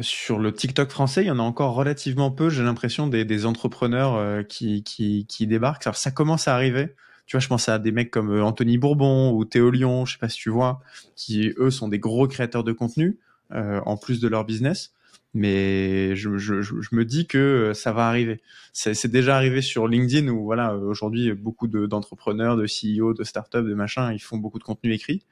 [0.00, 4.46] sur le TikTok français, il y en a encore relativement peu, j'ai l'impression, des, entrepreneurs
[4.46, 5.86] qui, qui, qui débarquent.
[5.86, 6.94] Alors, ça commence à arriver.
[7.30, 10.14] Tu vois, je pense à des mecs comme euh, Anthony Bourbon ou Théo Lyon, je
[10.14, 10.80] sais pas si tu vois,
[11.14, 13.20] qui eux sont des gros créateurs de contenu
[13.52, 14.92] euh, en plus de leur business.
[15.32, 18.40] Mais je, je, je me dis que euh, ça va arriver.
[18.72, 23.22] C'est déjà arrivé sur LinkedIn où voilà, euh, aujourd'hui beaucoup de- d'entrepreneurs, de, CEO, de
[23.22, 25.22] startups, de machin, ils font beaucoup de contenu écrit.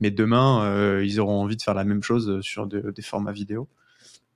[0.00, 3.32] Mais demain, euh, ils auront envie de faire la même chose sur de- des formats
[3.32, 3.68] vidéo.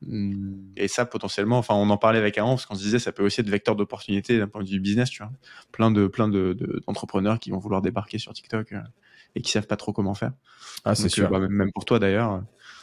[0.06, 3.12] Hum, Et ça, potentiellement, enfin, on en parlait avec Aaron parce qu'on se disait, ça
[3.12, 5.32] peut aussi être vecteur d'opportunité d'un point de vue business, tu vois.
[5.72, 8.80] Plein de, plein de, de- d'entrepreneurs qui vont vouloir débarquer sur TikTok euh,
[9.34, 10.32] et qui savent pas trop comment faire.
[10.84, 11.26] Ah, c'est Donc, sûr.
[11.26, 12.42] euh, bah, même pour toi d'ailleurs.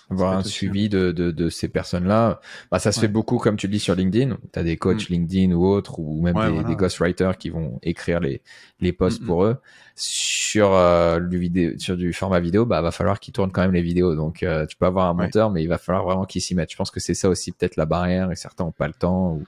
[0.10, 2.42] Avoir un suivi de, de, de ces personnes-là.
[2.72, 3.08] Bah, ça se Ouais.
[3.08, 4.38] fait beaucoup, comme tu le dis, sur LinkedIn.
[4.52, 6.68] Tu as des coachs LinkedIn ou autres, ou même Ouais, des, voilà.
[6.68, 8.42] des ghostwriters qui vont écrire les,
[8.82, 9.28] les posts Mm, mm.
[9.28, 9.58] pour eux.
[9.96, 13.74] Sur, euh, du vidéo, sur du format vidéo, bah, va falloir qu'ils tournent quand même
[13.74, 14.16] les vidéos.
[14.16, 15.26] Donc, euh, tu peux avoir un Ouais.
[15.26, 16.72] monteur, mais il va falloir vraiment qu'ils s'y mettent.
[16.72, 19.32] Je pense que c'est ça aussi peut-être la barrière, et certains ont pas le temps,
[19.34, 19.44] ou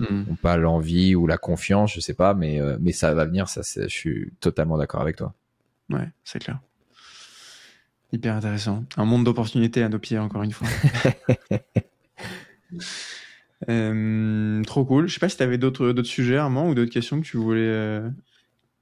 [0.00, 0.26] Hum.
[0.28, 3.48] ont pas l'envie, ou la confiance, je sais pas, mais, euh, mais ça va venir,
[3.48, 5.34] ça, je suis totalement d'accord avec toi.
[5.88, 6.58] Ouais, c'est clair.
[8.12, 8.84] Hyper intéressant.
[8.96, 10.68] Un monde d'opportunités à nos pieds, encore une fois.
[13.70, 15.08] Euh, trop cool.
[15.08, 17.36] Je sais pas si tu avais d'autres d'autres sujets, Armand, ou d'autres questions que tu
[17.36, 17.60] voulais.
[17.62, 18.08] euh,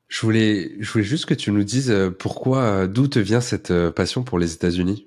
[0.08, 3.72] Je voulais, je voulais juste que tu nous dises euh, pourquoi, d'où te vient cette
[3.90, 5.06] passion pour les États-Unis?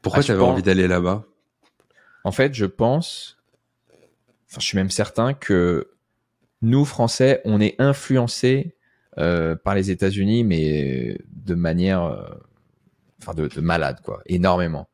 [0.00, 1.24] Pourquoi Ah, tu avais pense- envie d'aller là-bas?
[2.24, 3.36] En fait, je pense,
[4.50, 5.90] enfin, je suis même certain que
[6.62, 8.74] nous, Français, on est influencés
[9.18, 12.24] euh, par les États-Unis, mais de manière, euh,
[13.20, 14.88] enfin, de, de malade, quoi, énormément.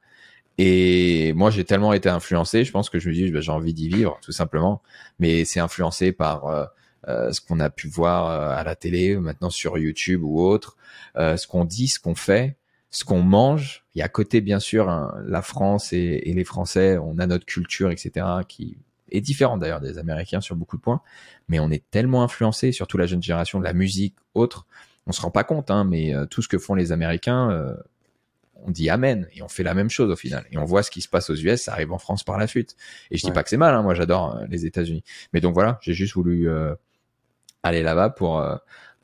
[0.58, 3.72] Et moi, j'ai tellement été influencé, je pense que je me dis, bah, j'ai envie
[3.72, 4.82] d'y vivre, tout simplement.
[5.18, 6.66] Mais c'est influencé par euh,
[7.08, 10.76] euh, ce qu'on a pu voir euh, à la télé, maintenant sur YouTube ou autre,
[11.16, 12.56] euh, ce qu'on dit, ce qu'on fait,
[12.90, 13.84] ce qu'on mange.
[13.94, 17.18] Il y a à côté, bien sûr, hein, la France et, et les Français, on
[17.18, 18.76] a notre culture, etc., qui
[19.10, 21.00] est différente d'ailleurs des Américains sur beaucoup de points.
[21.48, 24.66] Mais on est tellement influencé, surtout la jeune génération, de la musique, autre.
[25.06, 27.74] On se rend pas compte, hein, mais tout ce que font les Américains,
[28.66, 30.44] on dit amen et on fait la même chose au final.
[30.50, 32.46] Et on voit ce qui se passe aux US, ça arrive en France par la
[32.46, 32.76] suite.
[33.10, 33.34] Et je dis Ouais.
[33.34, 35.04] pas que c'est mal, hein, moi j'adore euh, les États-Unis.
[35.32, 36.74] Mais donc voilà, j'ai juste voulu euh,
[37.62, 38.56] aller là-bas pour, euh,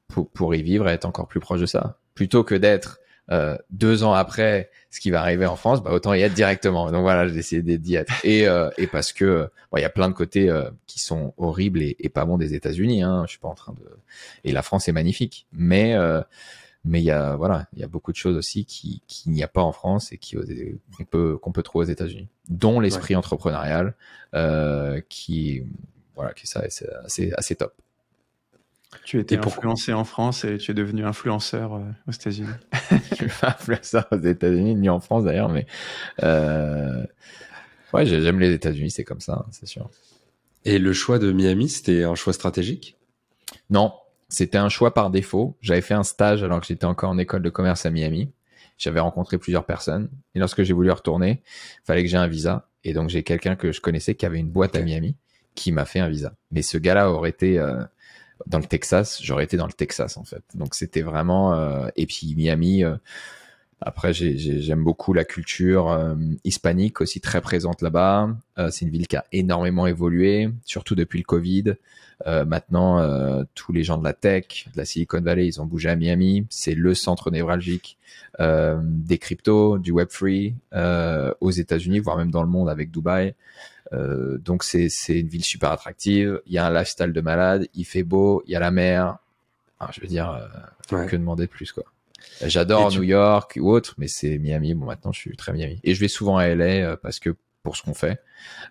[0.08, 3.00] pour pour y vivre et être encore plus proche de ça, plutôt que d'être
[3.32, 6.92] euh, deux ans après ce qui va arriver en France, bah autant y être directement.
[6.92, 8.12] Donc voilà, j'ai décidé d'y être.
[8.24, 11.00] Et euh, et parce que euh, bon, il y a plein de côtés euh, qui
[11.00, 13.02] sont horribles et, et pas bons des États-Unis.
[13.02, 13.82] Hein, je suis pas en train de.
[14.44, 16.20] Et la France est magnifique, mais euh,
[16.86, 19.42] mais il y a voilà, il y a beaucoup de choses aussi qui qu'il n'y
[19.42, 20.36] a pas en France et qui
[20.96, 23.94] qu'on peut qu'on peut trouver aux États-Unis, dont l'esprit entrepreneurial,
[24.34, 25.62] euh, qui
[26.14, 27.74] voilà, qui ça c'est assez assez top.
[29.04, 32.48] Tu étais pour- influencé en France et tu es devenu influenceur euh, aux États-Unis.
[33.10, 35.66] Je suis pas influenceur aux États-Unis ni en France d'ailleurs, mais
[36.22, 37.04] euh,
[37.92, 39.90] ouais, j'ai- j'aime les États-Unis, c'est comme ça, hein, c'est sûr.
[40.64, 42.96] Et le choix de Miami, c'était un choix stratégique?
[43.70, 43.92] Non,
[44.28, 45.56] c'était un choix par défaut.
[45.60, 48.32] J'avais fait un stage alors que j'étais encore en école de commerce à Miami.
[48.78, 51.42] J'avais rencontré plusieurs personnes et lorsque j'ai voulu retourner,
[51.84, 54.50] fallait que j'ai un visa et donc j'ai quelqu'un que je connaissais qui avait une
[54.50, 54.82] boîte à.
[54.82, 55.16] Miami
[55.54, 56.34] qui m'a fait un visa.
[56.50, 57.82] Mais ce gars-là aurait été euh,
[58.46, 60.42] dans le Texas, j'aurais été dans le Texas en fait.
[60.54, 62.84] Donc c'était vraiment euh, et puis Miami.
[62.84, 62.96] euh,
[63.80, 66.14] après, j'ai- j'ai- j'aime beaucoup la culture euh,
[66.44, 68.28] hispanique aussi très présente là-bas.
[68.58, 71.74] Euh, c'est une ville qui a énormément évolué, surtout depuis le Covid.
[72.26, 75.66] Euh, maintenant, euh, tous les gens de la tech, de la Silicon Valley, ils ont
[75.66, 76.46] bougé à Miami.
[76.48, 77.98] C'est le centre névralgique
[78.40, 83.34] euh, des cryptos, du Web3 euh, aux États-Unis, voire même dans le monde avec Dubaï.
[83.92, 86.40] Euh, donc c'est une ville super attractive.
[86.46, 87.68] Il y a un lifestyle de malade.
[87.74, 88.42] Il fait beau.
[88.46, 89.18] Il y a la mer.
[89.92, 91.06] Je veux dire, euh, Ouais.
[91.06, 91.84] que demander de plus quoi.
[92.44, 94.74] J'adore tu- New York ou autre, mais c'est Miami.
[94.74, 95.80] Bon, maintenant je suis très Miami.
[95.84, 98.20] Et je vais souvent à LA euh, parce que pour ce qu'on fait,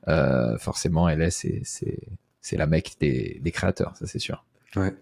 [0.07, 1.97] euh, forcément LA c'est c'est
[2.41, 4.45] c'est la mecque des, des créateurs, ça c'est sûr.
[4.75, 4.93] Ouais.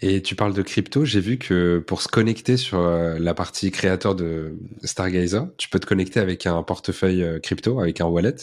[0.00, 3.70] Et tu parles de crypto, j'ai vu que pour se connecter sur euh, la partie
[3.70, 8.34] créateur de Stargazer, tu peux te connecter avec un portefeuille euh, crypto, avec un wallet.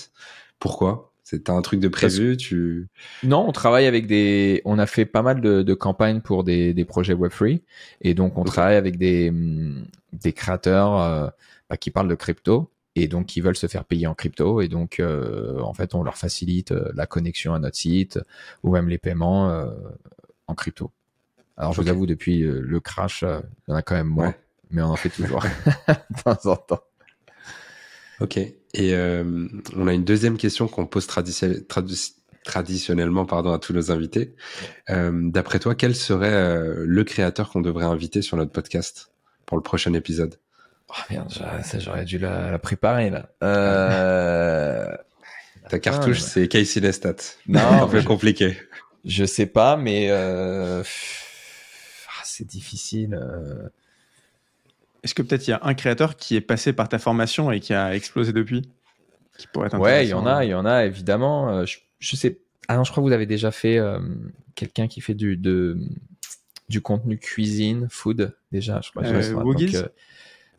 [0.60, 1.11] Pourquoi?
[1.32, 2.90] C'est un truc de prévu, tu
[3.24, 6.74] Non, on travaille avec des, on a fait pas mal de, de campagnes pour des,
[6.74, 7.62] des projets Web3
[8.02, 11.28] et donc on travaille avec des hum, des créateurs euh,
[11.70, 14.68] bah, qui parlent de crypto et donc qui veulent se faire payer en crypto et
[14.68, 18.20] donc euh, en fait on leur facilite euh, la connexion à notre site
[18.64, 19.68] ou même les paiements euh,
[20.48, 20.92] en crypto.
[21.56, 24.40] Alors je vous avoue depuis le crash, il y en a quand même moins, Ouais.
[24.70, 25.46] mais on en fait toujours
[25.88, 26.84] de temps en temps.
[28.22, 28.38] Ok.
[28.38, 28.54] Et
[28.94, 32.14] euh, on a une deuxième question qu'on pose tradition- tradi-
[32.46, 34.36] traditionnellement, pardon, à tous nos invités.
[34.90, 39.12] Euh, D'après toi, quel serait euh, le créateur qu'on devrait inviter sur notre podcast
[39.46, 40.36] pour le prochain épisode?
[40.90, 41.34] Oh merde,
[41.80, 43.30] j'aurais dû la, la, préparer là.
[43.44, 44.88] Euh...
[45.70, 47.16] Ta cartouche, c'est Casey Nestat.
[47.48, 48.58] Non, un peu compliqué.
[49.06, 50.82] Je sais pas, mais euh...
[50.84, 53.18] ah, c'est difficile.
[55.02, 55.06] Euh.
[55.06, 57.60] Est-ce que peut-être il y a un créateur qui est passé par ta formation et
[57.60, 58.70] qui a explosé depuis?
[59.38, 61.50] Qui pourrait être Ouais, il y en a, il y en a évidemment.
[61.50, 62.40] Euh, je, je, sais.
[62.68, 64.00] Ah non, je crois que vous avez déjà fait euh,
[64.56, 65.80] quelqu'un qui fait du de,
[66.70, 68.82] du contenu cuisine, food déjà.
[68.82, 69.04] Je crois.
[69.06, 69.88] Euh,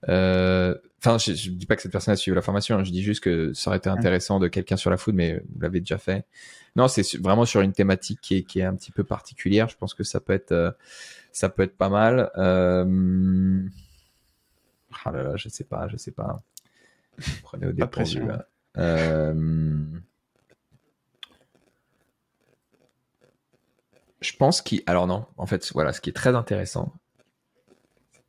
[0.08, 0.74] euh,
[1.04, 2.76] Enfin, je, je dis pas que cette personne a suivi la formation.
[2.76, 5.42] Hein, je dis juste que ça aurait été intéressant de quelqu'un sur la food, mais
[5.52, 6.24] vous l'avez déjà fait.
[6.76, 9.68] Non, c'est vraiment sur une thématique qui est, qui est un petit peu particulière.
[9.68, 10.76] Je pense que ça peut être,
[11.32, 12.30] ça peut être pas mal.
[12.36, 13.62] Euh...
[15.04, 16.42] Ah là là, je sais pas, je sais pas.
[17.42, 18.22] Prenez au dépourvu.
[18.78, 19.84] Euh...
[24.20, 24.82] Je pense qu'il.
[24.86, 26.92] Alors non, en fait, voilà, ce qui est très intéressant,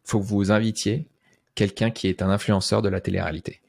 [0.03, 1.07] faut que vous invitiez
[1.56, 3.61] quelqu'un qui est un influenceur de la télé-réalité.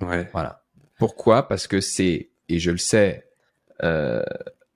[0.00, 0.28] Ouais.
[0.32, 0.64] Voilà.
[0.98, 1.46] Pourquoi?
[1.48, 3.28] Parce que c'est, et je le sais,
[3.82, 4.24] euh,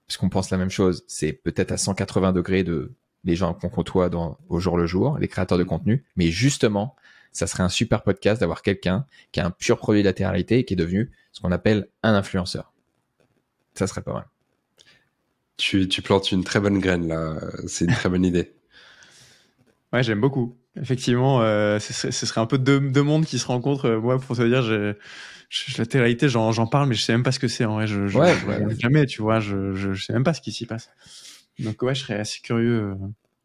[0.07, 2.93] parce qu'on pense la même chose, c'est peut-être à 180 degrés de
[3.25, 6.97] les gens qu'on côtoie dans, au jour le jour, les créateurs de contenu, mais justement,
[7.33, 10.65] ça serait un super podcast d'avoir quelqu'un qui a un pur produit de latéralité et
[10.65, 12.73] qui est devenu ce qu'on appelle un influenceur.
[13.75, 14.27] Ça serait pas mal.
[15.57, 18.53] Tu, tu plantes une très bonne graine là, c'est une très bonne idée.
[19.93, 20.57] Ouais, j'aime beaucoup.
[20.81, 23.87] Effectivement, euh, ce, serait, ce, serait, un peu deux, deux mondes qui se rencontrent.
[23.87, 24.95] Euh, moi, pour te dire, je,
[25.49, 27.89] je, la télé j'en parle, mais je sais même pas ce que c'est en vrai.
[27.89, 28.37] Je, je, ouais,
[28.79, 30.91] jamais, tu vois, je, je, sais même pas ce qui s'y passe.
[31.59, 32.93] Donc ouais, je serais assez curieux.
[32.93, 32.95] Euh,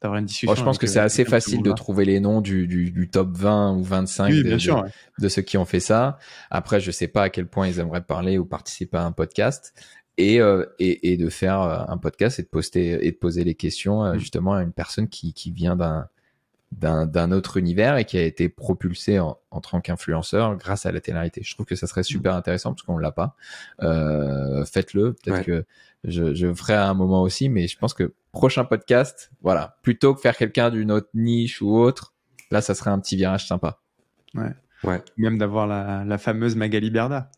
[0.02, 0.54] d'avoir une discussion.
[0.54, 3.78] je pense que c'est assez facile de trouver les noms du, du, du, top 20
[3.78, 4.92] ou 25 oui, de, bien sûr, de, ouais.
[5.20, 6.20] de, ceux qui ont fait ça.
[6.52, 9.74] Après, je sais pas à quel point ils aimeraient parler ou participer à un podcast.
[10.18, 13.56] Et, euh, et, et, de faire un podcast et de poster et de poser les
[13.56, 16.08] questions euh, justement à une personne qui, qui vient d'un
[16.72, 21.00] d'un autre univers et qui a été propulsé en, en tant qu'influenceur grâce à la
[21.00, 23.36] télé Je trouve que ça serait super intéressant parce qu'on l'a pas.
[23.82, 25.14] Euh, Faites-le.
[25.14, 25.44] Peut-être Ouais.
[25.44, 25.66] que
[26.04, 30.14] je, je ferai à un moment aussi, mais je pense que prochain podcast, voilà, plutôt
[30.14, 32.14] que faire quelqu'un d'une autre niche ou autre,
[32.52, 33.80] là, ça serait un petit virage sympa.
[34.34, 34.52] Ouais.
[34.84, 35.02] Ouais.
[35.18, 37.32] Même d'avoir la, la fameuse Magali Berda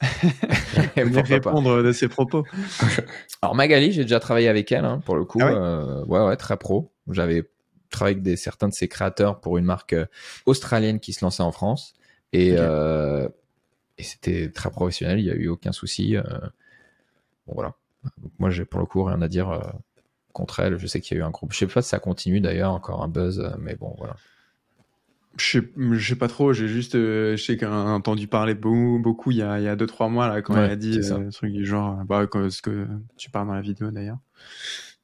[0.98, 1.49] Et pour pourquoi pas.
[1.52, 2.44] répondre de ses propos.
[3.41, 5.38] Alors Magali, j'ai déjà travaillé avec elle, hein, pour le coup.
[5.41, 6.91] Ah ouais euh, ouais, ouais, très pro.
[7.10, 7.49] J'avais
[7.90, 10.06] travaillé avec des, certains de ses créateurs pour une marque euh,
[10.46, 11.94] australienne qui se lançait en France.
[12.34, 13.28] Et, euh,
[13.98, 16.18] et c'était très professionnel, il n'y a eu aucun souci.
[16.18, 16.24] euh.
[17.48, 17.74] bon, voilà.
[18.22, 19.60] Donc, moi, j'ai pour le coup rien à dire euh,
[20.34, 20.78] contre elle.
[20.78, 21.54] Je sais qu'il y a eu un groupe.
[21.54, 24.16] Je sais pas si ça continue d'ailleurs, encore un buzz, mais bon, voilà.
[25.38, 29.00] Je sais, je sais pas trop, j'ai juste, je sais qu'on a entendu parler beaucoup,
[29.00, 30.76] beaucoup il y a, il y a deux, trois mois, là, quand Ouais, elle a
[30.76, 32.88] dit euh, truc du genre, bah, ce que
[33.18, 34.18] tu parles dans la vidéo d'ailleurs.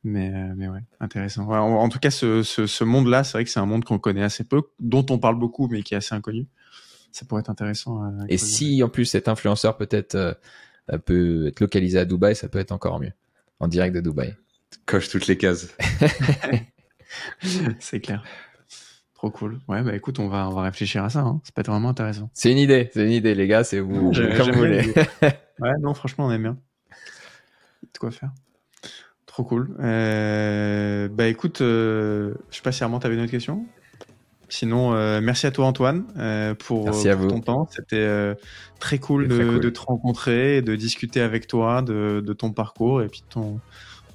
[0.06, 1.46] Mais, euh, mais ouais, intéressant.
[1.46, 3.86] Ouais, en, en tout cas, ce, ce, ce monde-là, c'est vrai que c'est un monde
[3.86, 6.48] qu'on connaît assez peu, dont on parle beaucoup, mais qui est assez inconnu.
[7.12, 8.04] Ça pourrait être intéressant.
[8.04, 10.34] euh, à Et si en plus cet influenceur peut-être euh,
[11.06, 13.12] peut être localisé à Dubaï, ça peut être encore mieux.
[13.60, 14.36] En direct de Dubaï.
[14.86, 15.70] Coche toutes les cases.
[17.80, 18.24] c'est clair.
[19.16, 19.60] Trop cool.
[19.70, 21.20] Ouais, bah écoute, on va, on va réfléchir à ça.
[21.22, 21.40] Hein.
[21.46, 22.30] Ça peut être vraiment intéressant.
[22.34, 24.94] C'est une idée, c'est une idée, les gars, c'est vous, comme vous voulez.
[25.60, 26.58] Ouais, non, franchement, on aime bien.
[27.94, 28.32] De quoi faire.
[29.34, 29.76] Trop cool.
[29.80, 33.66] Euh, bah écoute, euh, je sais pas si Armand t'avais une autre question.
[34.48, 37.32] Sinon, euh, merci à toi Antoine euh, pour, Merci à pour vous.
[37.32, 37.68] ton temps.
[37.72, 38.36] C'était
[38.80, 39.60] très cool, de, très cool.
[39.60, 43.34] de te rencontrer, et de discuter avec toi de, de ton parcours et puis de,
[43.34, 43.60] ton,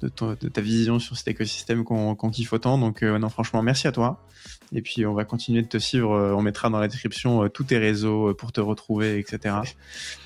[0.01, 2.77] de, ton- de ta vision sur cet écosystème qu'on kiffe autant.
[2.77, 4.23] Donc non, franchement, merci à toi.
[4.71, 6.11] Et puis on va continuer de te suivre.
[6.37, 9.55] On mettra dans la description tous tes réseaux pour te retrouver, etc.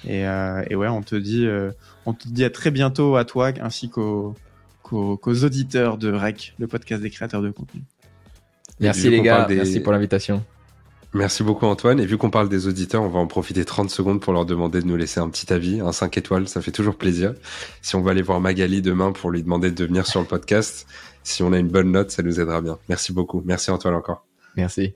[0.07, 0.19] Et,
[0.69, 1.47] et ouais, on te dit,
[2.05, 4.35] on te dit à très bientôt à toi ainsi qu'aux
[4.83, 7.81] qu'aux qu'aux auditeurs de REC, le podcast des créateurs de contenu.
[8.79, 10.43] Merci les gars, des- merci pour l'invitation.
[11.15, 11.99] Merci beaucoup Antoine.
[11.99, 14.81] Et vu qu'on parle des auditeurs, on va en profiter 30 secondes pour leur demander
[14.81, 17.35] de nous laisser un petit avis, un 5 étoiles, ça fait toujours plaisir.
[17.83, 20.87] Si on va aller voir Magali demain pour lui demander de venir sur le podcast,
[21.23, 22.79] si on a une bonne note, ça nous aidera bien.
[22.89, 23.43] Merci beaucoup.
[23.45, 24.25] Merci Antoine encore.
[24.57, 24.91] Merci.